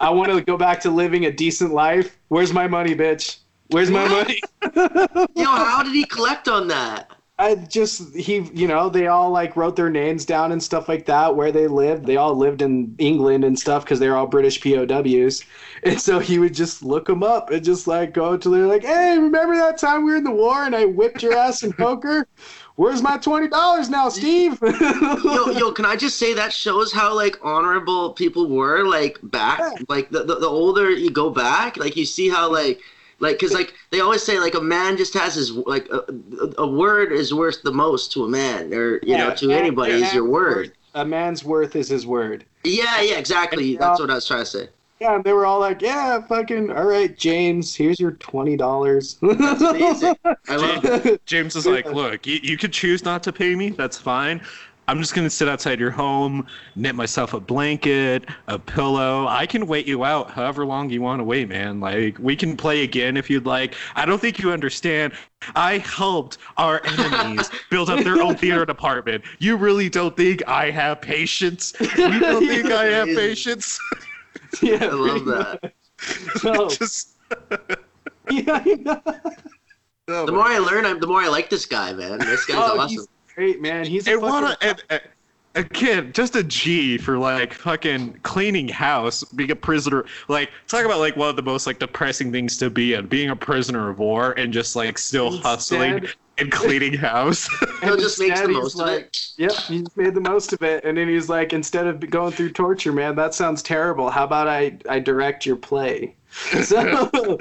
[0.00, 2.18] I want to go back to living a decent life.
[2.28, 3.38] Where's my money, bitch?
[3.68, 4.40] Where's my money?"
[5.34, 7.10] Yo, how did he collect on that?
[7.40, 11.06] I just he you know they all like wrote their names down and stuff like
[11.06, 12.04] that where they lived.
[12.04, 15.44] They all lived in England and stuff because they're all British POWs,
[15.84, 18.84] and so he would just look them up and just like go to they're like,
[18.84, 21.72] hey, remember that time we were in the war and I whipped your ass in
[21.72, 22.26] poker?
[22.78, 24.56] Where's my twenty dollars now, Steve?
[24.62, 29.58] Yo, yo, can I just say that shows how like honorable people were like back,
[29.58, 29.72] Yeah.
[29.88, 32.80] like the, the the older you go back, like you see how like
[33.18, 36.04] like because like they always say like a man just has his like a,
[36.56, 39.94] a word is worth the most to a man or you know to and- anybody
[39.94, 40.72] is your word.
[40.94, 42.44] A man's worth is his word.
[42.62, 43.72] Yeah, yeah, exactly.
[43.72, 43.78] Yeah.
[43.80, 44.68] That's um, what I was trying to say.
[45.00, 47.74] Yeah, and they were all like, "Yeah, fucking all right, James.
[47.74, 50.16] Here's your twenty dollars." That's amazing.
[50.48, 51.18] I love.
[51.24, 53.70] James is like, look, you, you could choose not to pay me.
[53.70, 54.40] That's fine.
[54.88, 59.26] I'm just gonna sit outside your home, knit myself a blanket, a pillow.
[59.28, 61.78] I can wait you out however long you want to wait, man.
[61.78, 63.74] Like we can play again if you'd like.
[63.96, 65.12] I don't think you understand.
[65.54, 69.22] I helped our enemies build up their own theater department.
[69.38, 71.74] You really don't think I have patience?
[71.98, 73.78] You don't think I have patience?
[74.62, 75.72] yeah, I love that.
[76.40, 77.16] So, just
[78.30, 79.00] yeah, yeah.
[80.06, 82.18] The more I learn, I'm, the more I like this guy, man.
[82.18, 82.88] This guy's Oh, awesome.
[82.88, 83.84] he's great, man.
[83.84, 85.00] He's a and fucking- what a, and, and,
[85.58, 90.04] again, just a G for like fucking cleaning house, being a prisoner.
[90.28, 93.30] Like talk about like one of the most like depressing things to be in, being
[93.30, 97.48] a prisoner of war and just like still Instead- hustling and cleaning house.
[97.82, 99.26] He'll and just makes the he's most of like, it.
[99.38, 102.32] Yep, he just made the most of it, and then he's like, instead of going
[102.32, 104.10] through torture, man, that sounds terrible.
[104.10, 106.14] How about I I direct your play?
[106.62, 107.38] So,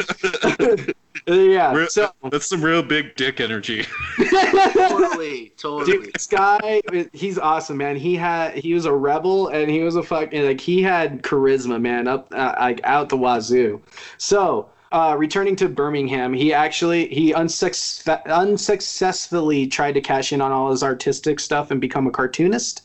[1.27, 1.73] yeah.
[1.73, 3.85] Real- So, That's some real big dick energy.
[4.17, 5.85] Totally, totally.
[5.91, 6.81] Dude, this guy,
[7.13, 7.95] he's awesome, man.
[7.95, 11.81] He had, he was a rebel, and he was a fucking like he had charisma,
[11.81, 13.81] man, up uh, like out the wazoo.
[14.17, 20.51] So, uh, returning to Birmingham, he actually he unsuccess- unsuccessfully tried to cash in on
[20.51, 22.83] all his artistic stuff and become a cartoonist.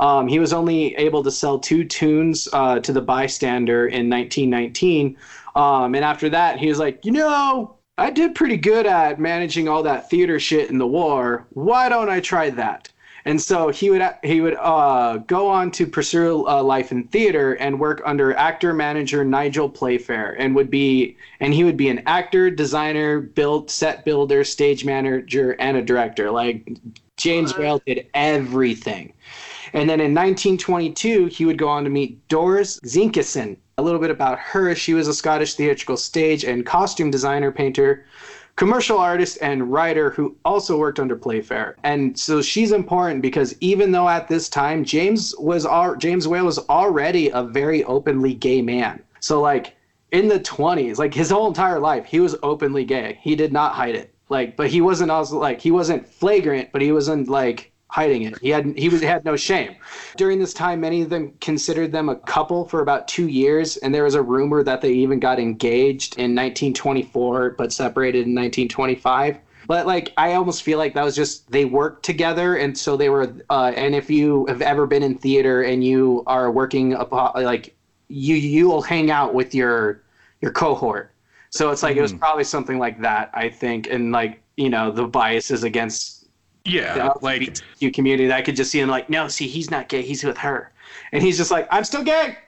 [0.00, 5.16] Um, he was only able to sell two tunes uh, to the bystander in 1919.
[5.54, 9.68] Um, and after that, he was like, you know, I did pretty good at managing
[9.68, 11.46] all that theater shit in the war.
[11.50, 12.88] Why don't I try that?
[13.24, 17.54] And so he would he would uh, go on to pursue uh, life in theater
[17.54, 22.02] and work under actor manager Nigel Playfair, and would be and he would be an
[22.06, 26.32] actor, designer, build set builder, stage manager, and a director.
[26.32, 26.68] Like
[27.16, 27.56] James?
[27.56, 29.12] Whale did everything.
[29.74, 33.56] And then in 1922, he would go on to meet Doris Zinkeisen.
[33.78, 34.74] A little bit about her.
[34.74, 38.04] She was a Scottish theatrical stage and costume designer, painter,
[38.56, 41.76] commercial artist, and writer who also worked under Playfair.
[41.82, 46.44] And so she's important because even though at this time James was al- James Whale
[46.44, 49.02] was already a very openly gay man.
[49.20, 49.74] So like
[50.10, 53.18] in the 20s, like his whole entire life, he was openly gay.
[53.22, 54.14] He did not hide it.
[54.28, 58.38] Like, but he wasn't also like he wasn't flagrant, but he wasn't like hiding it.
[58.40, 59.76] He had he was had no shame.
[60.16, 63.94] During this time, many of them considered them a couple for about two years, and
[63.94, 69.36] there was a rumor that they even got engaged in 1924, but separated in 1925.
[69.66, 73.10] But like, I almost feel like that was just they worked together, and so they
[73.10, 73.34] were.
[73.50, 77.74] Uh, and if you have ever been in theater and you are working upon, like,
[78.08, 80.00] you you will hang out with your
[80.40, 81.12] your cohort.
[81.50, 82.18] So it's like it was Mhm.
[82.18, 86.21] probably something like that, I think, and like you know the biases against
[86.64, 89.88] Yeah, like you community that I could just see him like, no, see, he's not
[89.88, 90.72] gay, he's with her,
[91.12, 92.38] and he's just like, I'm still gay.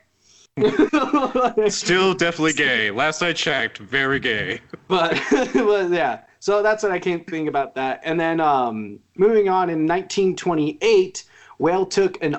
[1.69, 2.91] still definitely gay.
[2.93, 4.61] Last I checked, very gay.
[4.87, 5.21] but,
[5.53, 8.01] but yeah, so that's what I can't think about that.
[8.05, 11.25] And then um, moving on in 1928,
[11.59, 12.39] Whale took an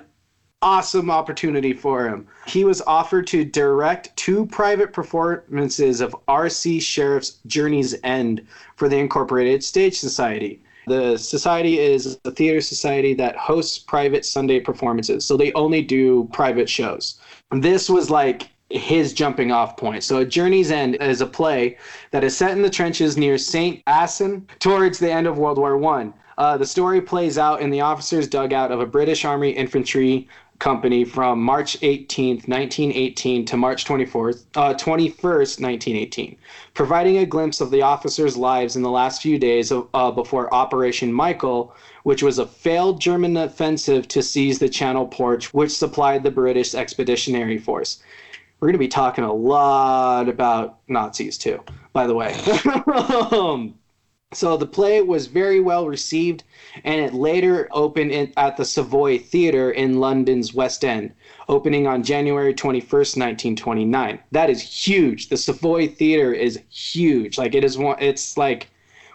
[0.61, 2.27] awesome opportunity for him.
[2.47, 6.79] He was offered to direct two private performances of R.C.
[6.79, 8.45] Sherriff's Journey's End
[8.75, 10.61] for the Incorporated Stage Society.
[10.87, 16.29] The society is a theater society that hosts private Sunday performances, so they only do
[16.31, 17.19] private shows.
[17.51, 20.03] This was like his jumping off point.
[20.03, 21.77] So, A Journey's End is a play
[22.11, 23.81] that is set in the trenches near St.
[23.87, 26.13] Assen towards the end of World War One.
[26.37, 30.27] Uh, the story plays out in the officer's dugout of a British Army infantry
[30.59, 36.37] company from March 18th, 1918 to March 24th, uh, 21st, 1918,
[36.73, 40.53] providing a glimpse of the officers' lives in the last few days of, uh, before
[40.53, 46.23] Operation Michael, which was a failed German offensive to seize the Channel ports, which supplied
[46.23, 48.01] the British Expeditionary Force.
[48.59, 51.61] We're going to be talking a lot about Nazis too,
[51.93, 52.35] by the way.
[53.31, 53.75] Um,
[54.33, 56.43] so the play was very well received,
[56.83, 61.13] and it later opened in, at the Savoy Theatre in London's West End,
[61.47, 64.19] opening on January 21st, 1929.
[64.31, 65.29] That is huge.
[65.29, 67.37] The Savoy Theatre is huge.
[67.37, 67.97] Like it is one.
[67.99, 68.69] It's like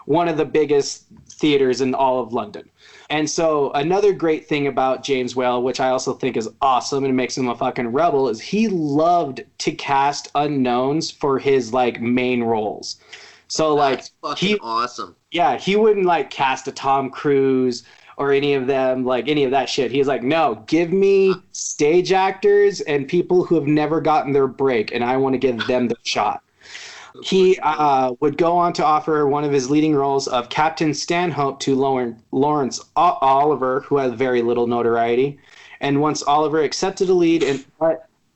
[0.05, 2.69] one of the biggest theaters in all of London.
[3.09, 7.15] And so another great thing about James Whale, which I also think is awesome and
[7.15, 12.43] makes him a fucking rebel, is he loved to cast unknowns for his like main
[12.43, 12.99] roles.
[13.51, 15.17] So like fucking he awesome.
[15.29, 17.83] yeah, he wouldn't like cast a Tom Cruise
[18.15, 19.91] or any of them, like any of that shit.
[19.91, 24.93] He's like, no, give me stage actors and people who have never gotten their break,
[24.93, 26.41] and I want to give them the shot.
[27.23, 31.59] He uh, would go on to offer one of his leading roles of Captain Stanhope
[31.59, 35.37] to Laurence O- Olivier, who had very little notoriety.
[35.81, 37.65] And once Oliver accepted a lead, in,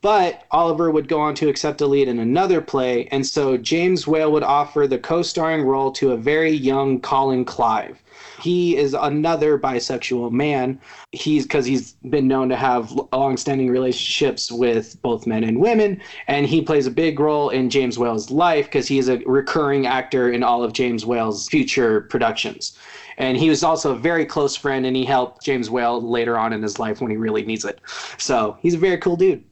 [0.06, 4.06] but Olivier would go on to accept a lead in another play, and so James
[4.06, 8.04] Whale would offer the co-starring role to a very young Colin Clive.
[8.40, 10.80] He is another bisexual man.
[11.12, 16.46] He's because he's been known to have long-standing relationships with both men and women, and
[16.46, 20.30] he plays a big role in James Whale's life because he is a recurring actor
[20.32, 22.78] in all of James Whale's future productions.
[23.18, 26.54] And he was also a very close friend, and he helped James Whale later on
[26.54, 27.82] in his life when he really needs it.
[28.20, 29.44] So he's a very cool dude.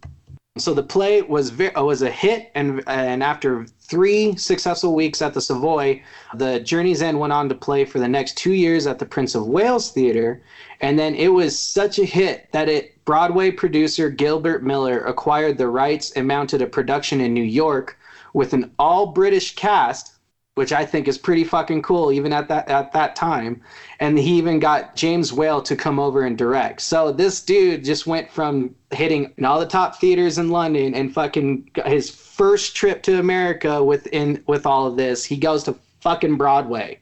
[0.60, 5.20] So the play was ve- uh, was a hit, and and after three successful weeks
[5.20, 6.04] at the Savoy,
[6.36, 9.34] the Journey's End went on to play for the next two years at the Prince
[9.34, 10.44] of Wales Theatre,
[10.80, 15.70] and then it was such a hit that it Broadway producer Gilbert Miller acquired the
[15.70, 17.98] rights and mounted a production in New York
[18.34, 20.13] with an all British cast,
[20.56, 23.62] which I think is pretty fucking cool even at that at that time.
[24.00, 26.82] And he even got James Whale to come over and direct.
[26.82, 31.72] So this dude just went from hitting all the top theaters in London and fucking
[31.74, 35.26] got his first trip to America within with all of this.
[35.26, 37.00] He goes to fucking Broadway.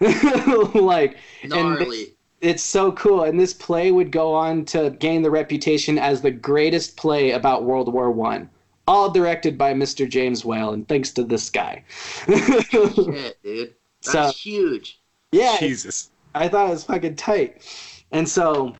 [0.74, 2.06] like and Gnarly.
[2.40, 6.30] it's so cool and this play would go on to gain the reputation as the
[6.30, 8.48] greatest play about world war one
[8.90, 11.84] all directed by mr james whale and thanks to this guy
[12.26, 13.74] Shit, dude.
[14.02, 15.00] That's So- huge.
[15.32, 16.10] yeah Jesus.
[16.34, 17.62] i thought it was fucking tight
[18.10, 18.74] and so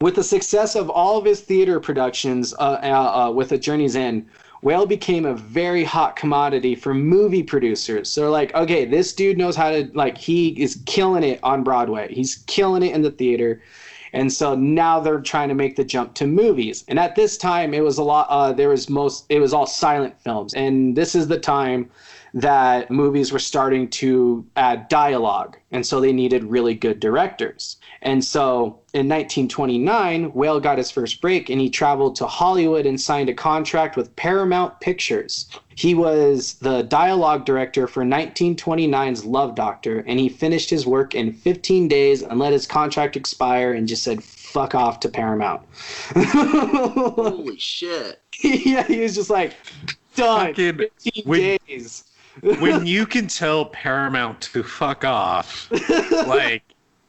[0.00, 3.96] with the success of all of his theater productions uh, uh, uh, with a journey's
[3.96, 4.26] end
[4.62, 9.36] whale became a very hot commodity for movie producers so they're like okay this dude
[9.36, 13.10] knows how to like he is killing it on broadway he's killing it in the
[13.10, 13.60] theater
[14.14, 16.84] and so now they're trying to make the jump to movies.
[16.88, 19.66] And at this time it was a lot uh, there was most it was all
[19.66, 20.54] silent films.
[20.54, 21.90] And this is the time
[22.32, 25.56] that movies were starting to add dialogue.
[25.72, 31.20] And so they needed really good directors and so in 1929 whale got his first
[31.20, 35.48] break and he traveled to hollywood and signed a contract with paramount pictures.
[35.76, 41.32] He was the dialogue director for 1929's love doctor and he finished his work in
[41.32, 45.62] 15 days and let his contract expire and just said fuck off to paramount.
[46.14, 48.20] Holy shit.
[48.42, 49.54] yeah he was just like
[50.14, 52.04] done Fucking 15 when- days.
[52.42, 55.68] when you can tell Paramount to fuck off,
[56.26, 56.62] like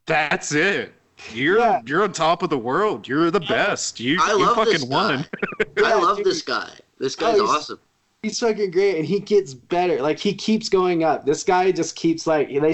[0.05, 0.93] that's it.
[1.33, 1.81] You're Yeah.
[1.85, 3.07] you're on top of the world.
[3.07, 3.99] You're the best.
[3.99, 4.89] You, I you love fucking this guy.
[4.89, 5.25] won.
[5.85, 6.71] I love this guy.
[6.99, 7.79] This guy's Oh, he's- awesome.
[8.21, 11.95] he's fucking great and he gets better like he keeps going up this guy just
[11.95, 12.73] keeps like they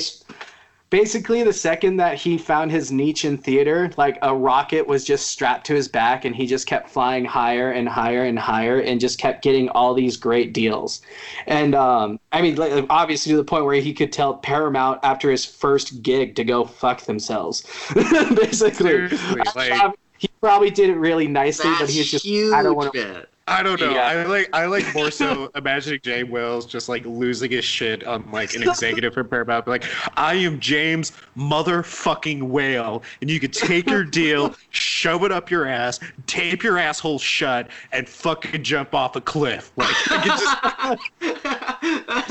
[0.92, 5.30] basically the second that he found his niche in theater like a rocket was just
[5.30, 9.00] strapped to his back and he just kept flying higher and higher and higher and
[9.00, 11.02] just kept getting all these great deals.
[11.48, 15.32] And um i mean like, obviously to the point where he could tell paramount after
[15.32, 17.64] his first gig to go fuck themselves.
[17.96, 19.10] Basically.
[19.10, 22.62] Seriously, like- he probably did it really nicely but That's he was just huge, i
[22.62, 23.26] don't want to.
[23.48, 23.92] I don't know.
[23.92, 24.06] Yeah.
[24.06, 28.30] I like I like more so imagining James Wells just like losing his shit on
[28.32, 29.68] like an executive for Paramount.
[29.68, 29.84] Like,
[30.18, 35.66] I am James motherfucking Whale, and you could take your deal, shove it up your
[35.66, 39.72] ass, tape your asshole shut, and fucking jump off a cliff.
[39.76, 40.46] Like, I just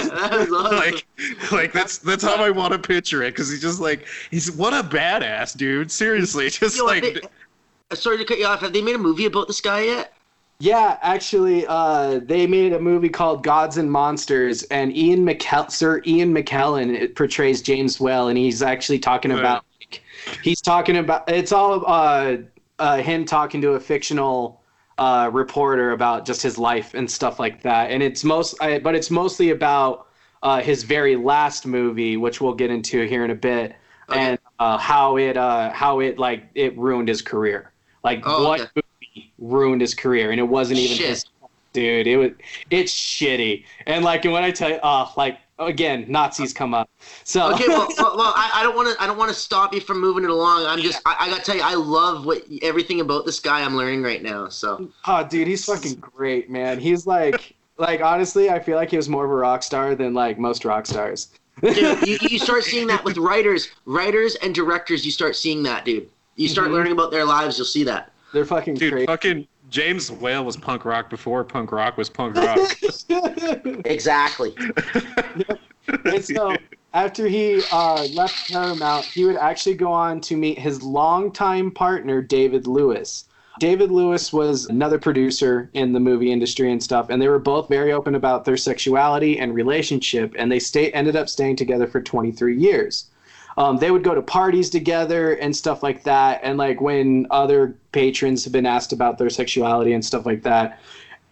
[0.09, 0.77] that is awesome.
[0.77, 1.07] like
[1.51, 4.73] like that's that's how I want to picture it because he's just like he's what
[4.73, 5.91] a badass dude.
[5.91, 7.03] Seriously, just Yo, like.
[7.03, 8.61] they- sorry to cut you off.
[8.61, 10.15] Have they made a movie about this guy yet?
[10.63, 16.03] Yeah, actually, uh, they made a movie called Gods and Monsters, and Ian McKell- Sir
[16.07, 19.41] Ian McKellen it portrays James Whale, and he's actually talking Right.
[19.41, 20.03] about like
[20.43, 22.37] he's talking about it's all uh,
[22.79, 24.61] uh, him talking to a fictional
[24.99, 28.95] uh, reporter about just his life and stuff like that, and it's most I, but
[28.95, 30.09] it's mostly about
[30.43, 33.75] uh, his very last movie, which we'll get into here in a bit,
[34.11, 34.21] Okay.
[34.21, 37.73] and uh, how it uh, how it like it ruined his career,
[38.05, 38.71] like Oh, what okay.
[39.41, 41.09] Ruined his career, and it wasn't even Shit.
[41.09, 41.24] his
[41.72, 42.07] dude.
[42.07, 42.30] It was
[42.70, 43.64] it's shitty.
[43.86, 46.88] And like, and when I tell you, uh, like again, Nazis come up.
[47.24, 49.03] So Okay, well, well, well I, don't want to.
[49.03, 50.66] I don't want to stop you from moving it along.
[50.66, 51.01] I'm just.
[51.07, 54.22] I, I gotta tell you, I love what everything about this guy I'm learning right
[54.22, 54.49] now.
[54.49, 56.78] So oh, dude, he's fucking great, man.
[56.78, 60.14] He's like, like honestly, I feel like he was more of a rock star than
[60.14, 61.30] like most rock stars.
[61.62, 65.05] dude, you, you start seeing that with writers, writers and directors.
[65.05, 66.09] You start seeing that, dude.
[66.36, 66.72] You start Mhm.
[66.72, 67.59] learning about their lives.
[67.59, 68.12] You'll see that.
[68.33, 69.07] They're fucking Dude, great.
[69.07, 72.59] fucking James Whale was punk rock before punk rock was punk rock.
[73.85, 74.55] Exactly.
[76.05, 76.57] and so
[76.93, 82.20] after he uh, left Paramount, he would actually go on to meet his longtime partner,
[82.22, 83.24] David Lewis.
[83.59, 87.68] David Lewis was another producer in the movie industry and stuff, and they were both
[87.68, 92.01] very open about their sexuality and relationship, and they stay, ended up staying together for
[92.01, 93.07] 23 years.
[93.61, 97.77] Um, they would go to parties together and stuff like that, and like when other
[97.93, 100.81] patrons have been asked about their sexuality and stuff like that,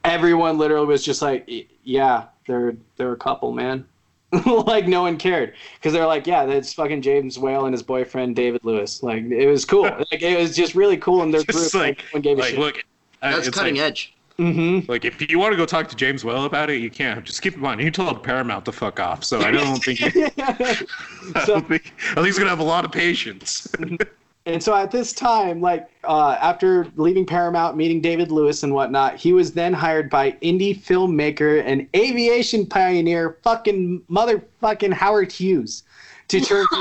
[0.05, 1.49] everyone literally was just like,
[1.85, 3.87] "Yeah, they're they're a couple, man."
[4.67, 8.37] like no one cared because they're like, yeah, that's fucking James Whale and his boyfriend
[8.37, 9.03] David Lewis.
[9.03, 9.85] Like it was cool.
[10.13, 11.83] like it was just really cool in their Just group.
[11.83, 12.59] like, one gave a like shit.
[12.59, 12.85] look,
[13.23, 14.15] That's cutting like, edge.
[14.39, 14.91] Mm-hmm.
[14.91, 17.25] Like if you want to go talk to James Whale about it, you can.
[17.25, 19.25] Just keep in mind, he told Paramount to fuck off.
[19.25, 20.01] So I don't think.
[20.39, 23.69] I So- don't think, I think he's gonna have a lot of patience.
[24.47, 29.17] And so at this time, like uh, after leaving Paramount, meeting David Lewis and whatnot,
[29.17, 35.83] he was then hired by indie filmmaker and aviation pioneer, fucking motherfucking Howard Hughes,
[36.29, 36.67] to turn.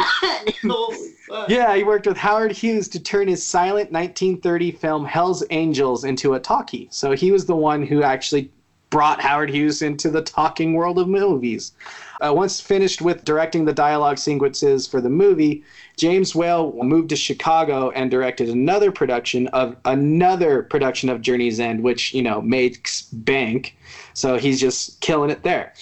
[1.50, 6.36] Yeah, he worked with Howard Hughes to turn his silent 1930 film Hell's Angels into
[6.36, 6.88] a talkie.
[6.90, 8.50] So he was the one who actually
[8.90, 11.74] brought Howard Hughes into the talking world of movies.
[12.22, 15.64] Uh, once finished with directing the dialogue sequences for the movie,
[15.98, 21.84] James Whale moved to Chicago and directed another production of another production of Journey's End,
[21.84, 23.78] which you know makes bank.
[24.14, 25.74] So he's just killing it there.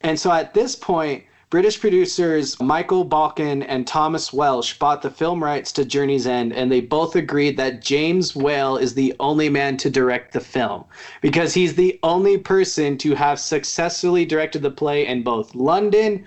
[0.00, 5.44] And so at this point, British producers Michael Balcon and Thomas Welsh bought the film
[5.44, 9.76] rights to Journey's End, and they both agreed that James Whale is the only man
[9.76, 10.86] to direct the film
[11.20, 16.24] because he's the only person to have successfully directed the play in both London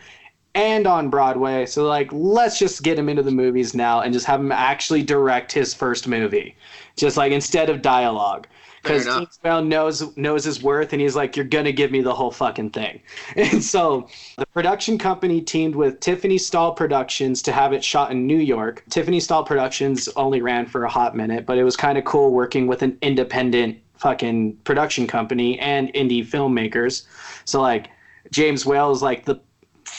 [0.53, 1.65] and on Broadway.
[1.65, 5.01] So, like, let's just get him into the movies now and just have him actually
[5.01, 6.55] direct his first movie,
[6.97, 8.45] just like instead of dialogue.
[8.85, 12.31] Because Whale knows knows his worth, and he's like, "You're gonna give me the whole
[12.31, 13.01] fucking thing."
[13.35, 14.07] And so,
[14.37, 18.83] the production company teamed with Tiffany Stahl Productions to have it shot in New York.
[18.89, 22.31] Tiffany Stahl Productions only ran for a hot minute, but it was kind of cool
[22.31, 27.05] working with an independent fucking production company and indie filmmakers.
[27.45, 27.89] So like
[28.31, 29.39] James Whale is like the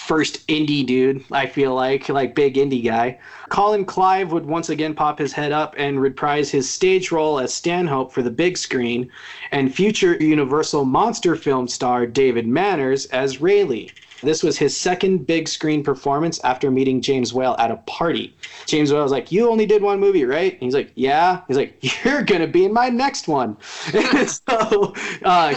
[0.07, 3.19] first indie dude, I feel like, like big indie guy.
[3.49, 7.53] Colin Clive would once again pop his head up and reprise his stage role as
[7.53, 9.11] Stanhope for the big screen,
[9.51, 13.91] and future Universal monster film star David Manners as Raleigh.
[14.23, 18.35] This was his second big screen performance after meeting James Whale at a party.
[18.67, 20.53] James Whale was like, You only did one movie, right?
[20.53, 21.43] And he's like, Yeah.
[21.49, 23.57] He's like, You're going to be in my next one.
[23.95, 24.95] And so,
[25.25, 25.55] uh,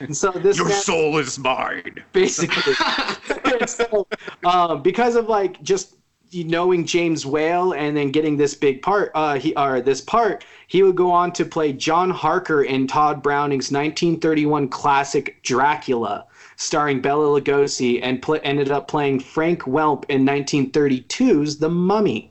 [0.00, 2.02] and so this Your man- soul is mine.
[2.12, 2.74] basically.
[3.66, 4.06] so,
[4.44, 5.94] um, because of like just
[6.32, 10.82] knowing James Whale and then getting this big part, uh, he or this part, he
[10.82, 16.26] would go on to play John Harker in Tod Browning's 1931 classic Dracula,
[16.58, 22.30] starring Bela Lugosi, and pl- ended up playing Frank Whemple in 1932's The Mummy.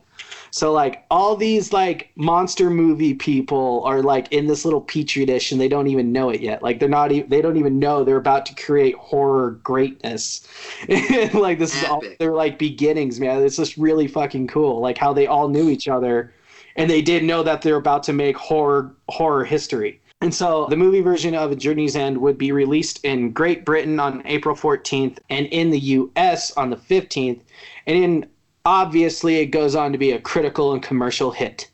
[0.52, 5.52] So like all these like monster movie people are like in this little petri dish
[5.52, 6.64] and they don't even know it yet.
[6.64, 10.48] Like they're not even they don't even know they're about to create horror greatness.
[11.34, 12.18] like this is all Epic.
[12.20, 13.44] their like beginnings, man.
[13.44, 14.80] It's just really fucking cool.
[14.80, 16.34] Like how they all knew each other
[16.76, 20.00] and they didn't know that they're about to make horror horror history.
[20.22, 24.00] And so the movie version of A Journey's End would be released in Great Britain
[24.00, 27.42] on April 14th and in the US on the 15th.
[27.86, 28.30] And in
[28.66, 31.70] obviously it goes on to be a critical and commercial hit.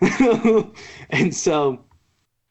[1.10, 1.84] and so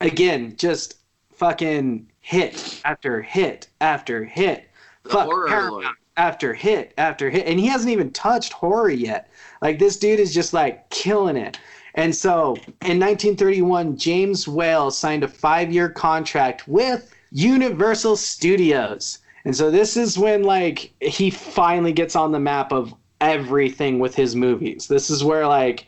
[0.01, 0.95] again, just
[1.32, 4.69] fucking hit after hit after hit.
[5.03, 5.95] The Fuck horror Paramount lord.
[6.17, 7.47] after hit after hit.
[7.47, 9.32] And he hasn't even touched horror yet.
[9.61, 11.57] Like this dude is just like killing it.
[11.95, 19.19] And so in 1931, James Whale signed a five year contract with Universal Studios.
[19.45, 24.15] And so this is when like he finally gets on the map of everything with
[24.15, 24.87] his movies.
[24.87, 25.87] This is where like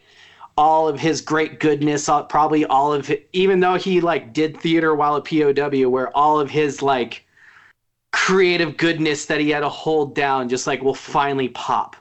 [0.58, 4.96] all of his great goodness, probably all of it, even though he like did theater
[4.96, 7.26] while a POW, where all of his like
[8.12, 11.96] creative goodness that he had to hold down just like will finally pop.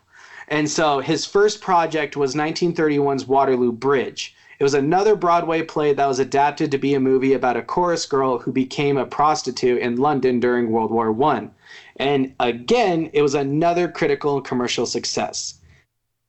[0.48, 4.34] And so his first project was 1931's Waterloo Bridge.
[4.58, 8.06] It was another Broadway play that was adapted to be a movie about a chorus
[8.06, 11.50] girl who became a prostitute in London during World War One.
[11.96, 15.58] And again, it was another critical and commercial success.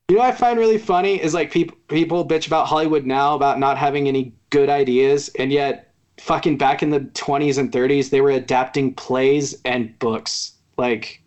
[0.09, 3.35] You know what I find really funny is like people people bitch about Hollywood now
[3.35, 8.09] about not having any good ideas, and yet fucking back in the 20s and 30s
[8.09, 10.53] they were adapting plays and books.
[10.77, 11.21] Like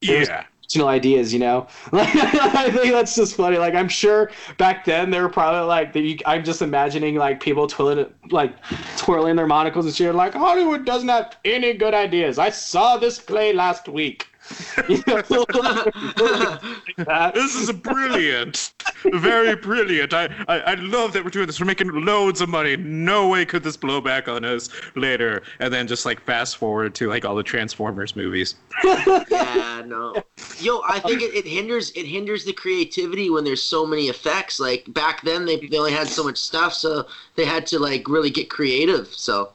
[0.00, 0.44] Yeah.
[0.64, 1.66] Original ideas, you know.
[1.92, 3.56] Like, I think that's just funny.
[3.56, 8.12] Like I'm sure back then they were probably like I'm just imagining like people twirling
[8.30, 8.54] like
[8.96, 10.14] twirling their monocles and shit.
[10.14, 12.38] Like Hollywood doesn't have any good ideas.
[12.38, 14.26] I saw this play last week.
[17.34, 18.72] This is brilliant.
[19.04, 20.12] Very brilliant.
[20.12, 21.60] I, I, I love that we're doing this.
[21.60, 22.76] We're making loads of money.
[22.76, 25.42] No way could this blow back on us later.
[25.58, 28.56] And then just like fast forward to like all the Transformers movies.
[28.84, 30.14] yeah, no.
[30.58, 34.60] Yo, I think it, it hinders it hinders the creativity when there's so many effects.
[34.60, 38.08] Like back then, they, they only had so much stuff, so they had to like
[38.08, 39.08] really get creative.
[39.08, 39.52] So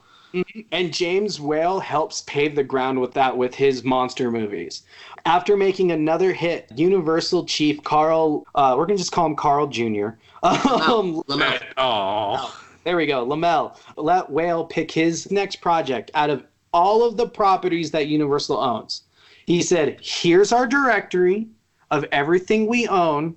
[0.72, 4.82] And James Whale helps pave the ground with that with his monster movies.
[5.26, 10.10] After making another hit, Universal chief Carl, uh, we're gonna just call him Carl Jr.
[10.42, 12.56] Um, Laemmle, Oh.
[12.84, 13.26] There we go.
[13.26, 13.76] Laemmle.
[13.96, 19.02] Let Whale pick his next project out of all of the properties that Universal owns.
[19.46, 21.48] He said, Here's our directory
[21.90, 23.36] of everything we own.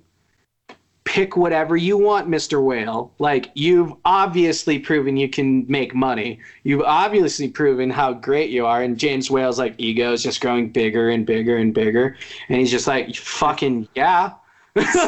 [1.04, 2.64] Pick whatever you want, Mr.
[2.64, 3.12] Whale.
[3.18, 6.40] Like, you've obviously proven you can make money.
[6.62, 8.82] You've obviously proven how great you are.
[8.82, 12.16] And James Whale's like, ego is just growing bigger and bigger and bigger.
[12.48, 14.32] And he's just like, fucking yeah.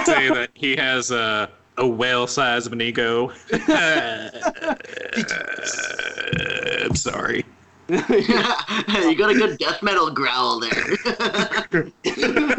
[0.04, 3.32] Say that he has a, a whale size of an ego.
[3.52, 4.30] I'm
[6.94, 7.44] sorry.
[7.88, 7.96] you
[9.16, 10.70] got a good death metal growl there.
[10.72, 12.52] thank you.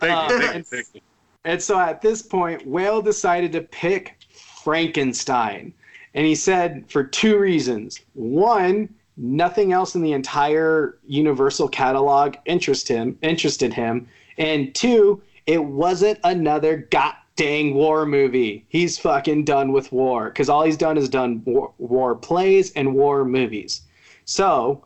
[0.00, 0.62] Uh, Thank you.
[0.62, 1.00] Thank you.
[1.44, 4.16] And so at this point, Whale decided to pick
[4.62, 5.74] Frankenstein.
[6.14, 8.00] And he said for two reasons.
[8.14, 14.08] One, nothing else in the entire Universal catalog interest him, interested him.
[14.38, 18.64] And two, it wasn't another god dang war movie.
[18.68, 22.94] He's fucking done with war because all he's done is done war, war plays and
[22.94, 23.82] war movies.
[24.24, 24.84] So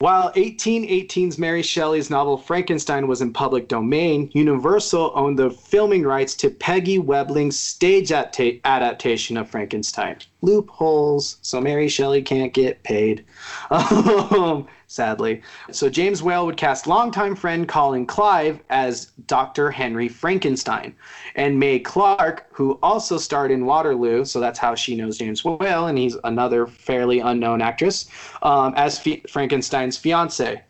[0.00, 6.36] while 1818's Mary Shelley's novel Frankenstein was in public domain, Universal owned the filming rights
[6.36, 10.18] to Peggy Webling's stage adapta- adaptation of Frankenstein.
[10.40, 13.24] Loopholes, so Mary Shelley can't get paid.
[13.70, 15.42] Um, sadly.
[15.70, 19.70] So James Whale would cast longtime friend Colin Clive as Dr.
[19.70, 20.96] Henry Frankenstein.
[21.36, 25.86] And Mae Clarke, who also starred in Waterloo, so that's how she knows James Whale,
[25.86, 28.08] and he's another fairly unknown actress,
[28.42, 30.62] um, as F- Frankenstein's fiance.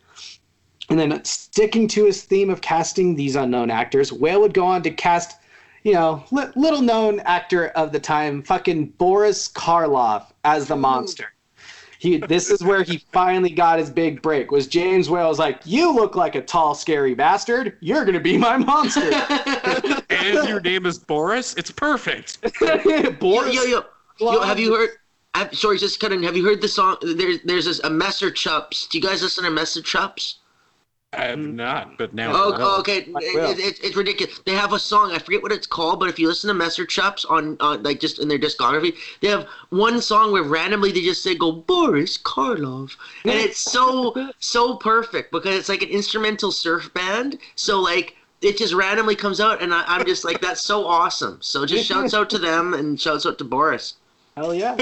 [0.89, 4.83] And then sticking to his theme of casting these unknown actors, Whale would go on
[4.83, 5.37] to cast,
[5.83, 11.31] you know, li- little known actor of the time, fucking Boris Karloff as the monster.
[11.99, 14.51] He, this is where he finally got his big break.
[14.51, 17.75] Was James Whale was like, "You look like a tall, scary bastard.
[17.81, 19.11] You're gonna be my monster."
[20.09, 21.53] And your name is Boris?
[21.53, 22.41] It's perfect.
[23.19, 23.85] Boris yo, yo,
[24.19, 24.89] yo, have you heard?
[25.33, 26.23] I'm sorry, just cutting.
[26.23, 26.97] Have you heard the song?
[27.01, 28.89] There's there's this a Messer Chups.
[28.89, 30.38] Do you guys listen to Messer Chups?
[31.11, 31.55] I have mm-hmm.
[31.55, 32.31] not, but now.
[32.33, 32.77] Oh, I know.
[32.77, 32.97] okay.
[32.97, 34.39] I It, it, it's it's ridiculous.
[34.45, 35.11] They have a song.
[35.11, 37.99] I forget what it's called, but if you listen to Messer Chups on, on like
[37.99, 42.15] just in their discography, they have one song where randomly they just say go Boris
[42.19, 47.39] Karloff, and it's so so perfect because it's like an instrumental surf band.
[47.55, 51.39] So like it just randomly comes out, and I, I'm just like that's so awesome.
[51.41, 53.95] So just shouts out to them and shouts out to Boris.
[54.37, 54.77] Hell yeah.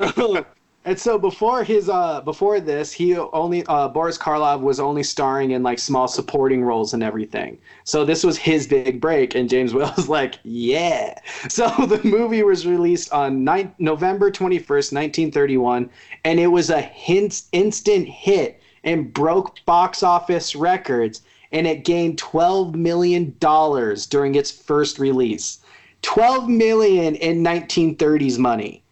[0.84, 5.50] and so before his uh before this, he only uh Boris Karloff was only starring
[5.50, 7.58] in like small supporting roles and everything.
[7.84, 11.18] So this was his big break and James Whale was like, "Yeah."
[11.48, 15.90] So the movie was released on 9, November 21st, 1931,
[16.24, 21.22] and it was a hint, instant hit and broke box office records
[21.52, 25.58] and it gained 12 million dollars during its first release.
[26.02, 28.82] 12 million in 1930s money.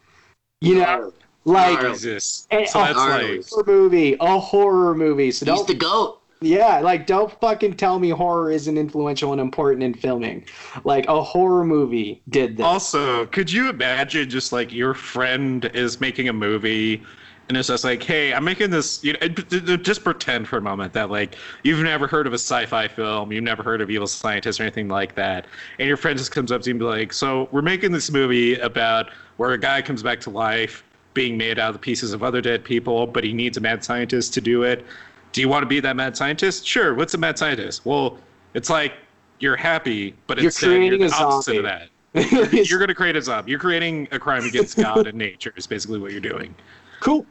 [0.61, 1.13] You know,
[1.49, 1.95] like Gnarly.
[1.95, 2.47] Jesus.
[2.51, 3.49] Eh, So that's like.
[3.51, 5.31] horror movie, a horror movie.
[5.31, 6.21] So He's don't, the goat.
[6.41, 10.45] yeah, like don't fucking tell me horror isn't influential and important in filming.
[10.85, 12.65] Like a horror movie did this.
[12.67, 17.03] Also, could you imagine just like your friend is making a movie
[17.49, 19.03] and it's just like, hey, I'm making this.
[19.03, 22.87] You know, just pretend for a moment that like you've never heard of a sci-fi
[22.89, 25.47] film, you've never heard of evil scientists or anything like that,
[25.79, 28.11] and your friend just comes up to you and be like, so we're making this
[28.11, 30.85] movie about where a guy comes back to life,
[31.19, 33.83] being made out of the pieces of other dead people, but he needs a mad
[33.83, 34.87] scientist to do it.
[35.33, 36.65] Do you want to be that mad scientist?
[36.65, 36.95] Sure.
[36.95, 37.85] What's a mad scientist?
[37.85, 38.19] Well,
[38.55, 38.93] it's like
[39.41, 41.59] you're happy, but You're instead you're the opposite zombie.
[41.59, 41.89] of that.
[42.71, 43.51] You're going to create a zombie.
[43.51, 45.53] You're creating a crime against God and nature.
[45.57, 46.55] Is basically what you're doing.
[47.01, 47.27] cool.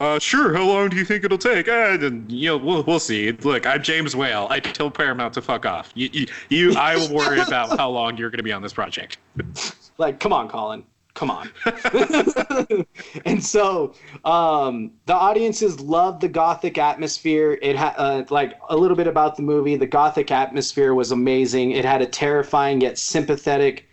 [0.00, 0.52] Uh, sure.
[0.52, 1.68] How long do you think it'll take?
[1.68, 3.30] Uh, and, you know, we'll, we'll see.
[3.30, 4.48] Look, I'm James Whale.
[4.50, 5.92] I tell Paramount to fuck off.
[5.94, 8.72] You, you, you I will worry about how long you're going to be on this
[8.72, 9.18] project.
[9.98, 10.82] like come on colin
[11.14, 11.50] come on.
[13.24, 13.94] And so
[14.24, 17.58] um the audiences loved the gothic atmosphere.
[17.62, 19.76] It had uh, like a little bit about the movie.
[19.76, 21.72] The gothic atmosphere was amazing.
[21.72, 23.88] It had a terrifying yet sympathetic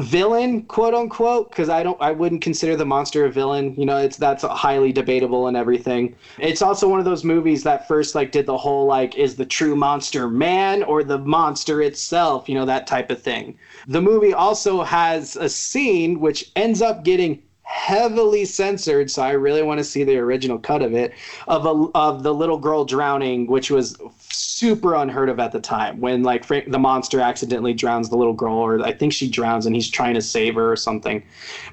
[0.00, 3.96] villain quote unquote because i don't i wouldn't consider the monster a villain you know
[3.96, 6.14] it's that's highly debatable and everything.
[6.38, 9.46] It's also one of those movies that first like did the whole like is the
[9.46, 13.58] true monster man or the monster itself you know that type of thing.
[13.88, 19.60] The movie also has a scene which ends up getting heavily censored so i really
[19.60, 21.12] want to see the original cut of it
[21.48, 26.00] of a of the little girl drowning which was super unheard of at the time
[26.00, 29.66] when like Frank, the monster accidentally drowns the little girl or i think she drowns
[29.66, 31.24] and he's trying to save her or something.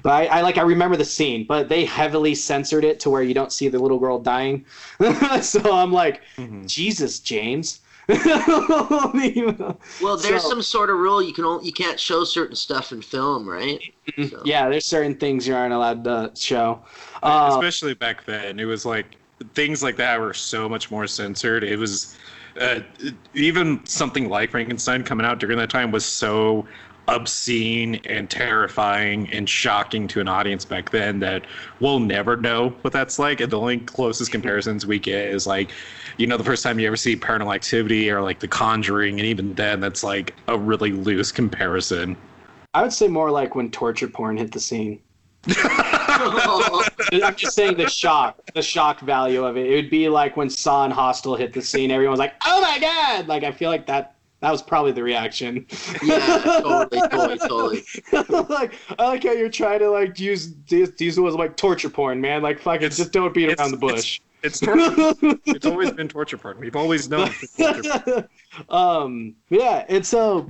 [0.02, 3.22] But i, I like i remember the scene but they heavily censored it to where
[3.22, 4.64] you don't see the little girl dying.
[5.42, 6.66] So i'm like mm-hmm.
[6.66, 7.80] jesus james
[10.02, 12.92] Well, there's So- some sort of rule you can only, you can't show certain stuff
[12.92, 13.80] in film, right?
[14.28, 16.82] So- yeah there's certain things you aren't allowed to show
[17.22, 19.16] uh, Especially back then, it was like
[19.54, 21.64] things like that were so much more censored.
[21.64, 22.16] It was
[22.60, 22.80] uh,
[23.34, 26.66] even something like Frankenstein coming out during that time was so
[27.08, 31.44] obscene and terrifying and shocking to an audience back then that
[31.80, 33.40] we'll never know what that's like.
[33.40, 35.70] And the only closest comparisons we get is like,
[36.16, 39.26] you know, the first time you ever see Paranormal Activity or like The Conjuring, and
[39.26, 42.16] even then, that's like a really loose comparison.
[42.74, 45.00] i would say more like when torture porn hit the scene
[45.48, 49.66] I'm just saying the shock, the shock value of it.
[49.66, 51.90] It would be like when Saw and Hostel hit the scene.
[51.90, 54.12] Everyone's like, "Oh my god!" Like I feel like that.
[54.40, 55.66] That was probably the reaction.
[56.02, 57.38] yeah, totally, totally,
[58.12, 58.44] totally.
[58.48, 61.90] like I like how you're trying to like use use use it as like torture
[61.90, 62.42] porn, man.
[62.42, 64.20] Like fuck it, just don't beat around the bush.
[64.44, 65.14] It's torture.
[65.46, 66.60] it's always been torture porn.
[66.60, 67.30] We've always known.
[67.42, 68.28] it's torture porn.
[68.68, 70.48] um yeah and so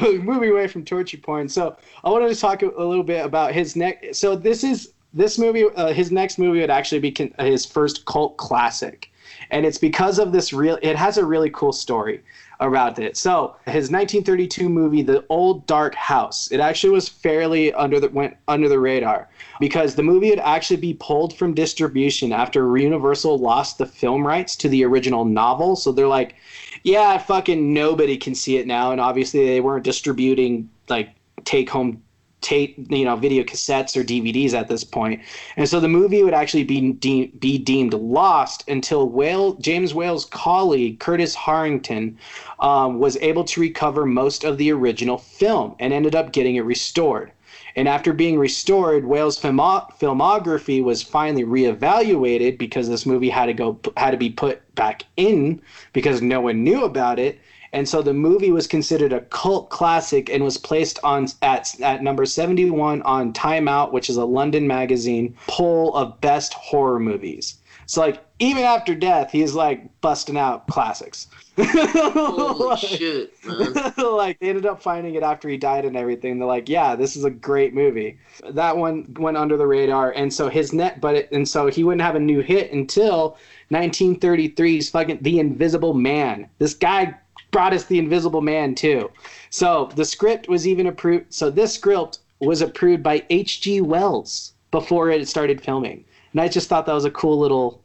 [0.00, 3.52] moving away from torture porn so i wanted to talk a, a little bit about
[3.52, 7.34] his next so this is this movie uh, his next movie would actually be con-
[7.40, 9.10] his first cult classic
[9.50, 12.22] and it's because of this real it has a really cool story
[12.60, 13.16] about it.
[13.16, 18.36] So his 1932 movie the old dark house it actually was fairly under the went
[18.48, 23.78] under the radar because the movie would actually be pulled from distribution after universal lost
[23.78, 25.74] the film rights to the original novel.
[25.74, 26.36] So they're like
[26.84, 28.92] yeah fucking nobody can see it now.
[28.92, 31.10] And obviously they weren't distributing like
[31.44, 32.02] take home
[32.40, 35.20] tape, you know, video cassettes or DVDs at this point.
[35.56, 40.24] And so the movie would actually be de- be deemed lost until Whale James Whale's
[40.24, 42.18] colleague Curtis Harrington
[42.58, 46.62] um, was able to recover most of the original film and ended up getting it
[46.62, 47.32] restored.
[47.76, 53.52] And after being restored, Whale's filmo- filmography was finally reevaluated because this movie had to
[53.52, 55.60] go had to be put back in
[55.92, 57.38] because no one knew about it.
[57.72, 62.02] And so the movie was considered a cult classic and was placed on at, at
[62.02, 67.56] number 71 on Time Out, which is a London magazine poll of best horror movies.
[67.86, 71.26] So like even after death, he's like busting out classics.
[71.58, 73.92] Holy Like- shit, man.
[73.98, 76.38] like they ended up finding it after he died and everything.
[76.38, 78.18] They're like, yeah, this is a great movie.
[78.48, 81.82] That one went under the radar, and so his net, but it, and so he
[81.84, 83.36] wouldn't have a new hit until
[83.72, 86.48] 1933's fucking The Invisible Man.
[86.58, 87.14] This guy
[87.50, 89.10] brought us The Invisible Man too.
[89.50, 91.32] So the script was even approved.
[91.32, 93.82] So this script was approved by H.G.
[93.82, 97.82] Wells before it started filming, and I just thought that was a cool little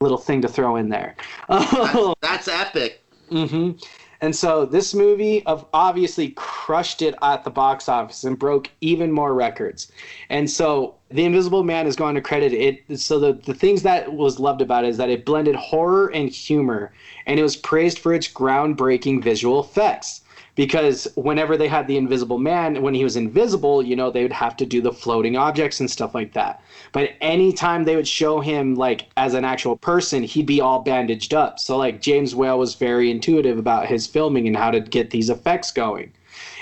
[0.00, 1.16] little thing to throw in there.
[1.48, 3.02] That's epic.
[3.30, 3.72] hmm
[4.20, 9.12] And so this movie of obviously crushed it at the box office and broke even
[9.12, 9.92] more records.
[10.28, 12.98] And so The Invisible Man is going to credit it.
[12.98, 16.28] So the, the things that was loved about it is that it blended horror and
[16.28, 16.92] humor,
[17.26, 20.22] and it was praised for its groundbreaking visual effects.
[20.58, 24.32] Because whenever they had the Invisible Man, when he was invisible, you know, they would
[24.32, 26.60] have to do the floating objects and stuff like that.
[26.90, 31.32] But anytime they would show him like as an actual person, he'd be all bandaged
[31.32, 31.60] up.
[31.60, 35.30] So like James Whale was very intuitive about his filming and how to get these
[35.30, 36.12] effects going.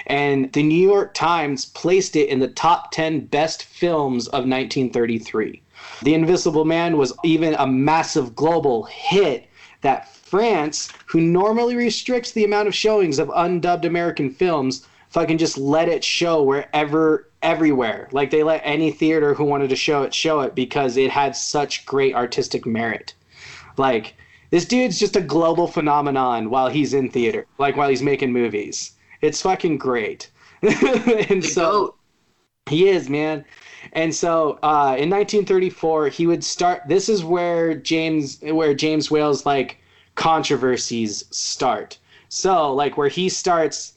[0.06, 5.62] And the New York Times placed it in the top 10 best films of 1933.
[6.02, 9.48] The Invisible Man was even a massive global hit
[9.80, 15.56] that France, who normally restricts the amount of showings of undubbed American films, fucking just
[15.56, 18.08] let it show wherever everywhere.
[18.10, 21.36] Like they let any theater who wanted to show it show it because it had
[21.36, 23.14] such great artistic merit.
[23.76, 24.16] Like
[24.50, 28.92] this dude's just a global phenomenon while he's in theater, like while he's making movies.
[29.20, 30.28] It's fucking great.
[31.30, 31.94] and so
[32.68, 33.44] he is, man.
[33.92, 36.82] And so uh, in 1934, he would start.
[36.88, 39.78] This is where James, where James Whale's like
[40.16, 41.98] controversies start.
[42.28, 43.92] So like where he starts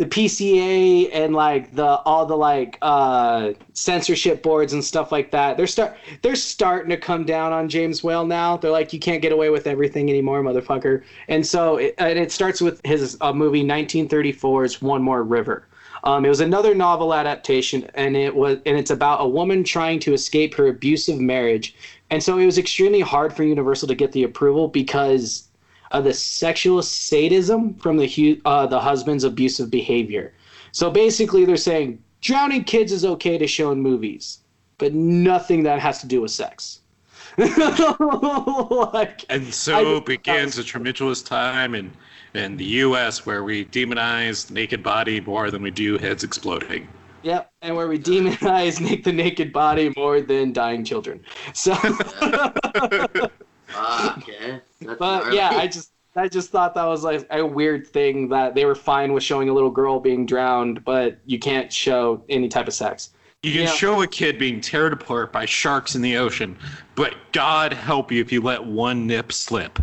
[0.00, 5.58] the PCA and like the all the like uh, censorship boards and stuff like that.
[5.58, 8.56] They're start they're starting to come down on James Whale now.
[8.56, 11.02] They're like, you can't get away with everything anymore, motherfucker.
[11.28, 15.66] And so it, and it starts with his uh, movie 1934's One More River.
[16.04, 20.00] Um, it was another novel adaptation, and it was and it's about a woman trying
[20.00, 21.74] to escape her abusive marriage.
[22.08, 25.49] And so it was extremely hard for Universal to get the approval because
[25.90, 30.32] of the sexual sadism from the hu- uh, the husband's abusive behavior.
[30.72, 34.38] So basically, they're saying drowning kids is okay to show in movies,
[34.78, 36.80] but nothing that has to do with sex.
[37.38, 41.90] like, And so just- begins a tumultuous time in,
[42.34, 43.24] in the U.S.
[43.26, 46.88] where we demonize naked body more than we do heads exploding.
[47.22, 51.22] Yep, and where we demonize the naked body more than dying children.
[51.52, 51.74] So,
[53.74, 54.60] Ah, okay.
[54.80, 55.36] That's but gnarly.
[55.36, 58.74] yeah, I just I just thought that was like a weird thing that they were
[58.74, 62.74] fine with showing a little girl being drowned, but you can't show any type of
[62.74, 63.10] sex.
[63.42, 63.66] You can Yeah.
[63.72, 66.58] show a kid being teared apart by sharks in the ocean,
[66.94, 69.78] but God help you if you let one nip slip.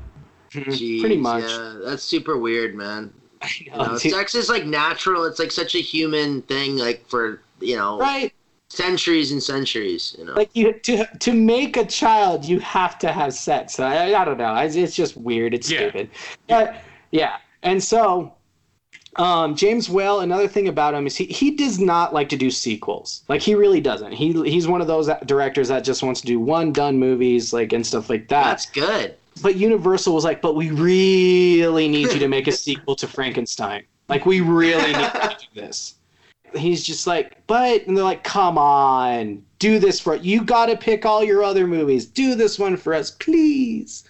[0.52, 1.44] Jeez, Pretty much.
[1.44, 3.14] Yeah, that's super weird, man.
[3.60, 5.24] You know, sex is like natural.
[5.26, 8.34] It's like such a human thing, like for you know right?
[8.70, 10.16] Centuries and centuries.
[10.18, 10.34] You know.
[10.34, 13.80] Like you to to make a child, you have to have sex.
[13.80, 14.56] I, I don't know.
[14.56, 15.54] It's, it's just weird.
[15.54, 15.80] It's Yeah.
[15.90, 16.10] stupid.
[16.48, 16.76] But
[17.12, 18.34] yeah, and so
[19.16, 20.20] um, James Whale.
[20.20, 23.24] Another thing about him is he he does not like to do sequels.
[23.28, 24.12] Like he really doesn't.
[24.12, 27.74] He he's one of those directors that just wants to do one done movies, like
[27.74, 28.44] and stuff like that.
[28.44, 29.16] that's good.
[29.42, 33.84] but Universal was like, but we really need you to make a sequel to Frankenstein.
[34.10, 35.96] Like, we really need to do this.
[36.56, 40.78] He's just like, but, and they're like, come on, do this for You got to
[40.78, 42.06] pick all your other movies.
[42.06, 44.04] Do this one for us, please.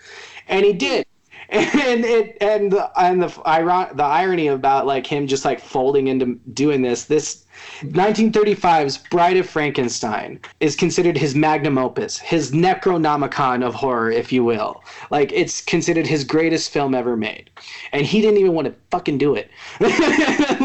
[0.47, 1.05] And he did.
[1.49, 6.07] And it and the and the iron the irony about like him just like folding
[6.07, 7.45] into doing this this
[7.83, 14.43] 1935's Bride of Frankenstein is considered his magnum opus, his Necronomicon of horror, if you
[14.43, 14.83] will.
[15.09, 17.49] Like it's considered his greatest film ever made,
[17.93, 19.49] and he didn't even want to fucking do it,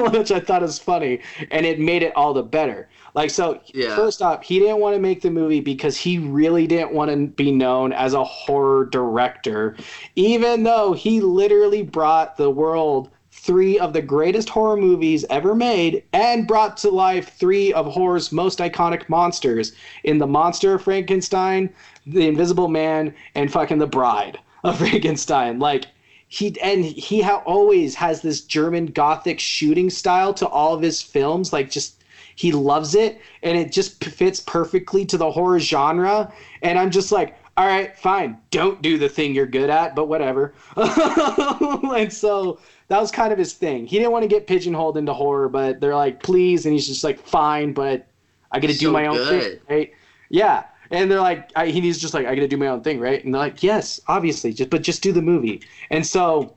[0.10, 1.20] which I thought was funny,
[1.50, 2.88] and it made it all the better.
[3.14, 3.94] Like so, Yeah.
[3.94, 7.26] first off, he didn't want to make the movie because he really didn't want to
[7.26, 9.76] be known as a horror director,
[10.16, 16.04] even though he literally brought the world three of the greatest horror movies ever made
[16.12, 19.72] and brought to life three of horror's most iconic monsters
[20.04, 21.68] in The Monster of Frankenstein,
[22.06, 25.58] The Invisible Man, and fucking The Bride of Frankenstein.
[25.58, 25.86] Like,
[26.32, 31.02] he and he ha- always has this German Gothic shooting style to all of his
[31.02, 31.52] films.
[31.52, 32.02] Like, just
[32.36, 36.32] he loves it, and it just fits perfectly to the horror genre.
[36.62, 40.08] And I'm just like, all right, fine, don't do the thing you're good at, but
[40.08, 40.54] whatever.
[40.76, 43.86] and so that was kind of his thing.
[43.86, 47.04] He didn't want to get pigeonholed into horror, but they're like, please, and he's just
[47.04, 48.06] like, fine, but
[48.50, 49.42] I got to do my own good.
[49.42, 49.92] thing, right?
[50.30, 50.64] Yeah.
[50.92, 53.24] And they're like, I, he's just like, I got to do my own thing, right?
[53.24, 55.62] And they're like, yes, obviously, just but just do the movie.
[55.90, 56.54] And so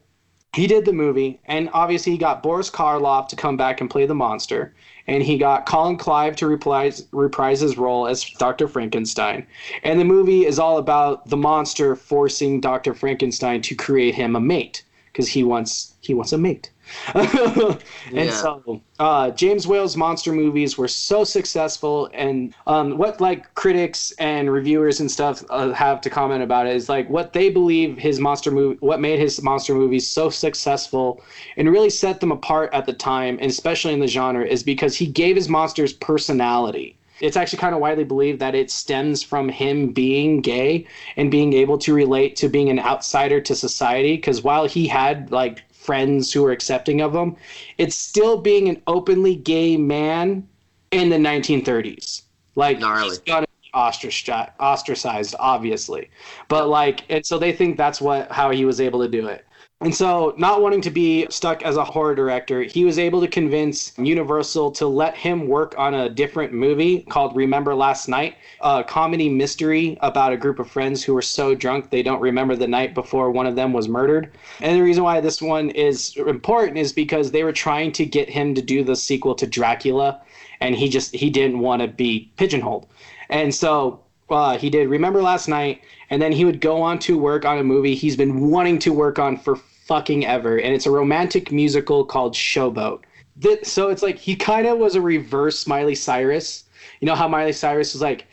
[0.55, 4.05] he did the movie, and obviously he got Boris Karloff to come back and play
[4.05, 4.73] the monster,
[5.07, 8.67] and he got Colin Clive to reprise, reprise his role as Dr.
[8.67, 9.45] Frankenstein.
[9.83, 12.93] And the movie is all about the monster forcing Dr.
[12.93, 16.71] Frankenstein to create him a mate because he wants he wants a mate.
[17.13, 17.79] and
[18.11, 18.31] Yeah.
[18.31, 24.51] so uh, James Whale's monster movies were so successful, and um, what like critics and
[24.51, 28.19] reviewers and stuff uh, have to comment about it is like what they believe his
[28.19, 31.21] monster movie, what made his monster movies so successful,
[31.57, 34.95] and really set them apart at the time, and especially in the genre, is because
[34.95, 36.97] he gave his monsters personality.
[37.21, 40.85] It's actually kind of widely believed that it stems from him being gay
[41.15, 44.15] and being able to relate to being an outsider to society.
[44.17, 47.35] Because while he had like friends who are accepting of him,
[47.77, 50.47] it's still being an openly gay man
[50.91, 52.23] in the 1930s.
[52.55, 53.09] Like Gnarly.
[53.09, 56.09] he's gonna be ostracized, ostracized, obviously,
[56.47, 59.45] but like, and so they think that's what how he was able to do it.
[59.85, 63.27] And so, not wanting to be stuck as a horror director, he was able to
[63.27, 68.83] convince Universal to let him work on a different movie called Remember Last Night, a
[68.83, 72.67] comedy mystery about a group of friends who were so drunk they don't remember the
[72.67, 74.31] night before one of them was murdered.
[74.59, 78.27] And the reason why this one is important is because they were trying to get
[78.27, 80.19] him to do the sequel to Dracula,
[80.61, 82.87] and he just he didn't want to be pigeonholed.
[83.29, 83.99] And so
[84.31, 87.59] uh, he did Remember Last Night, and then he would go on to work on
[87.59, 91.51] a movie he's been wanting to work on for fucking ever, and it's a romantic
[91.51, 93.01] musical called Showboat.
[93.41, 96.65] Th- so it's like he kind of was a reverse Miley Cyrus.
[96.99, 98.27] You know how Miley Cyrus was like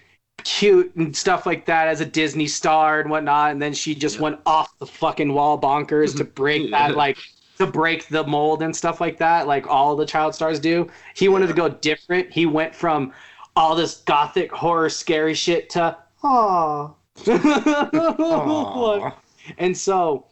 [0.44, 4.18] cute and stuff like that as a Disney star and whatnot, and then she just
[4.18, 7.18] went off the fucking wall bonkers to break that like
[7.58, 10.88] to break the mold and stuff like that, like all the child stars do.
[11.14, 12.32] He wanted to go different.
[12.32, 13.12] He went from
[13.54, 15.96] all this gothic horror scary shit to.
[16.24, 16.90] Aw.
[19.58, 20.26] and so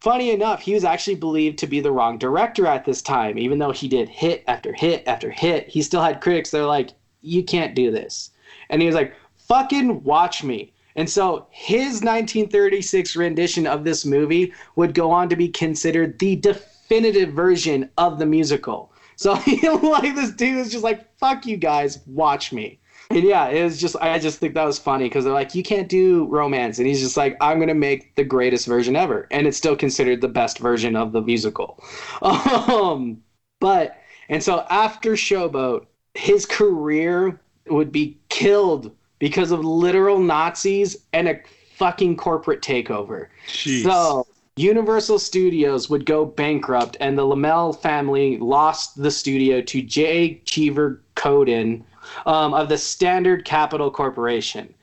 [0.00, 3.58] funny enough, he was actually believed to be the wrong director at this time, even
[3.58, 5.68] though he did hit after hit after hit.
[5.68, 6.90] He still had critics that were like,
[7.20, 8.30] You can't do this.
[8.68, 10.72] And he was like, Fucking watch me.
[10.96, 16.36] And so his 1936 rendition of this movie would go on to be considered the
[16.36, 18.92] definitive version of the musical.
[19.16, 19.32] So
[19.82, 22.80] like this dude is just like, fuck you guys, watch me.
[23.10, 25.64] And yeah, it was just I just think that was funny because they're like, you
[25.64, 29.46] can't do romance, and he's just like, I'm gonna make the greatest version ever, and
[29.48, 31.82] it's still considered the best version of the musical.
[32.22, 33.22] Um,
[33.58, 41.28] but and so after Showboat, his career would be killed because of literal Nazis and
[41.28, 41.40] a
[41.74, 43.26] fucking corporate takeover.
[43.48, 43.82] Jeez.
[43.82, 44.26] So
[44.56, 50.40] Universal Studios would go bankrupt, and the Laemmle family lost the studio to J.
[50.44, 51.82] Cheever Cowdin
[52.26, 54.74] um, of the Standard Capital Corporation.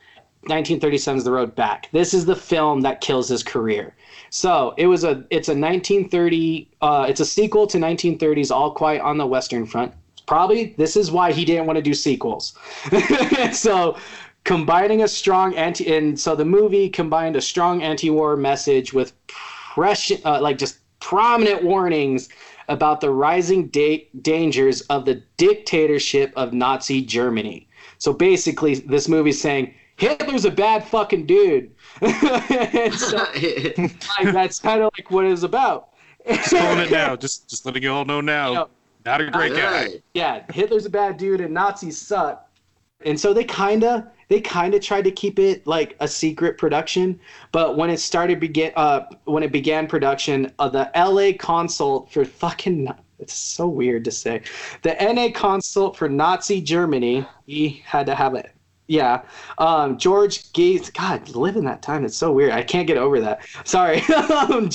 [0.42, 1.90] 1937 is the road back.
[1.92, 3.96] This is the film that kills his career.
[4.30, 9.02] So it was a it's a 1930 uh, it's a sequel to 1930s All Quiet
[9.02, 9.94] on the Western Front.
[10.26, 12.58] Probably this is why he didn't want to do sequels.
[13.52, 13.98] so
[14.44, 20.12] combining a strong anti and so the movie combined a strong anti-war message with press
[20.24, 22.30] uh, like just prominent warnings
[22.68, 27.68] about the rising da- dangers of the dictatorship of Nazi Germany.
[27.98, 31.72] So basically, this movie's saying Hitler's a bad fucking dude.
[32.00, 35.90] So, like, that's kind of like what it's about.
[36.28, 37.16] Just calling it now.
[37.16, 38.52] Just just letting you all know now.
[38.54, 38.70] Yep.
[39.06, 39.88] Not a great guy.
[39.88, 40.04] Good.
[40.14, 42.50] yeah, Hitler's a bad dude and Nazis suck.
[43.06, 46.58] And so they kind of they kind of tried to keep it like a secret
[46.58, 47.20] production,
[47.52, 52.26] but when it started begin uh when it began production, uh, the LA consult for
[52.26, 52.90] fucking
[53.20, 54.42] it's so weird to say.
[54.84, 58.52] The NA consult for Nazi Germany, he had to have it.
[58.88, 59.24] Yeah.
[59.58, 62.06] Um, George Gates, God, live in that time.
[62.06, 62.52] It's so weird.
[62.52, 63.42] I can't get over that.
[63.64, 64.02] Sorry.
[64.38, 64.70] Um,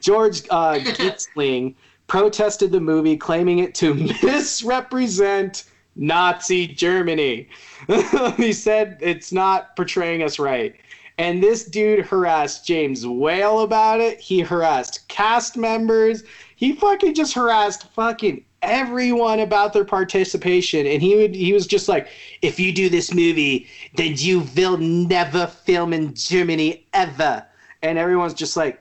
[0.00, 1.74] George uh, Gyssling
[2.06, 5.64] protested the movie, claiming it to misrepresent
[5.98, 7.48] Nazi Germany.
[8.36, 10.74] he said it's not portraying us right.
[11.18, 14.20] And this dude harassed James Whale about it.
[14.20, 16.22] He harassed cast members.
[16.54, 20.86] He fucking just harassed fucking everyone about their participation.
[20.86, 22.08] And he would he was just like,
[22.42, 23.66] if you do this movie,
[23.96, 27.44] then you will never film in Germany ever.
[27.82, 28.80] And everyone's just like,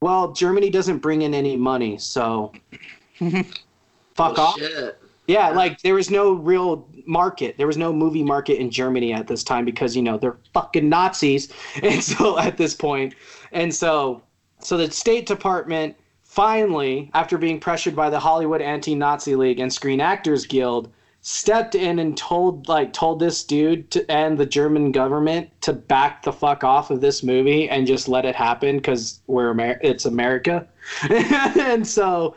[0.00, 2.52] well, Germany doesn't bring in any money, so
[3.18, 4.58] fuck Well, off.
[4.58, 4.98] shit.
[5.26, 7.56] Yeah, like there was no real market.
[7.56, 10.88] There was no movie market in Germany at this time because you know they're fucking
[10.88, 11.52] Nazis.
[11.82, 13.14] And so at this point,
[13.52, 14.22] and so
[14.60, 20.00] so the State Department finally, after being pressured by the Hollywood Anti-Nazi League and Screen
[20.00, 20.92] Actors Guild,
[21.22, 26.22] stepped in and told like told this dude to, and the German government to back
[26.22, 30.04] the fuck off of this movie and just let it happen because we're Amer- it's
[30.04, 30.68] America.
[31.10, 32.36] and so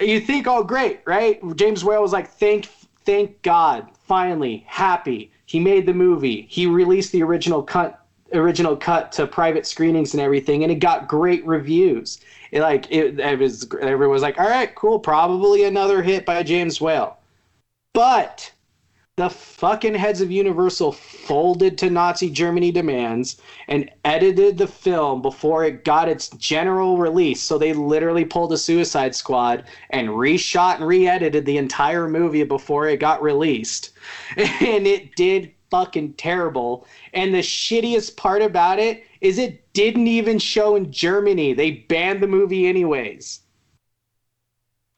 [0.00, 1.40] you think, oh, great, right?
[1.56, 2.66] James Whale was like, thank,
[3.04, 5.30] thank God, finally, happy.
[5.46, 6.46] He made the movie.
[6.48, 11.06] He released the original cut, original cut to private screenings and everything, and it got
[11.06, 12.20] great reviews.
[12.50, 16.42] It, like it, it was, everyone was like, all right, cool, probably another hit by
[16.42, 17.18] James Whale.
[17.92, 18.50] But
[19.16, 25.64] the fucking heads of Universal folded to Nazi Germany demands and edited the film before
[25.64, 27.40] it got its general release.
[27.40, 32.88] So they literally pulled a Suicide Squad and reshot and re-edited the entire movie before
[32.88, 33.90] it got released.
[34.36, 36.86] And it did fucking terrible.
[37.12, 41.52] And the shittiest part about it is it didn't even show in Germany.
[41.52, 43.40] They banned the movie anyways.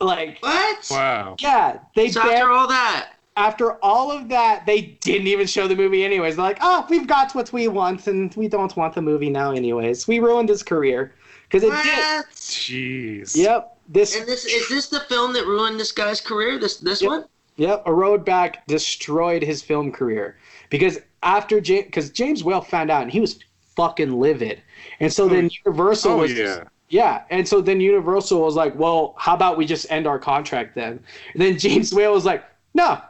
[0.01, 0.86] Like What?
[0.90, 1.36] Wow.
[1.40, 5.68] yeah, they So banned after all that, after all of that, they didn't even show
[5.68, 6.36] the movie anyways.
[6.36, 9.52] They're like, oh, we've got what we want, and we don't want the movie now
[9.52, 10.08] anyways.
[10.08, 11.12] We ruined his career.
[11.48, 12.24] because it did.
[12.34, 13.36] Jeez.
[13.36, 13.76] Yep.
[13.88, 16.58] This And this is this the film that ruined this guy's career?
[16.58, 17.08] This this Yep.
[17.08, 17.24] one?
[17.56, 20.36] Yep, a road back destroyed his film career
[20.70, 23.38] because after James, because James Whale found out and he was
[23.76, 24.60] fucking livid,
[25.00, 26.64] and so oh, then Universal Oh was yeah.
[26.88, 30.74] yeah, and so then Universal was like, well, how about we just end our contract
[30.74, 31.02] then?
[31.32, 32.44] And then James Whale was like,
[32.74, 33.00] no,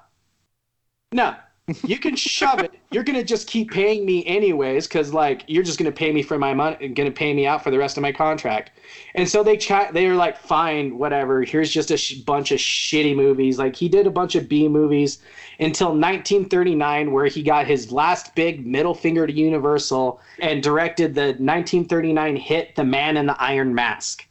[1.12, 1.34] no,
[1.84, 2.72] you can shove it.
[2.92, 6.38] You're gonna just keep paying me anyways, because like you're just gonna pay me for
[6.38, 8.70] my money, gonna pay me out for the rest of my contract.
[9.16, 9.92] And so they chat.
[9.92, 11.42] They were like, fine, whatever.
[11.42, 13.58] Here's just a sh- bunch of shitty movies.
[13.58, 15.18] Like he did a bunch of B movies
[15.58, 21.34] until 1939, where he got his last big middle finger to Universal and directed the
[21.38, 24.24] 1939 hit The Man in the Iron Mask.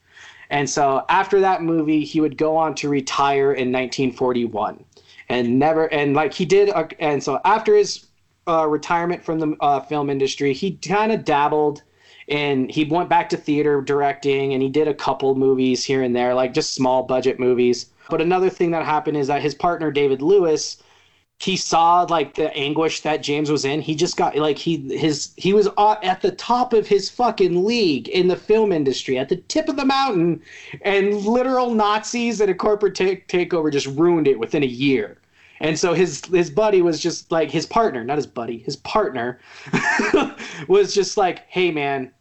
[0.50, 4.84] And so after that movie, he would go on to retire in 1941,
[5.30, 6.70] and never and like he did.
[6.70, 8.08] Uh, and so after his
[8.48, 11.84] uh, retirement from the uh, film industry, he kind of dabbled.
[12.28, 16.16] And he went back to theater directing, and he did a couple movies here and
[16.16, 17.92] there, like just small budget movies.
[18.10, 20.82] But another thing that happened is that his partner David Lewis,
[21.40, 23.82] he saw like the anguish that James was in.
[23.82, 27.66] He just got like he his he was uh, at the top of his fucking
[27.66, 30.42] league in the film industry, at the tip of the mountain,
[30.82, 35.18] and literal Nazis and a corporate take takeover just ruined it within a year.
[35.60, 39.40] And so his his buddy was just like his partner, not his buddy, his partner
[40.68, 42.12] was just like, "Hey man,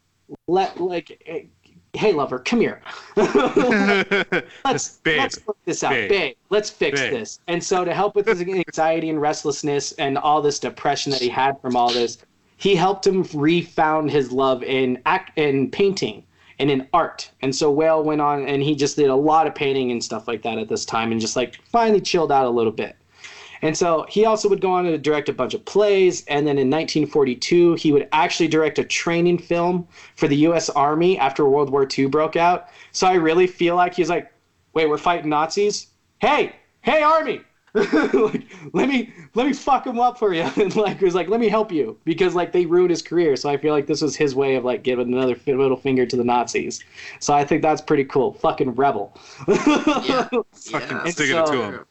[0.49, 1.53] let like
[1.95, 2.81] hey lover, come here.
[3.17, 5.19] let's Babe.
[5.19, 6.09] let's work this out, Babe.
[6.09, 6.37] babe.
[6.51, 7.13] Let's fix Babe.
[7.13, 11.21] this." And so to help with his anxiety and restlessness and all this depression that
[11.21, 12.19] he had from all this,
[12.57, 16.25] he helped him refound his love in act in painting
[16.59, 17.31] and in art.
[17.43, 20.29] And so Whale went on and he just did a lot of painting and stuff
[20.29, 22.97] like that at this time and just like finally chilled out a little bit.
[23.65, 26.25] And so he also would go on to direct a bunch of plays.
[26.27, 30.69] And then in 1942, he would actually direct a training film for the U.S.
[30.71, 32.69] Army after World War II broke out.
[32.93, 34.31] So I really feel like he's like,
[34.75, 35.89] wait, we're fighting Nazis?
[36.21, 37.41] Hey, hey, Army!
[37.75, 41.29] like, let me let me fuck him up for you and like it was like
[41.29, 44.01] let me help you because like they ruined his career so i feel like this
[44.01, 46.85] was his way of like giving another fi- middle finger to the nazis
[47.19, 49.19] so i think that's pretty cool fucking rebel
[49.49, 50.29] Yeah.
[50.29, 51.05] Fucking Yeah.
[51.07, 51.85] sticking And it to him.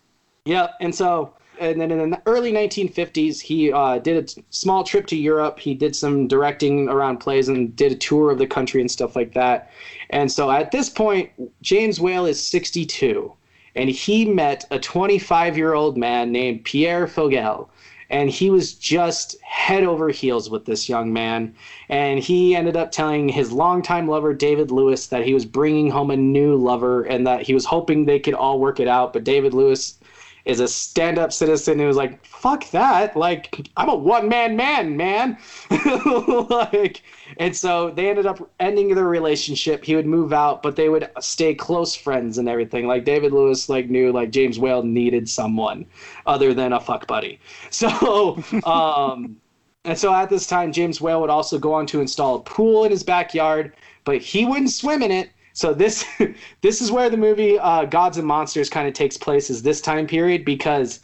[0.45, 0.71] Yep.
[0.81, 5.15] And so, and then in the early 1950s, he uh, did a small trip to
[5.15, 5.59] Europe.
[5.59, 9.15] He did some directing around plays and did a tour of the country and stuff
[9.15, 9.71] like that.
[10.09, 11.29] And so at this point,
[11.61, 13.33] James Whale is 62,
[13.75, 17.69] and he met a 25 year old man named Pierre Foegel.
[18.09, 21.55] And he was just head over heels with this young man.
[21.89, 26.11] And he ended up telling his longtime lover, David Lewis, that he was bringing home
[26.11, 29.13] a new lover and that he was hoping they could all work it out.
[29.13, 29.97] But David Lewis
[30.45, 33.15] is a stand-up citizen who was like, "Fuck that!
[33.15, 35.37] Like, I'm a one-man man, man."
[36.49, 37.01] like,
[37.37, 39.85] and so they ended up ending their relationship.
[39.85, 42.87] He would move out, but they would stay close friends and everything.
[42.87, 45.85] Like David Lewis, like knew like James Whale needed someone
[46.25, 47.39] other than a fuck buddy.
[47.69, 49.37] So, um,
[49.83, 52.85] and so at this time, James Whale would also go on to install a pool
[52.85, 53.73] in his backyard,
[54.05, 55.31] but he wouldn't swim in it.
[55.53, 56.05] So this
[56.61, 59.81] this is where the movie uh, Gods and Monsters kind of takes place is this
[59.81, 60.99] time period because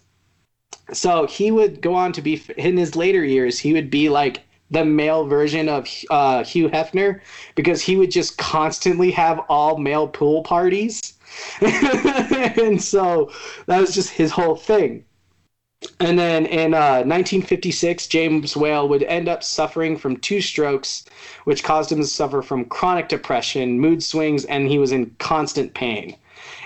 [0.92, 4.44] so he would go on to be in his later years he would be like
[4.72, 7.22] the male version of uh, Hugh Hefner
[7.56, 11.14] because he would just constantly have all male pool parties.
[11.62, 13.32] And so
[13.68, 15.06] that was just his whole thing
[16.02, 21.06] and then in uh, 1956, James Whale would end up suffering from two strokes,
[21.46, 25.74] which caused him to suffer from chronic depression, mood swings, and he was in constant
[25.74, 26.18] pain.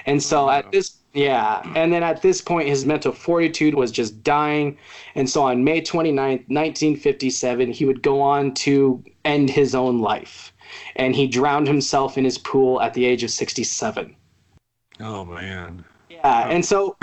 [0.06, 4.24] And so at this, yeah, and then at this point, his mental fortitude was just
[4.24, 4.78] dying.
[5.14, 10.52] And so on May 29th, 1957, he would go on to end his own life.
[10.96, 14.16] And he drowned himself in his pool at the age of 67.
[15.00, 15.86] Oh man.
[16.10, 16.98] Yeah, and so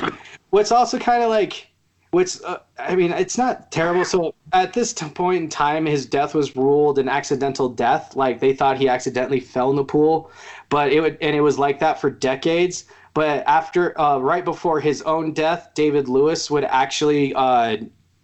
[0.51, 1.70] what's also kind of like,
[2.11, 4.05] what's uh, I mean, it's not terrible.
[4.05, 8.17] So at this t- point in time, his death was ruled an accidental death.
[8.17, 10.31] Like they thought he accidentally fell in the pool,
[10.69, 12.85] but it would and it was like that for decades.
[13.13, 17.79] But after, uh, right before his own death, David Lewis would actually uh,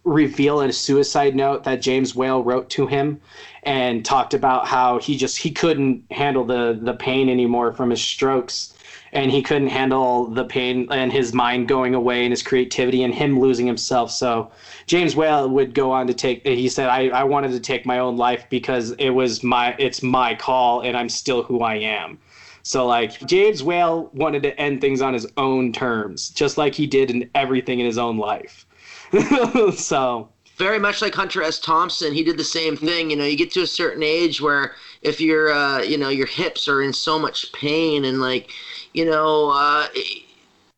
[0.05, 3.19] reveal in a suicide note that James Whale wrote to him
[3.63, 8.01] and talked about how he just he couldn't handle the the pain anymore from his
[8.01, 8.73] strokes
[9.13, 13.13] and he couldn't handle the pain and his mind going away and his creativity and
[13.13, 14.11] him losing himself.
[14.11, 14.51] So
[14.85, 16.45] James Whale would go on to take.
[16.45, 20.03] He said, "I, I wanted to take my own life because it was my it's
[20.03, 22.19] my call and I'm still who I am."
[22.63, 26.87] So like James Whale wanted to end things on his own terms, just like he
[26.87, 28.65] did in everything in his own life.
[29.75, 31.59] so very much like Hunter S.
[31.59, 33.11] Thompson, he did the same thing.
[33.11, 34.73] You know, you get to a certain age where
[35.03, 38.49] if your, uh, you know, your hips are in so much pain and like,
[38.97, 39.87] you know, uh,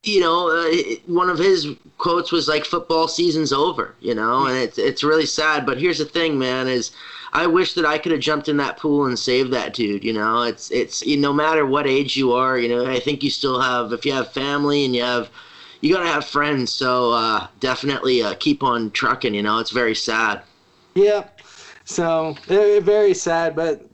[0.03, 1.67] you know, uh, one of his
[1.97, 5.65] quotes was like, "Football season's over," you know, and it's it's really sad.
[5.65, 6.91] But here's the thing, man: is
[7.31, 10.03] I wish that I could have jumped in that pool and saved that dude.
[10.03, 13.23] You know, it's it's you, no matter what age you are, you know, I think
[13.23, 15.29] you still have if you have family and you have
[15.79, 16.73] you gotta have friends.
[16.73, 19.33] So uh, definitely uh, keep on trucking.
[19.33, 20.41] You know, it's very sad.
[20.95, 21.39] Yep.
[21.85, 23.88] So very sad, but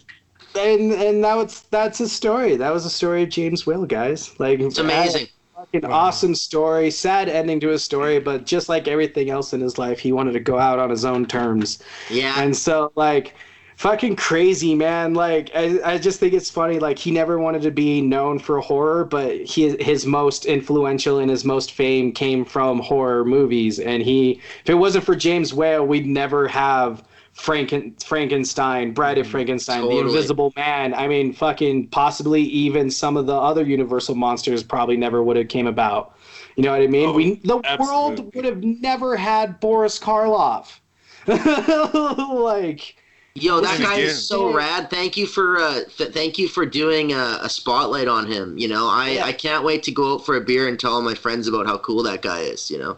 [0.57, 2.55] and and that was that's a story.
[2.55, 4.37] That was a story of James Whale, guys.
[4.39, 5.27] Like It's amazing.
[5.55, 6.91] Fucking awesome story.
[6.91, 10.33] Sad ending to his story, but just like everything else in his life, he wanted
[10.33, 11.81] to go out on his own terms.
[12.09, 12.35] Yeah.
[12.37, 13.35] And so like
[13.77, 15.13] fucking crazy, man.
[15.13, 16.79] Like I, I just think it's funny.
[16.79, 21.29] Like he never wanted to be known for horror, but he his most influential and
[21.29, 23.79] his most fame came from horror movies.
[23.79, 27.03] And he if it wasn't for James Whale, we'd never have
[27.37, 30.01] Franken, Frankenstein, Bride of Frankenstein, Totally.
[30.01, 30.93] the Invisible Man.
[30.93, 35.49] I mean, fucking possibly even some of the other Universal monsters probably never would have
[35.49, 36.15] came about.
[36.55, 37.09] You know what I mean?
[37.09, 40.79] Oh, we the world would have never had Boris Karloff.
[41.27, 42.95] like
[43.37, 44.89] Yo, that guy is so rad.
[44.89, 48.57] Thank you for uh, th- thank you for doing a, a spotlight on him.
[48.57, 49.25] You know, I, Yeah.
[49.25, 51.65] I can't wait to go out for a beer and tell all my friends about
[51.65, 52.71] how cool that guy is.
[52.71, 52.97] You know.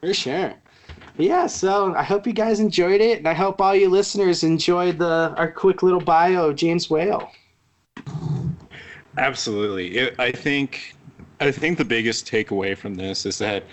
[0.00, 0.54] For sure.
[1.18, 4.98] Yeah, so I hope you guys enjoyed it, and I hope all you listeners enjoyed
[4.98, 7.30] the our quick little bio of James Whale.
[9.16, 9.96] Absolutely.
[9.96, 10.94] It, I think
[11.40, 13.64] I think the biggest takeaway from this is that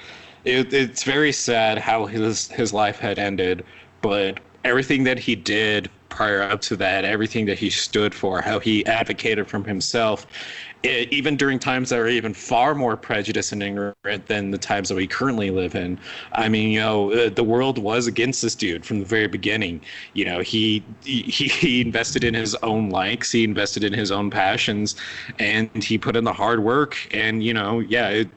[0.46, 3.66] it, it's very sad how his his life had ended,
[4.02, 8.60] but everything that he did prior up to that, everything that he stood for, how
[8.60, 10.28] he advocated from himself,
[10.84, 14.96] even during times that are even far more prejudiced and ignorant than the times that
[14.96, 15.98] we currently live in.
[16.34, 19.82] I mean, you know, uh, the world was against this dude from the very beginning.
[20.14, 24.30] You know, he he, he invested in his own likes, he invested in his own
[24.30, 24.96] passions,
[25.40, 26.98] and he put in the hard work.
[27.14, 28.28] And you know, yeah, it,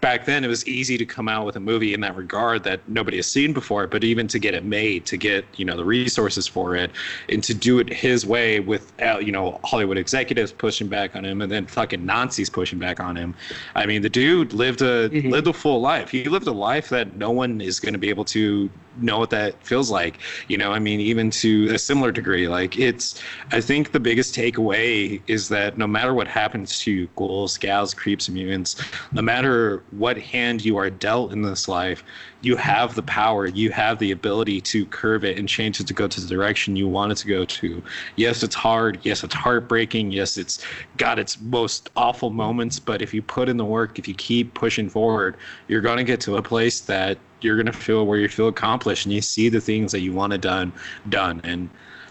[0.00, 2.80] back then it was easy to come out with a movie in that regard that
[2.88, 3.86] nobody has seen before.
[3.86, 6.90] But even to get it made, to get you know the resources for it,
[7.28, 11.40] and to do it his way without you know Hollywood executives pushing back on him,
[11.42, 13.34] and then fucking Nazis pushing back on him.
[13.74, 15.30] I mean, the dude lived a Mhm.
[15.30, 16.10] lived a full life.
[16.10, 18.70] He lived a life that no one is going to be able to
[19.00, 20.18] know what that feels like.
[20.48, 22.48] You know, I mean, even to a similar degree.
[22.48, 23.22] Like it's,
[23.52, 27.94] I think the biggest takeaway is that no matter what happens to you, ghouls, gals,
[27.94, 28.76] creeps, mutants,
[29.12, 32.04] no matter what hand you are dealt in this life,
[32.42, 35.94] you have the power, you have the ability to curve it and change it to
[35.94, 37.82] go to the direction you want it to go to.
[38.16, 38.98] Yes, it's hard.
[39.02, 40.10] Yes, it's heartbreaking.
[40.10, 40.64] Yes, it's
[40.96, 42.78] got its most awful moments.
[42.78, 45.36] But if you put in the work, if you keep pushing forward,
[45.68, 49.06] you're going to get to a place that you're to feel where you feel accomplished
[49.06, 50.72] and you see the things that you want to done
[51.08, 51.70] done and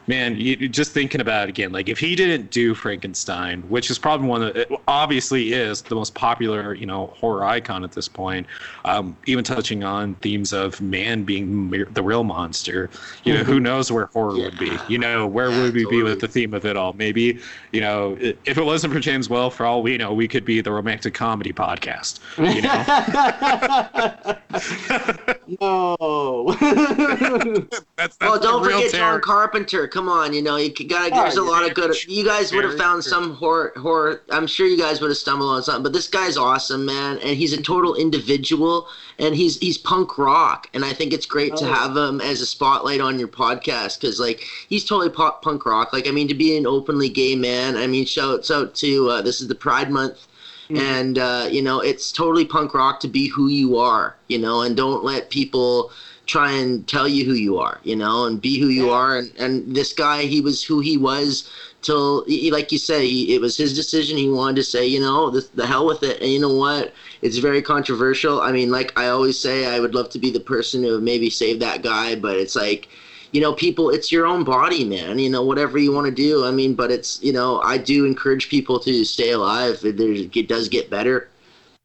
[0.09, 3.99] man you, just thinking about it again like if he didn't do frankenstein which is
[3.99, 8.07] probably one of it obviously is the most popular you know horror icon at this
[8.07, 8.47] point
[8.85, 12.89] um, even touching on themes of man being the real monster
[13.23, 16.01] you know who knows where horror would be you know where Yeah, would we be
[16.01, 17.39] with the theme of it all maybe
[17.71, 20.59] you know if it wasn't for james whale for all we know we could be
[20.59, 22.19] the romantic comedy podcast
[22.55, 24.35] you know
[25.61, 26.55] no.
[27.95, 29.13] that's, that's Well, don't forget terror.
[29.13, 29.87] John Carpenter.
[29.99, 31.13] Come on, you know you gotta.
[31.13, 31.93] Oh, There's a lot of good.
[32.07, 33.09] You guys would have found true.
[33.09, 33.73] some horror.
[33.75, 34.21] Horror.
[34.29, 35.83] I'm sure you guys would have stumbled on something.
[35.83, 40.69] But this guy's awesome, man, and he's a total individual, and he's he's punk rock,
[40.73, 41.73] and I think it's great to Oh.
[41.73, 45.91] have him as a spotlight on your podcast because like he's totally pop, punk rock.
[45.91, 47.75] Like I mean, to be an openly gay man.
[47.75, 50.27] I mean, shouts out to uh, this is the Pride Month.
[50.69, 50.79] Mhm.
[50.79, 54.61] And uh, you know, it's totally punk rock to be who you are, you know,
[54.61, 55.91] and don't let people
[56.29, 59.01] try and tell you who you are, you know, and be who you Yeah.
[59.01, 59.17] are.
[59.17, 61.49] And, and this guy, he was who he was
[61.81, 64.17] till, he- like you say, he, it was his decision.
[64.17, 66.21] He wanted to say, you know, the, the hell with it.
[66.21, 66.93] And you know what?
[67.21, 68.41] It's very controversial.
[68.41, 71.29] I mean, like I always say, I would love to be the person who maybe
[71.29, 72.87] saved that guy, but it's like,
[73.31, 75.17] you know, people, it's your own body, man.
[75.19, 76.45] You know, whatever you want to do.
[76.45, 79.81] I mean, but it's, you know, I do encourage people to stay alive.
[79.83, 81.27] It, it does get better.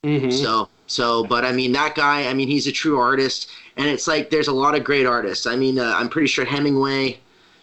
[0.04, 0.32] Mhm.
[0.32, 2.28] So so, but I mean that guy.
[2.28, 5.46] I mean he's a true artist, and it's like there's a lot of great artists.
[5.46, 7.18] I mean uh, I'm pretty sure Hemingway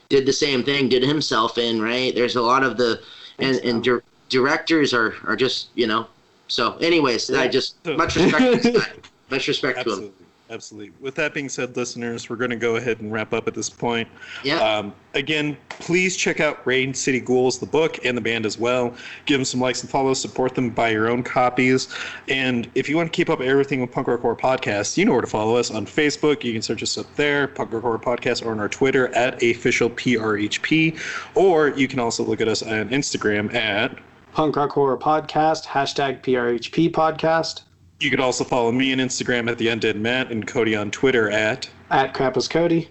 [0.09, 2.13] did the same thing, did himself in right.
[2.13, 3.01] There's a lot of the
[3.39, 6.07] and and dir- directors are are just you know.
[6.47, 8.93] So, anyways, I just much respect to this guy.
[9.29, 10.13] Much respect to him.
[10.51, 10.81] Absolutely.
[10.81, 11.03] Absolutely.
[11.03, 13.69] With that being said, listeners, we're going to go ahead and wrap up at this
[13.69, 14.07] point.
[14.43, 14.57] Yeah.
[14.57, 18.93] Um, again, please check out Rain City Ghouls, the book, and the band as well.
[19.25, 20.19] Give them some likes and follows.
[20.21, 20.69] Support them.
[20.69, 21.87] Buy your own copies.
[22.27, 25.13] And if you want to keep up everything with Punk Rock Horror Podcast, you know
[25.13, 26.43] where to follow us on Facebook.
[26.43, 29.41] You can search us up there, Punk Rock Horror Podcast, or on our Twitter at
[29.41, 30.99] official PRHP.
[31.35, 33.97] Or you can also look at us on Instagram at.
[34.33, 37.63] Punk Rock Horror Podcast, hashtag PRHP Podcast,
[38.01, 41.29] You could also follow me on Instagram at the Undead Matt and Cody on Twitter
[41.29, 41.69] at.
[41.91, 42.89] at Krampus Cody.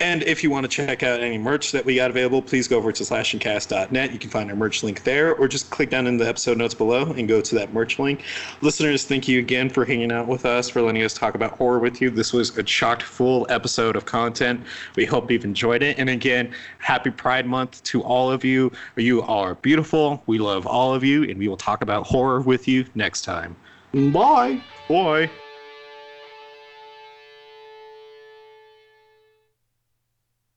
[0.00, 2.76] And if you want to check out any merch that we got available, please go
[2.76, 4.12] over to slashingcast.net.
[4.12, 6.74] You can find our merch link there, or just click down in the episode notes
[6.74, 8.22] below and go to that merch link.
[8.60, 11.78] Listeners, thank you again for hanging out with us, for letting us talk about horror
[11.78, 12.10] with you.
[12.10, 14.62] This was a chock full episode of content.
[14.94, 15.98] We hope you've enjoyed it.
[15.98, 18.70] And again, happy Pride Month to all of you.
[18.96, 20.22] You are beautiful.
[20.26, 23.56] We love all of you, and we will talk about horror with you next time.
[23.92, 24.60] Bye.
[24.88, 25.30] Bye.